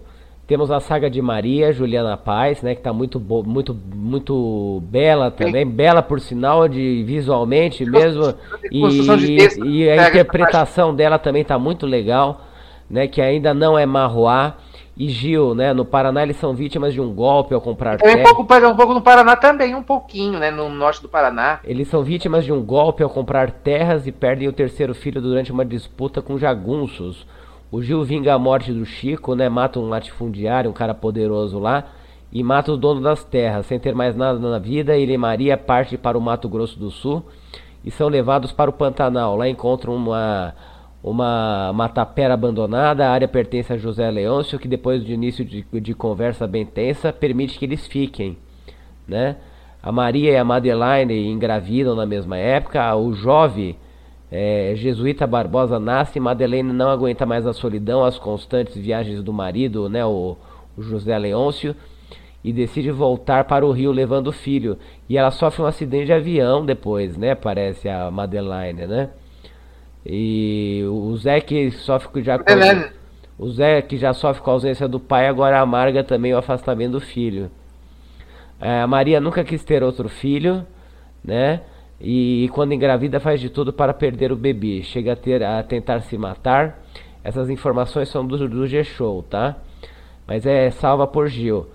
temos 0.48 0.70
a 0.70 0.80
saga 0.80 1.10
de 1.10 1.20
Maria, 1.20 1.70
Juliana 1.74 2.16
Paz, 2.16 2.62
né, 2.62 2.74
que 2.74 2.80
tá 2.80 2.90
muito 2.90 3.20
muito 3.20 3.76
muito 3.94 4.82
bela 4.84 5.30
também, 5.30 5.66
bela 5.66 6.02
por 6.02 6.18
sinal 6.20 6.66
de 6.66 7.04
visualmente 7.04 7.84
mesmo 7.84 8.34
e, 8.72 8.88
de 8.88 9.36
texto, 9.36 9.66
e 9.66 9.88
a 9.88 10.08
interpretação 10.08 10.94
dela 10.94 11.18
também 11.18 11.44
tá 11.44 11.58
muito 11.58 11.84
legal, 11.84 12.40
né, 12.88 13.06
que 13.06 13.20
ainda 13.20 13.52
não 13.52 13.78
é 13.78 13.84
Marroá. 13.84 14.54
E 15.00 15.08
Gil, 15.10 15.54
né, 15.54 15.72
no 15.72 15.84
Paraná 15.84 16.24
eles 16.24 16.36
são 16.38 16.54
vítimas 16.54 16.92
de 16.92 17.00
um 17.00 17.14
golpe 17.14 17.54
ao 17.54 17.60
comprar 17.60 17.98
Também 17.98 18.14
um 18.14 18.16
terra. 18.16 18.34
pouco, 18.34 18.66
um 18.66 18.74
pouco 18.74 18.94
no 18.94 19.00
Paraná 19.00 19.36
também, 19.36 19.72
um 19.72 19.82
pouquinho, 19.82 20.40
né? 20.40 20.50
No 20.50 20.68
norte 20.68 21.00
do 21.00 21.08
Paraná. 21.08 21.60
Eles 21.62 21.86
são 21.86 22.02
vítimas 22.02 22.44
de 22.44 22.52
um 22.52 22.60
golpe 22.60 23.00
ao 23.04 23.08
comprar 23.08 23.48
terras 23.52 24.08
e 24.08 24.10
perdem 24.10 24.48
o 24.48 24.52
terceiro 24.52 24.92
filho 24.96 25.20
durante 25.20 25.52
uma 25.52 25.64
disputa 25.64 26.20
com 26.20 26.36
jagunços. 26.36 27.24
O 27.70 27.82
Gil 27.82 28.02
vinga 28.04 28.34
a 28.34 28.38
morte 28.38 28.72
do 28.72 28.84
Chico, 28.84 29.34
né? 29.34 29.48
Mata 29.48 29.78
um 29.78 29.88
latifundiário, 29.88 30.70
um 30.70 30.74
cara 30.74 30.94
poderoso 30.94 31.58
lá, 31.58 31.84
e 32.32 32.42
mata 32.42 32.72
o 32.72 32.76
dono 32.76 33.00
das 33.00 33.24
terras. 33.24 33.66
Sem 33.66 33.78
ter 33.78 33.94
mais 33.94 34.16
nada 34.16 34.38
na 34.38 34.58
vida, 34.58 34.96
ele 34.96 35.12
e 35.12 35.18
Maria 35.18 35.56
partem 35.56 35.98
para 35.98 36.16
o 36.16 36.20
Mato 36.20 36.48
Grosso 36.48 36.78
do 36.78 36.90
Sul 36.90 37.24
e 37.84 37.90
são 37.90 38.08
levados 38.08 38.52
para 38.52 38.70
o 38.70 38.72
Pantanal. 38.72 39.36
Lá 39.36 39.48
encontram 39.48 39.94
uma, 39.94 40.54
uma, 41.02 41.70
uma 41.70 41.88
tapera 41.88 42.34
abandonada. 42.34 43.06
A 43.06 43.12
área 43.12 43.28
pertence 43.28 43.72
a 43.72 43.76
José 43.76 44.10
Leôncio, 44.10 44.58
que 44.58 44.68
depois 44.68 45.04
de 45.04 45.12
início 45.12 45.44
de, 45.44 45.64
de 45.80 45.94
conversa 45.94 46.46
bem 46.46 46.64
tensa, 46.64 47.12
permite 47.12 47.58
que 47.58 47.64
eles 47.64 47.86
fiquem 47.86 48.36
né? 49.08 49.36
A 49.82 49.90
Maria 49.90 50.32
e 50.32 50.36
a 50.36 50.44
Madeline 50.44 51.28
engravidam 51.28 51.96
na 51.96 52.04
mesma 52.04 52.36
época. 52.36 52.94
O 52.94 53.14
jovem 53.14 53.76
é, 54.30 54.74
jesuíta 54.76 55.26
Barbosa 55.26 55.78
nasce. 55.78 56.20
Madeleine 56.20 56.72
não 56.72 56.90
aguenta 56.90 57.24
mais 57.24 57.46
a 57.46 57.52
solidão, 57.52 58.04
as 58.04 58.18
constantes 58.18 58.76
viagens 58.76 59.22
do 59.22 59.32
marido, 59.32 59.88
né? 59.88 60.04
O, 60.04 60.36
o 60.76 60.82
José 60.82 61.16
Leôncio, 61.18 61.74
e 62.44 62.52
decide 62.52 62.90
voltar 62.90 63.44
para 63.44 63.66
o 63.66 63.72
Rio 63.72 63.90
levando 63.90 64.28
o 64.28 64.32
filho. 64.32 64.78
E 65.08 65.16
ela 65.18 65.30
sofre 65.30 65.62
um 65.62 65.66
acidente 65.66 66.06
de 66.06 66.12
avião 66.12 66.64
depois, 66.64 67.16
né? 67.16 67.34
Parece 67.34 67.88
a 67.88 68.10
Madeline, 68.10 68.86
né? 68.86 69.10
E 70.06 70.84
o 70.86 71.16
Zé 71.16 71.40
que 71.40 71.70
sofre 71.70 72.22
já 72.22 72.38
com 72.38 72.44
o 73.38 73.50
Zé 73.50 73.82
que 73.82 73.96
já 73.96 74.12
sofre 74.12 74.42
com 74.42 74.50
a 74.50 74.54
ausência 74.54 74.88
do 74.88 74.98
pai 74.98 75.28
agora 75.28 75.60
amarga 75.60 76.02
também 76.02 76.32
o 76.34 76.38
afastamento 76.38 76.92
do 76.92 77.00
filho. 77.00 77.50
É, 78.60 78.80
a 78.80 78.86
Maria 78.86 79.20
nunca 79.20 79.44
quis 79.44 79.62
ter 79.62 79.82
outro 79.82 80.08
filho, 80.08 80.66
né? 81.24 81.60
E, 82.00 82.48
quando 82.52 82.72
engravida 82.72 83.18
faz 83.18 83.40
de 83.40 83.50
tudo 83.50 83.72
para 83.72 83.92
perder 83.92 84.30
o 84.32 84.36
bebê. 84.36 84.82
Chega 84.82 85.12
a, 85.12 85.16
ter, 85.16 85.42
a 85.42 85.62
tentar 85.62 86.00
se 86.00 86.16
matar. 86.16 86.82
Essas 87.24 87.50
informações 87.50 88.08
são 88.08 88.26
do, 88.26 88.48
do 88.48 88.66
G-Show, 88.66 89.22
tá? 89.24 89.56
Mas 90.26 90.46
é 90.46 90.70
salva 90.70 91.06
por 91.06 91.28
Gil. 91.28 91.66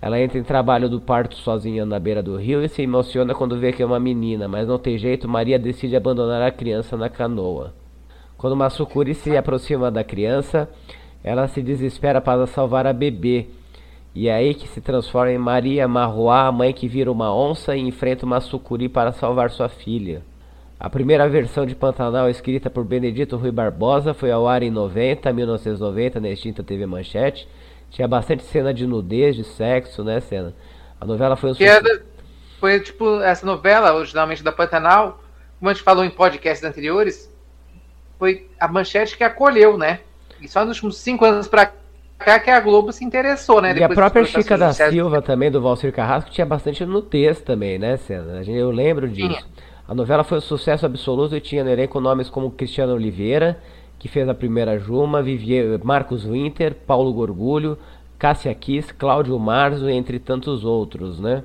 Ela 0.00 0.20
entra 0.20 0.36
em 0.36 0.42
trabalho 0.42 0.88
do 0.88 1.00
parto 1.00 1.36
sozinha 1.36 1.86
na 1.86 1.98
beira 1.98 2.20
do 2.20 2.36
rio 2.36 2.62
e 2.64 2.68
se 2.68 2.82
emociona 2.82 3.34
quando 3.34 3.58
vê 3.58 3.72
que 3.72 3.82
é 3.82 3.86
uma 3.86 4.00
menina, 4.00 4.48
mas 4.48 4.66
não 4.66 4.76
tem 4.76 4.98
jeito, 4.98 5.28
Maria 5.28 5.60
decide 5.60 5.94
abandonar 5.94 6.42
a 6.42 6.50
criança 6.50 6.96
na 6.96 7.08
canoa. 7.08 7.72
Quando 8.36 8.56
Masukuri 8.56 9.14
se 9.14 9.36
aproxima 9.36 9.92
da 9.92 10.02
criança, 10.02 10.68
ela 11.22 11.46
se 11.46 11.62
desespera 11.62 12.20
para 12.20 12.48
salvar 12.48 12.84
a 12.84 12.92
bebê. 12.92 13.46
E 14.14 14.28
é 14.28 14.34
aí 14.34 14.54
que 14.54 14.68
se 14.68 14.80
transforma 14.80 15.32
em 15.32 15.38
Maria 15.38 15.88
Marroá, 15.88 16.46
a 16.46 16.52
mãe 16.52 16.72
que 16.72 16.86
vira 16.86 17.10
uma 17.10 17.34
onça 17.34 17.74
e 17.74 17.80
enfrenta 17.80 18.26
uma 18.26 18.40
sucuri 18.40 18.88
para 18.88 19.12
salvar 19.12 19.50
sua 19.50 19.68
filha. 19.68 20.22
A 20.78 20.90
primeira 20.90 21.28
versão 21.28 21.64
de 21.64 21.74
Pantanal, 21.74 22.28
escrita 22.28 22.68
por 22.68 22.84
Benedito 22.84 23.36
Rui 23.36 23.50
Barbosa, 23.50 24.12
foi 24.12 24.30
ao 24.30 24.46
ar 24.48 24.62
em 24.62 24.70
90, 24.70 25.32
1990, 25.32 26.20
na 26.20 26.28
extinta 26.28 26.62
TV 26.62 26.84
Manchete. 26.86 27.48
Tinha 27.90 28.08
bastante 28.08 28.42
cena 28.42 28.74
de 28.74 28.86
nudez, 28.86 29.36
de 29.36 29.44
sexo, 29.44 30.02
né, 30.02 30.20
cena? 30.20 30.54
A 31.00 31.06
novela 31.06 31.36
foi 31.36 31.52
um 31.52 31.54
que 31.54 31.64
era, 31.64 32.02
Foi 32.58 32.80
tipo, 32.80 33.20
essa 33.20 33.46
novela, 33.46 33.94
originalmente 33.94 34.42
da 34.42 34.52
Pantanal, 34.52 35.22
como 35.58 35.70
a 35.70 35.72
gente 35.72 35.84
falou 35.84 36.04
em 36.04 36.10
podcasts 36.10 36.68
anteriores, 36.68 37.32
foi 38.18 38.48
a 38.58 38.68
Manchete 38.68 39.16
que 39.16 39.24
acolheu, 39.24 39.78
né? 39.78 40.00
E 40.40 40.48
só 40.48 40.64
nos 40.64 40.76
últimos 40.76 40.96
cinco 40.96 41.24
anos 41.24 41.46
para 41.46 41.72
cá 42.22 42.38
que 42.38 42.50
a 42.50 42.60
Globo 42.60 42.92
se 42.92 43.04
interessou, 43.04 43.60
né? 43.60 43.76
E 43.76 43.82
a 43.82 43.88
própria 43.88 44.24
Chica 44.24 44.56
da 44.56 44.72
Silva 44.72 45.20
também, 45.20 45.50
do 45.50 45.60
Valcir 45.60 45.92
Carrasco, 45.92 46.30
tinha 46.30 46.46
bastante 46.46 46.84
nutez 46.86 47.40
também, 47.40 47.78
né, 47.78 47.96
Cena? 47.96 48.42
Eu 48.46 48.70
lembro 48.70 49.08
disso. 49.08 49.46
A 49.86 49.94
novela 49.94 50.24
foi 50.24 50.38
um 50.38 50.40
sucesso 50.40 50.86
absoluto 50.86 51.36
e 51.36 51.40
tinha 51.40 51.62
no 51.62 51.70
elenco 51.70 52.00
nomes 52.00 52.30
como 52.30 52.50
Cristiano 52.50 52.94
Oliveira, 52.94 53.58
que 53.98 54.08
fez 54.08 54.28
a 54.28 54.34
primeira 54.34 54.78
Juma, 54.78 55.22
Vivier, 55.22 55.78
Marcos 55.84 56.24
Winter, 56.24 56.74
Paulo 56.86 57.12
Gorgulho, 57.12 57.76
Cássia 58.18 58.54
Kiss, 58.54 58.94
Cláudio 58.94 59.38
Marzo, 59.38 59.88
entre 59.90 60.18
tantos 60.18 60.64
outros, 60.64 61.20
né? 61.20 61.42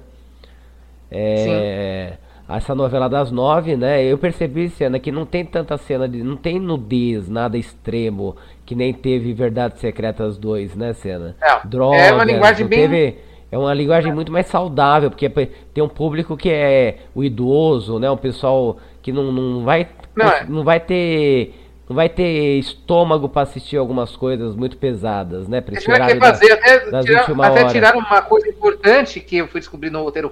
É, 1.10 2.14
essa 2.48 2.74
novela 2.74 3.10
das 3.10 3.32
nove, 3.32 3.76
né? 3.76 4.04
Eu 4.04 4.18
percebi, 4.18 4.70
cena, 4.70 5.00
que 5.00 5.12
não 5.12 5.26
tem 5.26 5.44
tanta 5.44 5.78
cena 5.78 6.08
de. 6.08 6.24
não 6.24 6.38
tem 6.38 6.60
nudez, 6.60 7.28
nada 7.28 7.58
extremo, 7.58 8.36
que 8.68 8.76
nem 8.76 8.94
teve 8.94 9.34
Verdades 9.34 9.80
Secretas 9.80 10.38
2, 10.38 10.76
né, 10.76 10.94
cena? 10.94 11.38
É, 11.42 11.66
Drogas, 11.66 12.02
é 12.02 12.14
uma 12.14 12.26
linguagem 12.26 12.68
bem. 12.68 12.80
Teve, 12.82 13.18
é 13.50 13.58
uma 13.58 13.74
linguagem 13.74 14.14
muito 14.14 14.30
mais 14.30 14.46
saudável, 14.48 15.10
porque 15.10 15.30
tem 15.74 15.82
um 15.82 15.88
público 15.88 16.36
que 16.36 16.50
é 16.50 16.98
o 17.16 17.24
idoso, 17.24 17.98
né? 17.98 18.12
Um 18.12 18.18
pessoal 18.18 18.78
que 19.02 19.14
não, 19.14 19.32
não 19.32 19.64
vai. 19.64 19.88
Não, 20.14 20.28
é. 20.28 20.46
não 20.50 20.64
vai 20.66 20.82
ter 20.82 21.56
não 21.88 21.96
vai 21.96 22.10
ter 22.10 22.60
estômago 22.60 23.30
para 23.30 23.44
assistir 23.44 23.78
algumas 23.78 24.14
coisas 24.18 24.54
muito 24.54 24.76
pesadas, 24.76 25.48
né? 25.48 25.62
Pra 25.62 25.80
vai 25.88 26.20
fazer, 26.20 26.52
até, 26.52 26.80
tirar, 27.02 27.46
até 27.46 27.66
tiraram 27.68 28.00
uma 28.00 28.22
coisa 28.22 28.50
importante 28.50 29.22
que 29.22 29.38
eu 29.38 29.48
fui 29.48 29.62
descobrir 29.62 29.90
no 29.90 30.04
roteiro 30.04 30.30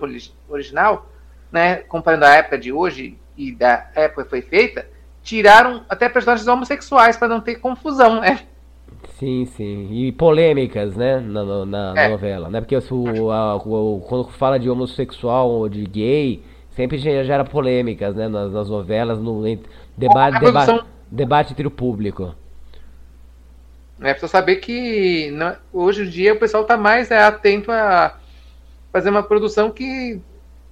original, 0.49 1.09
né, 1.49 1.75
comparando 1.87 2.25
a 2.25 2.35
época 2.35 2.57
de 2.57 2.73
hoje 2.73 3.17
e 3.37 3.53
da 3.53 3.89
época 3.95 4.25
que 4.25 4.29
foi 4.29 4.41
feita, 4.41 4.85
tiraram 5.25 5.83
até 5.89 6.07
personagens 6.07 6.47
homossexuais 6.47 7.17
para 7.17 7.27
não 7.27 7.41
ter 7.41 7.55
confusão, 7.55 8.21
né? 8.21 8.41
Sim, 9.17 9.45
sim. 9.45 9.87
E 9.91 10.11
polêmicas, 10.11 10.95
né, 10.95 11.19
na, 11.19 11.65
na 11.65 11.93
é. 11.97 12.09
novela, 12.09 12.47
né? 12.47 12.61
Porque 12.61 12.77
o, 12.77 13.31
a, 13.31 13.55
o, 13.55 14.05
quando 14.07 14.29
fala 14.29 14.59
de 14.59 14.69
homossexual 14.69 15.49
ou 15.49 15.67
de 15.67 15.83
gay, 15.85 16.43
sempre 16.75 16.97
gera 16.97 17.43
polêmicas, 17.43 18.15
né, 18.15 18.27
nas, 18.27 18.51
nas 18.51 18.69
novelas, 18.69 19.19
no 19.19 19.41
debate, 19.97 20.39
deba 20.39 20.85
debate 21.09 21.53
entre 21.53 21.67
o 21.67 21.71
público. 21.71 22.35
É 24.01 24.11
preciso 24.11 24.31
saber 24.31 24.57
que 24.57 25.31
não, 25.31 25.55
hoje 25.73 26.03
em 26.03 26.09
dia 26.09 26.33
o 26.33 26.39
pessoal 26.39 26.63
está 26.63 26.77
mais 26.77 27.09
é, 27.09 27.17
atento 27.17 27.71
a 27.71 28.19
fazer 28.91 29.09
uma 29.09 29.23
produção 29.23 29.71
que 29.71 30.19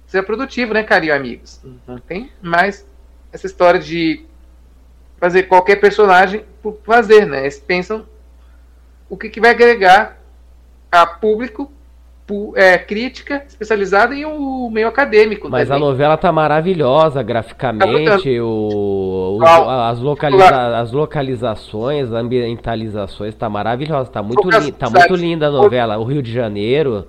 ser 0.06 0.22
produtivo, 0.22 0.74
né, 0.74 0.84
carinho 0.84 1.14
amigos? 1.14 1.60
Não 1.88 1.98
tem 1.98 2.30
mais 2.40 2.86
essa 3.32 3.46
história 3.46 3.80
de 3.80 4.24
fazer 5.24 5.44
qualquer 5.44 5.76
personagem 5.76 6.44
por 6.62 6.76
fazer, 6.84 7.24
né? 7.24 7.40
Eles 7.40 7.58
pensam 7.58 8.04
o 9.08 9.16
que, 9.16 9.30
que 9.30 9.40
vai 9.40 9.52
agregar 9.52 10.18
a 10.92 11.06
público, 11.06 11.72
é, 12.54 12.76
crítica 12.76 13.42
especializada 13.48 14.14
e 14.14 14.26
o 14.26 14.68
meio 14.70 14.86
acadêmico. 14.86 15.48
Mas 15.48 15.68
também. 15.68 15.82
a 15.82 15.86
novela 15.86 16.18
tá 16.18 16.30
maravilhosa 16.30 17.22
graficamente, 17.22 18.36
tá 18.36 18.44
o, 18.44 19.38
o, 19.40 19.44
as, 19.46 19.98
localiza 19.98 20.78
as 20.78 20.92
localizações, 20.92 22.12
ambientalizações 22.12 23.34
tá 23.34 23.48
maravilhosa, 23.48 24.10
tá 24.10 24.22
muito, 24.22 24.46
li 24.46 24.72
tá 24.72 24.90
muito 24.90 25.16
linda 25.16 25.48
a 25.48 25.50
novela. 25.50 25.96
O 25.96 26.04
Rio 26.04 26.22
de 26.22 26.30
Janeiro. 26.30 27.08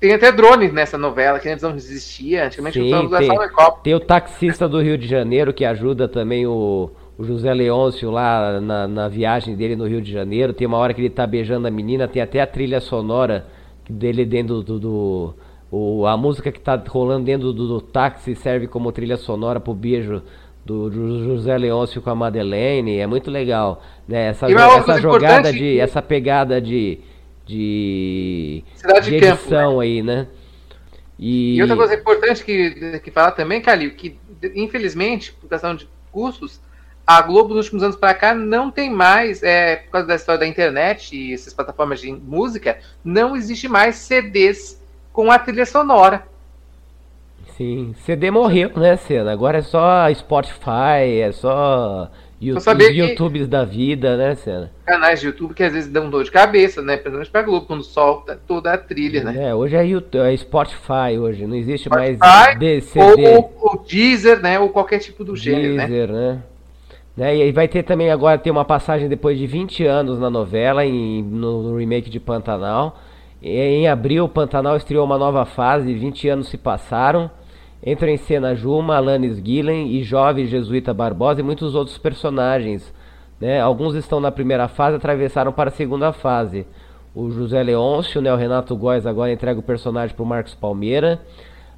Tem 0.00 0.12
até 0.12 0.32
drones 0.32 0.72
nessa 0.72 0.98
novela, 0.98 1.38
que 1.38 1.48
antes 1.48 1.62
não 1.62 1.76
existia. 1.76 2.46
Antigamente 2.46 2.80
Sim, 2.80 3.08
tem, 3.08 3.38
tem 3.84 3.94
o 3.94 4.00
taxista 4.00 4.68
do 4.68 4.80
Rio 4.80 4.98
de 4.98 5.06
Janeiro, 5.06 5.52
que 5.52 5.64
ajuda 5.64 6.08
também 6.08 6.46
o, 6.46 6.90
o 7.18 7.24
José 7.24 7.52
Leôncio 7.52 8.10
lá 8.12 8.60
na, 8.60 8.86
na, 8.86 9.08
viagem 9.08 9.56
dele 9.56 9.74
no 9.74 9.86
Rio 9.86 10.00
de 10.00 10.12
Janeiro. 10.12 10.52
Tem 10.52 10.66
uma 10.66 10.78
hora 10.78 10.94
que 10.94 11.00
ele 11.00 11.10
tá 11.10 11.26
beijando 11.26 11.66
a 11.66 11.70
menina, 11.70 12.06
tem 12.06 12.22
até 12.22 12.40
a 12.40 12.46
trilha 12.46 12.80
sonora 12.80 13.46
dele 13.90 14.24
dentro 14.24 14.62
do. 14.62 14.78
do 14.78 15.34
o, 15.70 16.06
a 16.06 16.16
música 16.16 16.52
que 16.52 16.60
tá 16.60 16.82
rolando 16.88 17.26
dentro 17.26 17.52
do, 17.52 17.66
do 17.66 17.80
táxi 17.80 18.34
serve 18.36 18.68
como 18.68 18.92
trilha 18.92 19.16
sonora 19.16 19.58
pro 19.58 19.74
beijo 19.74 20.22
do, 20.64 20.88
do 20.88 21.24
José 21.24 21.58
Leôncio 21.58 22.00
com 22.00 22.08
a 22.08 22.14
Madeleine. 22.14 22.98
É 22.98 23.06
muito 23.06 23.30
legal. 23.30 23.82
Né? 24.06 24.28
Essa, 24.28 24.46
essa 24.50 25.00
jogada 25.00 25.52
de. 25.52 25.80
Essa 25.80 26.00
pegada 26.00 26.60
de 26.60 27.00
de, 27.48 28.62
Cidade 28.74 29.08
de, 29.08 29.16
edição 29.16 29.38
campo, 29.48 29.78
né? 29.78 29.82
aí, 29.82 30.02
né? 30.02 30.26
E... 31.18 31.56
e... 31.56 31.62
outra 31.62 31.76
coisa 31.76 31.94
importante 31.94 32.44
que, 32.44 33.00
que 33.00 33.10
falar 33.10 33.32
também, 33.32 33.60
Calil, 33.62 33.92
que 33.92 34.18
infelizmente, 34.54 35.32
por 35.32 35.48
questão 35.48 35.74
de 35.74 35.88
custos, 36.12 36.60
a 37.08 37.22
Globo 37.22 37.54
nos 37.54 37.64
últimos 37.64 37.82
anos 37.82 37.96
para 37.96 38.12
cá 38.12 38.34
não 38.34 38.70
tem 38.70 38.90
mais, 38.90 39.42
é, 39.42 39.76
por 39.76 39.92
causa 39.92 40.08
da 40.08 40.14
história 40.14 40.40
da 40.40 40.46
internet 40.46 41.16
e 41.16 41.32
essas 41.32 41.54
plataformas 41.54 42.02
de 42.02 42.12
música, 42.12 42.80
não 43.02 43.34
existe 43.34 43.66
mais 43.66 43.96
CDs 43.96 44.78
com 45.10 45.30
a 45.30 45.38
trilha 45.38 45.64
sonora. 45.64 46.24
Sim, 47.56 47.94
CD 48.04 48.30
morreu, 48.30 48.70
né, 48.76 48.94
Cena? 48.98 49.32
Agora 49.32 49.56
é 49.56 49.62
só 49.62 50.12
Spotify, 50.12 51.22
é 51.22 51.32
só 51.32 52.10
YouTube, 52.38 52.84
YouTubes 52.84 53.48
da 53.48 53.64
vida, 53.64 54.14
né, 54.18 54.34
Cena? 54.34 54.70
Canais 54.84 55.20
de 55.20 55.28
YouTube 55.28 55.54
que 55.54 55.62
às 55.62 55.72
vezes 55.72 55.90
dão 55.90 56.10
dor 56.10 56.24
de 56.24 56.30
cabeça, 56.30 56.82
né? 56.82 56.98
Principalmente 56.98 57.30
pra 57.30 57.42
Globo, 57.42 57.64
quando 57.64 57.84
solta 57.84 58.38
toda 58.46 58.70
a 58.74 58.76
trilha, 58.76 59.24
né? 59.24 59.48
É, 59.48 59.54
hoje 59.54 59.76
é, 59.76 59.86
YouTube, 59.86 60.20
é 60.20 60.36
Spotify, 60.36 61.18
hoje, 61.18 61.46
não 61.46 61.56
existe 61.56 61.88
Spotify, 61.88 62.18
mais 62.18 62.58
DCD. 62.58 63.28
Ou 63.28 63.54
o 63.62 63.78
Deezer, 63.78 64.42
né? 64.42 64.60
Ou 64.60 64.68
qualquer 64.68 64.98
tipo 64.98 65.24
do 65.24 65.34
gênero, 65.34 65.74
né? 65.74 65.86
Deezer, 65.86 66.12
né? 66.12 66.42
Né? 67.18 67.36
E 67.36 67.42
aí 67.42 67.50
vai 67.50 67.66
ter 67.66 67.82
também 67.82 68.12
agora 68.12 68.38
ter 68.38 68.48
uma 68.48 68.64
passagem 68.64 69.08
depois 69.08 69.36
de 69.36 69.44
20 69.44 69.84
anos 69.84 70.20
na 70.20 70.30
novela, 70.30 70.86
em, 70.86 71.20
no, 71.20 71.76
remake 71.76 72.08
de 72.08 72.20
Pantanal. 72.20 72.96
Em 73.42 73.88
abril, 73.88 74.28
Pantanal 74.28 74.76
estreou 74.76 75.04
uma 75.04 75.18
nova 75.18 75.44
fase, 75.44 75.92
20 75.92 76.28
anos 76.28 76.48
se 76.48 76.56
passaram. 76.56 77.28
Entram 77.84 78.08
em 78.08 78.16
cena 78.16 78.54
Juma, 78.54 78.96
Alanis 78.96 79.42
Gillen 79.44 79.88
e 79.96 80.04
Jovem 80.04 80.46
Jesuíta 80.46 80.94
Barbosa 80.94 81.40
e 81.40 81.42
muitos 81.42 81.74
outros 81.74 81.98
personagens. 81.98 82.94
Né? 83.40 83.60
Alguns 83.60 83.96
estão 83.96 84.20
na 84.20 84.30
primeira 84.30 84.68
fase 84.68 84.96
atravessaram 84.96 85.52
para 85.52 85.70
a 85.70 85.72
segunda 85.72 86.12
fase. 86.12 86.68
O 87.16 87.32
José 87.32 87.60
Leôncio, 87.64 88.20
né? 88.20 88.32
o 88.32 88.36
Renato 88.36 88.76
Góes 88.76 89.06
agora 89.06 89.32
entrega 89.32 89.58
o 89.58 89.62
personagem 89.62 90.14
para 90.14 90.22
o 90.22 90.26
Marcos 90.26 90.54
Palmeira. 90.54 91.20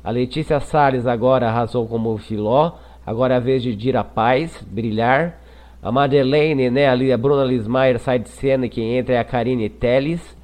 A 0.05 0.11
Letícia 0.11 0.61
Salles 0.61 1.07
agora 1.07 1.49
arrasou 1.49 1.89
como 1.89 2.19
Filó. 2.19 2.73
Agora 3.11 3.35
é 3.35 3.37
a 3.39 3.41
vez 3.41 3.61
de 3.61 3.75
Dira 3.75 4.05
Paz 4.05 4.65
brilhar. 4.71 5.41
A 5.83 5.91
Madeleine, 5.91 6.71
né? 6.71 6.87
a 6.89 7.19
Bruna 7.19 7.43
Lismayer 7.43 7.99
sai 7.99 8.21
de 8.21 8.29
cena 8.29 8.67
e 8.67 8.69
quem 8.69 8.97
entra 8.97 9.17
é 9.17 9.19
a 9.19 9.25
Karine 9.25 9.69
Teles. 9.69 10.39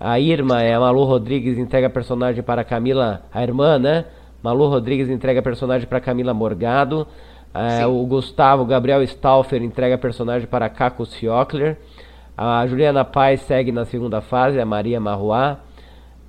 A 0.00 0.18
Irma 0.18 0.62
é 0.62 0.72
a 0.72 0.80
Malu 0.80 1.04
Rodrigues 1.04 1.58
entrega 1.58 1.90
personagem 1.90 2.42
para 2.42 2.62
a 2.62 2.64
Camila, 2.64 3.24
a 3.30 3.42
irmã, 3.42 3.78
né? 3.78 4.06
Malu 4.42 4.68
Rodrigues 4.68 5.10
entrega 5.10 5.42
personagem 5.42 5.86
para 5.86 6.00
Camila 6.00 6.32
Morgado. 6.32 7.06
É, 7.52 7.86
o 7.86 8.02
Gustavo 8.06 8.64
Gabriel 8.64 9.02
Stauffer 9.02 9.62
entrega 9.62 9.98
personagem 9.98 10.48
para 10.48 10.66
Caco 10.70 11.04
Ciocler. 11.04 11.76
A 12.34 12.66
Juliana 12.66 13.04
Paz 13.04 13.42
segue 13.42 13.70
na 13.70 13.84
segunda 13.84 14.22
fase, 14.22 14.58
a 14.58 14.64
Maria 14.64 14.98
Marruá. 14.98 15.58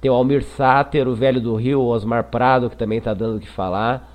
Tem 0.02 0.12
o 0.12 0.14
Almir 0.14 0.44
Sáter, 0.44 1.08
o 1.08 1.16
Velho 1.16 1.40
do 1.40 1.56
Rio, 1.56 1.80
o 1.80 1.88
Osmar 1.88 2.26
Prado, 2.26 2.70
que 2.70 2.76
também 2.76 2.98
está 2.98 3.14
dando 3.14 3.38
o 3.38 3.40
que 3.40 3.48
falar. 3.48 4.09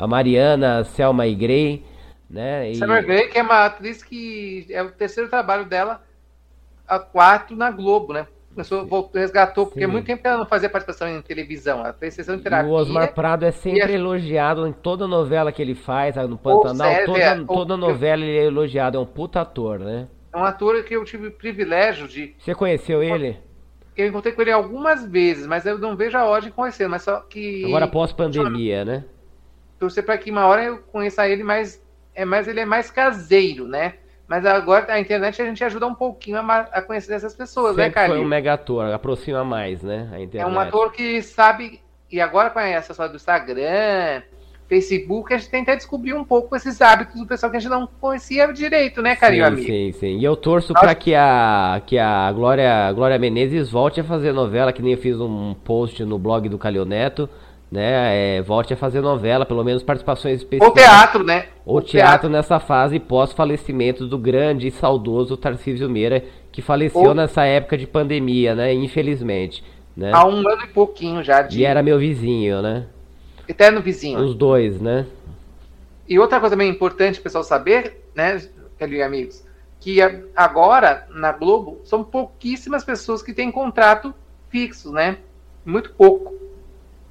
A 0.00 0.06
Mariana 0.06 0.82
Selma 0.84 1.26
Igrey. 1.26 1.84
Né? 2.28 2.70
E... 2.70 2.74
Selma 2.76 3.00
Igrey, 3.00 3.28
que 3.28 3.38
é 3.38 3.42
uma 3.42 3.66
atriz 3.66 4.02
que 4.02 4.66
é 4.70 4.82
o 4.82 4.90
terceiro 4.90 5.28
trabalho 5.28 5.64
dela, 5.64 6.02
a 6.88 6.98
quarto 6.98 7.54
na 7.54 7.70
Globo, 7.70 8.12
né? 8.12 8.26
começou, 8.52 8.84
voltou, 8.84 9.20
resgatou, 9.20 9.66
porque 9.66 9.84
há 9.84 9.86
Sim. 9.86 9.92
muito 9.92 10.06
tempo 10.06 10.22
que 10.22 10.26
ela 10.28 10.38
não 10.38 10.46
fazia 10.46 10.68
participação 10.68 11.08
em 11.08 11.22
televisão, 11.22 11.80
ela 11.80 11.92
fez 11.92 12.14
sessão 12.14 12.34
de 12.34 12.40
E 12.40 12.44
terapia. 12.44 12.68
o 12.68 12.72
Osmar 12.74 13.14
Prado 13.14 13.44
é 13.44 13.52
sempre 13.52 13.82
a- 13.82 13.90
elogiado 13.90 14.66
em 14.66 14.72
toda 14.72 15.06
novela 15.06 15.52
que 15.52 15.62
ele 15.62 15.74
faz, 15.74 16.16
no 16.16 16.36
Pantanal, 16.36 16.90
sério, 16.90 17.06
toda, 17.06 17.18
é, 17.20 17.38
ou- 17.38 17.46
toda 17.46 17.76
novela 17.76 18.22
ele 18.24 18.36
é 18.38 18.44
elogiado, 18.46 18.96
é 18.98 19.00
um 19.00 19.06
puta 19.06 19.40
ator, 19.42 19.78
né? 19.78 20.08
É 20.32 20.36
um 20.36 20.44
ator 20.44 20.82
que 20.82 20.94
eu 20.96 21.04
tive 21.04 21.28
o 21.28 21.30
privilégio 21.30 22.08
de. 22.08 22.34
Você 22.38 22.54
conheceu 22.54 23.02
ele? 23.02 23.36
Eu 23.96 24.08
encontrei 24.08 24.32
com 24.32 24.42
ele 24.42 24.52
algumas 24.52 25.06
vezes, 25.06 25.46
mas 25.46 25.64
eu 25.64 25.78
não 25.78 25.94
vejo 25.94 26.16
a 26.18 26.24
hora 26.24 26.42
de 26.42 26.50
conhecer, 26.50 26.88
mas 26.88 27.02
só 27.02 27.20
que. 27.20 27.64
Agora 27.66 27.86
pós-pandemia, 27.86 28.84
né? 28.84 29.04
Torcer 29.80 30.04
para 30.04 30.16
que 30.18 30.30
uma 30.30 30.46
hora 30.46 30.62
eu 30.62 30.78
conheça 30.92 31.26
ele, 31.26 31.42
mas 31.42 31.82
é 32.14 32.24
mais 32.24 32.46
ele 32.46 32.60
é 32.60 32.64
mais 32.64 32.90
caseiro, 32.90 33.66
né? 33.66 33.94
Mas 34.28 34.46
agora 34.46 34.92
a 34.92 35.00
internet 35.00 35.42
a 35.42 35.44
gente 35.46 35.64
ajuda 35.64 35.86
um 35.88 35.94
pouquinho 35.94 36.36
a, 36.38 36.58
a 36.72 36.82
conhecer 36.82 37.14
essas 37.14 37.34
pessoas, 37.34 37.74
né, 37.76 37.84
Sempre 37.84 37.94
foi 37.94 38.02
Carlinhos? 38.08 38.26
um 38.26 38.28
mega 38.28 38.52
ator, 38.52 38.92
aproxima 38.92 39.42
mais, 39.42 39.82
né? 39.82 40.08
A 40.12 40.20
É 40.20 40.22
internet. 40.22 40.54
um 40.54 40.60
ator 40.60 40.92
que 40.92 41.20
sabe, 41.22 41.80
e 42.12 42.20
agora 42.20 42.50
com 42.50 42.60
essa 42.60 42.92
história 42.92 43.10
do 43.10 43.16
Instagram, 43.16 44.22
Facebook, 44.68 45.34
a 45.34 45.36
gente 45.36 45.50
tenta 45.50 45.76
descobrir 45.76 46.14
um 46.14 46.22
pouco 46.22 46.54
esses 46.54 46.80
hábitos 46.80 47.18
do 47.20 47.26
pessoal 47.26 47.50
que 47.50 47.56
a 47.56 47.60
gente 47.60 47.70
não 47.70 47.88
conhecia 48.00 48.46
direito, 48.52 49.02
né, 49.02 49.16
carinho 49.16 49.44
sim, 49.44 49.48
amigo? 49.52 49.66
Sim, 49.66 49.92
sim. 49.98 50.18
E 50.18 50.24
eu 50.24 50.36
torço 50.36 50.72
pra 50.74 50.94
que 50.94 51.12
a, 51.12 51.82
que 51.84 51.98
a 51.98 52.30
Glória, 52.30 52.92
Glória 52.92 53.18
Menezes 53.18 53.68
volte 53.68 54.00
a 54.00 54.04
fazer 54.04 54.32
novela, 54.32 54.72
que 54.72 54.80
nem 54.80 54.92
eu 54.92 54.98
fiz 54.98 55.18
um 55.20 55.54
post 55.54 56.04
no 56.04 56.20
blog 56.20 56.48
do 56.48 56.56
Calil 56.56 56.84
Neto, 56.84 57.28
né? 57.70 58.36
É, 58.36 58.42
volte 58.42 58.74
a 58.74 58.76
fazer 58.76 59.00
novela, 59.00 59.46
pelo 59.46 59.62
menos 59.62 59.82
participações 59.82 60.40
especiais. 60.40 60.68
Ou 60.68 60.74
teatro, 60.74 61.22
né? 61.22 61.46
Ou 61.64 61.80
teatro 61.80 62.28
nessa 62.28 62.58
fase 62.58 62.98
pós-falecimento 62.98 64.06
do 64.06 64.18
grande 64.18 64.68
e 64.68 64.70
saudoso 64.70 65.36
Tarcísio 65.36 65.88
Meira, 65.88 66.24
que 66.50 66.60
faleceu 66.60 67.00
Ou- 67.00 67.14
nessa 67.14 67.44
época 67.44 67.78
de 67.78 67.86
pandemia, 67.86 68.54
né? 68.54 68.72
Infelizmente. 68.72 69.62
Né? 69.96 70.10
Há 70.12 70.26
um 70.26 70.38
ano 70.48 70.62
e 70.64 70.68
pouquinho 70.68 71.22
já 71.22 71.42
de 71.42 71.60
E 71.60 71.64
era 71.64 71.82
meu 71.82 71.98
vizinho, 71.98 72.62
né? 72.62 72.86
eterno 73.46 73.80
vizinho. 73.80 74.20
Os 74.20 74.34
dois, 74.34 74.80
né? 74.80 75.06
E 76.08 76.18
outra 76.18 76.40
coisa 76.40 76.54
também 76.54 76.70
importante 76.70 77.18
o 77.18 77.22
pessoal 77.22 77.44
saber, 77.44 78.04
né, 78.14 78.40
Calil 78.78 78.98
e 78.98 79.02
amigos, 79.02 79.44
que 79.80 79.98
agora 80.34 81.06
na 81.10 81.32
Globo 81.32 81.80
são 81.84 82.02
pouquíssimas 82.02 82.84
pessoas 82.84 83.22
que 83.22 83.34
têm 83.34 83.50
contrato 83.50 84.14
fixo, 84.48 84.92
né? 84.92 85.18
Muito 85.64 85.92
pouco. 85.92 86.34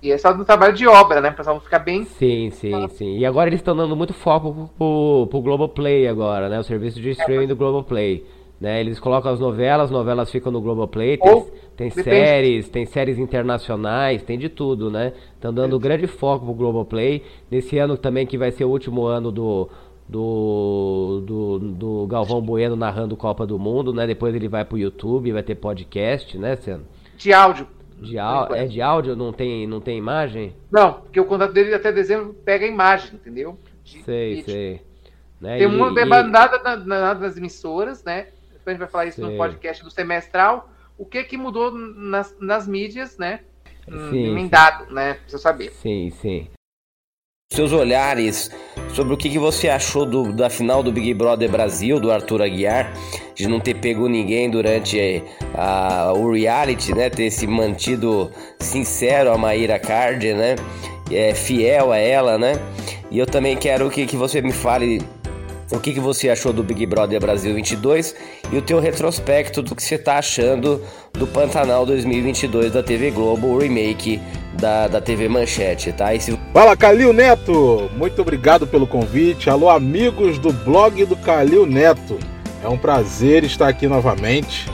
E 0.02 0.12
é 0.12 0.18
só 0.18 0.34
no 0.34 0.46
trabalho 0.46 0.74
de 0.74 0.88
obra, 0.88 1.20
né? 1.20 1.30
O 1.30 1.34
pessoal 1.34 1.60
ficar 1.60 1.80
bem. 1.80 2.06
Sim, 2.06 2.50
sim, 2.52 2.88
sim. 2.90 3.18
E 3.18 3.26
agora 3.26 3.50
eles 3.50 3.60
estão 3.60 3.76
dando 3.76 3.96
muito 3.96 4.14
foco 4.14 4.70
pro, 4.78 5.28
pro, 5.30 5.42
Globoplay 5.42 6.08
agora, 6.08 6.48
né? 6.48 6.58
O 6.58 6.64
serviço 6.64 7.02
de 7.02 7.10
streaming 7.12 7.48
do 7.48 7.56
Globoplay. 7.56 8.26
Né? 8.62 8.80
Eles 8.80 9.00
colocam 9.00 9.32
as 9.32 9.40
novelas, 9.40 9.86
as 9.86 9.92
novelas 9.92 10.32
ficam 10.32 10.52
no 10.52 10.62
Globoplay, 10.62 11.18
tem, 11.18 11.32
Ou, 11.32 11.50
tem 11.78 11.88
depende. 11.90 12.10
séries, 12.10 12.70
tem 12.70 12.86
séries 12.86 13.18
internacionais, 13.18 14.22
tem 14.22 14.38
de 14.38 14.50
tudo, 14.50 14.92
né? 14.92 15.14
Estão 15.34 15.54
dando 15.54 15.80
grande 15.80 16.08
foco 16.08 16.46
pro 16.46 16.54
Globoplay. 16.54 17.24
Nesse 17.50 17.78
ano 17.78 17.98
também, 17.98 18.26
que 18.26 18.38
vai 18.38 18.52
ser 18.52 18.66
o 18.66 18.70
último 18.70 19.06
ano 19.06 19.32
do, 19.32 19.70
do, 20.08 21.24
do, 21.26 21.60
do 21.60 22.08
Galvão 22.08 22.42
Bueno 22.42 22.76
narrando 22.76 23.16
Copa 23.16 23.46
do 23.46 23.60
Mundo, 23.60 23.94
né? 23.94 24.08
Depois 24.08 24.34
ele 24.34 24.48
vai 24.48 24.66
pro 24.66 24.78
YouTube, 24.78 25.32
vai 25.32 25.44
ter 25.44 25.56
podcast, 25.56 26.38
né? 26.38 26.58
De 27.18 27.32
áudio. 27.32 27.68
De 28.02 28.18
áudio, 28.18 28.56
é 28.56 28.66
de 28.66 28.82
áudio, 28.82 29.16
não 29.16 29.32
tem, 29.34 29.68
não 29.68 29.82
tem 29.82 29.98
imagem? 29.98 30.56
Não, 30.72 30.94
porque 31.02 31.20
o 31.20 31.26
contrato 31.26 31.54
dele 31.54 31.74
até 31.74 31.92
dezembro 31.92 32.34
pega 32.46 32.66
a 32.66 32.68
imagem, 32.68 33.16
entendeu? 33.16 33.60
De 33.84 34.02
Sei, 34.04 34.44
sei. 34.44 34.82
Né? 35.40 35.58
Tem 35.58 35.64
e- 35.68 35.76
uma 35.76 35.92
e- 35.92 35.96
debandada 35.96 36.60
na, 36.60 36.76
na, 36.78 37.14
nas 37.16 37.38
emissoras, 37.38 38.04
né? 38.04 38.28
Depois 38.52 38.68
a 38.68 38.72
gente 38.72 38.80
vai 38.80 38.88
falar 38.88 39.06
isso 39.06 39.22
Sei. 39.22 39.30
no 39.30 39.38
podcast 39.38 39.84
do 39.84 39.92
semestral. 39.92 40.70
O 40.98 41.06
que 41.06 41.24
que 41.24 41.38
mudou 41.38 41.72
nas, 41.72 42.36
nas 42.40 42.68
mídias, 42.68 43.18
né? 43.18 43.42
Hum, 43.88 44.10
Sim, 44.12 44.28
Emendado, 44.32 44.94
né? 44.94 45.14
Precisa 45.16 45.38
saber. 45.42 45.72
Sim, 45.72 46.10
sim. 46.10 46.48
Seus 47.52 47.74
olhares 47.74 48.52
sobre 48.94 49.12
o 49.12 49.18
que, 49.18 49.28
que 49.28 49.40
você 49.40 49.68
achou 49.70 50.06
do- 50.06 50.32
da 50.32 50.52
final 50.52 50.84
do 50.84 50.92
Big 50.92 51.16
Brother 51.16 51.50
Brasil, 51.50 52.00
do 52.00 52.12
Arthur 52.12 52.44
Aguiar, 52.44 52.94
de 53.34 53.48
não 53.48 53.60
ter 53.60 53.74
pego 53.74 54.08
ninguém 54.08 54.52
durante 54.52 55.00
eh, 55.00 55.24
a- 55.56 56.14
o 56.16 56.32
reality, 56.32 56.94
né? 56.94 57.10
Ter 57.10 57.32
se 57.32 57.48
mantido 57.48 58.30
sincero 58.60 59.32
a 59.34 59.38
Maíra 59.38 59.80
Cardi, 59.80 60.32
né? 60.32 60.58
É, 61.12 61.34
fiel 61.34 61.92
a 61.92 61.98
ela, 61.98 62.38
né? 62.38 62.54
E 63.10 63.18
eu 63.18 63.26
também 63.26 63.58
quero 63.58 63.90
que, 63.90 64.06
que 64.06 64.16
você 64.16 64.44
me 64.44 64.52
fale 64.52 65.02
o 65.72 65.80
que, 65.80 65.92
que 65.94 66.00
você 66.00 66.30
achou 66.30 66.54
do 66.54 66.64
Big 66.64 66.86
Brother 66.86 67.20
Brasil 67.20 67.56
22 67.56 68.16
e 68.52 68.58
o 68.58 68.62
teu 68.62 68.80
retrospecto 68.80 69.64
do 69.64 69.76
que 69.76 69.82
você 69.82 69.98
tá 69.98 70.20
achando 70.20 70.84
do 71.14 71.26
Pantanal 71.26 71.84
2022 71.84 72.72
da 72.74 72.84
TV 72.84 73.10
Globo, 73.10 73.48
o 73.48 73.58
remake 73.58 74.20
da, 74.54 74.88
da 74.88 75.02
TV 75.02 75.28
Manchete, 75.28 75.92
tá? 75.92 76.14
E 76.14 76.20
se 76.20 76.38
Fala 76.54 76.76
Calil 76.76 77.14
Neto, 77.14 77.90
muito 77.96 78.22
obrigado 78.22 78.66
pelo 78.66 78.88
convite. 78.88 79.50
Alô, 79.50 79.70
amigos 79.70 80.38
do 80.38 80.52
blog 80.52 81.06
do 81.06 81.16
Calil 81.16 81.66
Neto. 81.66 82.18
É 82.64 82.68
um 82.68 82.78
prazer 82.78 83.44
estar 83.44 83.68
aqui 83.68 83.88
novamente 83.88 84.70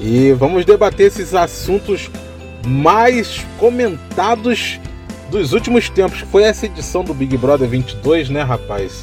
e 0.00 0.32
vamos 0.32 0.64
debater 0.64 1.08
esses 1.08 1.34
assuntos 1.34 2.10
mais 2.66 3.44
comentados 3.58 4.80
dos 5.30 5.52
últimos 5.52 5.88
tempos. 5.88 6.20
Foi 6.20 6.42
essa 6.44 6.66
edição 6.66 7.04
do 7.04 7.12
Big 7.12 7.36
Brother 7.36 7.68
22, 7.68 8.30
né, 8.30 8.42
rapaz? 8.42 9.02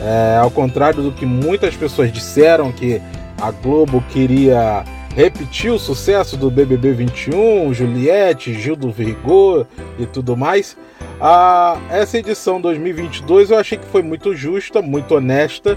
É, 0.00 0.38
ao 0.40 0.50
contrário 0.50 1.02
do 1.02 1.12
que 1.12 1.26
muitas 1.26 1.74
pessoas 1.74 2.12
disseram 2.12 2.70
que 2.70 3.00
a 3.40 3.50
Globo 3.50 4.02
queria 4.10 4.84
repetir 5.18 5.72
o 5.72 5.80
sucesso 5.80 6.36
do 6.36 6.48
BBB 6.48 6.92
21, 6.92 7.74
Juliette, 7.74 8.54
Gil 8.54 8.76
do 8.76 8.92
Vigor 8.92 9.66
e 9.98 10.06
tudo 10.06 10.36
mais. 10.36 10.76
A, 11.20 11.76
essa 11.90 12.18
edição 12.18 12.60
2022 12.60 13.50
eu 13.50 13.58
achei 13.58 13.76
que 13.76 13.86
foi 13.86 14.00
muito 14.00 14.36
justa, 14.36 14.80
muito 14.80 15.16
honesta, 15.16 15.76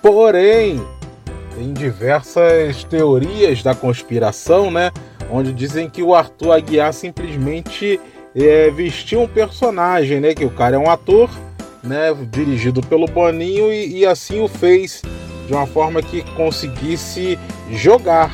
porém 0.00 0.82
tem 1.54 1.74
diversas 1.74 2.82
teorias 2.84 3.62
da 3.62 3.74
conspiração, 3.74 4.70
né? 4.70 4.90
Onde 5.30 5.52
dizem 5.52 5.86
que 5.90 6.02
o 6.02 6.14
Arthur 6.14 6.52
Aguiar 6.52 6.94
simplesmente 6.94 8.00
é, 8.34 8.70
vestiu 8.70 9.20
um 9.20 9.28
personagem, 9.28 10.20
né? 10.20 10.34
Que 10.34 10.46
o 10.46 10.50
cara 10.50 10.76
é 10.76 10.78
um 10.78 10.88
ator, 10.88 11.28
né? 11.84 12.16
Dirigido 12.30 12.80
pelo 12.80 13.04
Boninho 13.04 13.70
e, 13.70 13.98
e 13.98 14.06
assim 14.06 14.40
o 14.40 14.48
fez 14.48 15.02
de 15.46 15.52
uma 15.52 15.66
forma 15.66 16.00
que 16.00 16.22
conseguisse 16.34 17.38
jogar, 17.72 18.32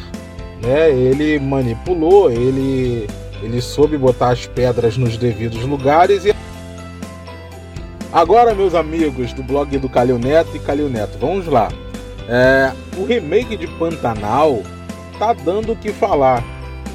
né? 0.63 0.91
Ele 0.91 1.39
manipulou, 1.39 2.31
ele 2.31 3.07
ele 3.43 3.61
soube 3.61 3.99
botar 3.99 4.31
as 4.31 4.47
pedras 4.47 4.97
nos 4.97 5.17
devidos 5.17 5.63
lugares 5.63 6.25
e 6.25 6.35
agora 8.13 8.55
meus 8.55 8.75
amigos 8.75 9.33
do 9.33 9.43
blog 9.43 9.77
do 9.79 9.89
Calil 9.89 10.19
Neto 10.19 10.57
e 10.57 10.59
Calil 10.59 10.89
Neto, 10.89 11.19
vamos 11.19 11.47
lá. 11.47 11.69
É, 12.29 12.73
o 12.97 13.05
remake 13.05 13.57
de 13.57 13.67
Pantanal 13.67 14.63
tá 15.19 15.33
dando 15.33 15.73
o 15.73 15.77
que 15.77 15.93
falar. 15.93 16.43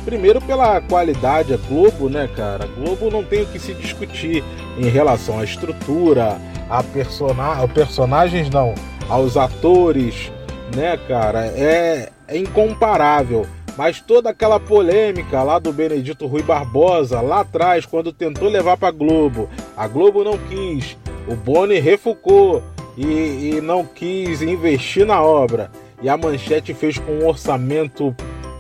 Primeiro 0.03 0.41
pela 0.41 0.81
qualidade, 0.81 1.53
a 1.53 1.57
Globo, 1.57 2.09
né, 2.09 2.27
cara? 2.35 2.65
Globo 2.65 3.11
não 3.11 3.23
tem 3.23 3.43
o 3.43 3.45
que 3.45 3.59
se 3.59 3.73
discutir 3.75 4.43
em 4.77 4.89
relação 4.89 5.39
à 5.39 5.43
estrutura, 5.43 6.37
a 6.69 6.81
persona... 6.81 7.67
personagens 7.67 8.49
não, 8.49 8.73
aos 9.07 9.37
atores, 9.37 10.31
né, 10.75 10.97
cara? 11.07 11.45
É, 11.45 12.09
é 12.31 12.37
incomparável. 12.37 13.45
Mas 13.77 14.01
toda 14.01 14.29
aquela 14.29 14.59
polêmica 14.59 15.43
lá 15.43 15.59
do 15.59 15.71
Benedito 15.71 16.25
Rui 16.25 16.41
Barbosa, 16.41 17.21
lá 17.21 17.41
atrás, 17.41 17.85
quando 17.85 18.11
tentou 18.11 18.49
levar 18.49 18.77
para 18.77 18.91
Globo, 18.91 19.49
a 19.77 19.87
Globo 19.87 20.23
não 20.23 20.37
quis, 20.37 20.97
o 21.27 21.35
Boni 21.35 21.79
refucou 21.79 22.63
e, 22.97 23.53
e 23.55 23.61
não 23.61 23.85
quis 23.85 24.41
investir 24.41 25.05
na 25.05 25.21
obra, 25.21 25.71
e 26.01 26.09
a 26.09 26.17
Manchete 26.17 26.73
fez 26.73 26.97
com 26.97 27.11
um 27.11 27.27
orçamento 27.27 28.15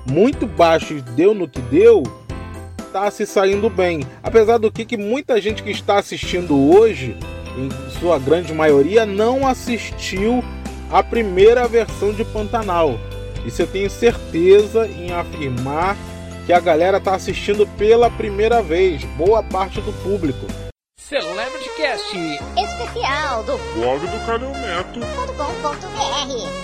muito 0.09 0.47
baixo 0.47 0.93
e 0.93 1.01
deu 1.01 1.33
no 1.33 1.47
que 1.47 1.61
deu, 1.61 2.03
tá 2.93 3.11
se 3.11 3.25
saindo 3.25 3.69
bem. 3.69 4.03
Apesar 4.23 4.57
do 4.57 4.71
que, 4.71 4.85
que 4.85 4.97
muita 4.97 5.41
gente 5.41 5.61
que 5.61 5.71
está 5.71 5.99
assistindo 5.99 6.57
hoje, 6.73 7.17
em 7.57 7.99
sua 7.99 8.17
grande 8.17 8.53
maioria, 8.53 9.05
não 9.05 9.45
assistiu 9.45 10.43
a 10.89 11.03
primeira 11.03 11.67
versão 11.67 12.13
de 12.13 12.23
Pantanal. 12.23 12.97
Isso 13.45 13.61
eu 13.61 13.67
tenho 13.67 13.89
certeza 13.89 14.87
em 14.87 15.11
afirmar 15.11 15.97
que 16.45 16.53
a 16.53 16.59
galera 16.59 16.99
tá 16.99 17.15
assistindo 17.15 17.65
pela 17.77 18.09
primeira 18.09 18.61
vez, 18.61 19.03
boa 19.17 19.43
parte 19.43 19.79
do 19.81 19.93
público. 20.03 20.45
Celebrity 20.97 21.69
Cast 21.75 22.15
Especial 22.57 23.43
do 23.43 23.57
blog 23.75 23.99
do 23.99 24.25
Calil 24.25 24.49
Neto. 24.49 24.99
.com.br 25.01 26.61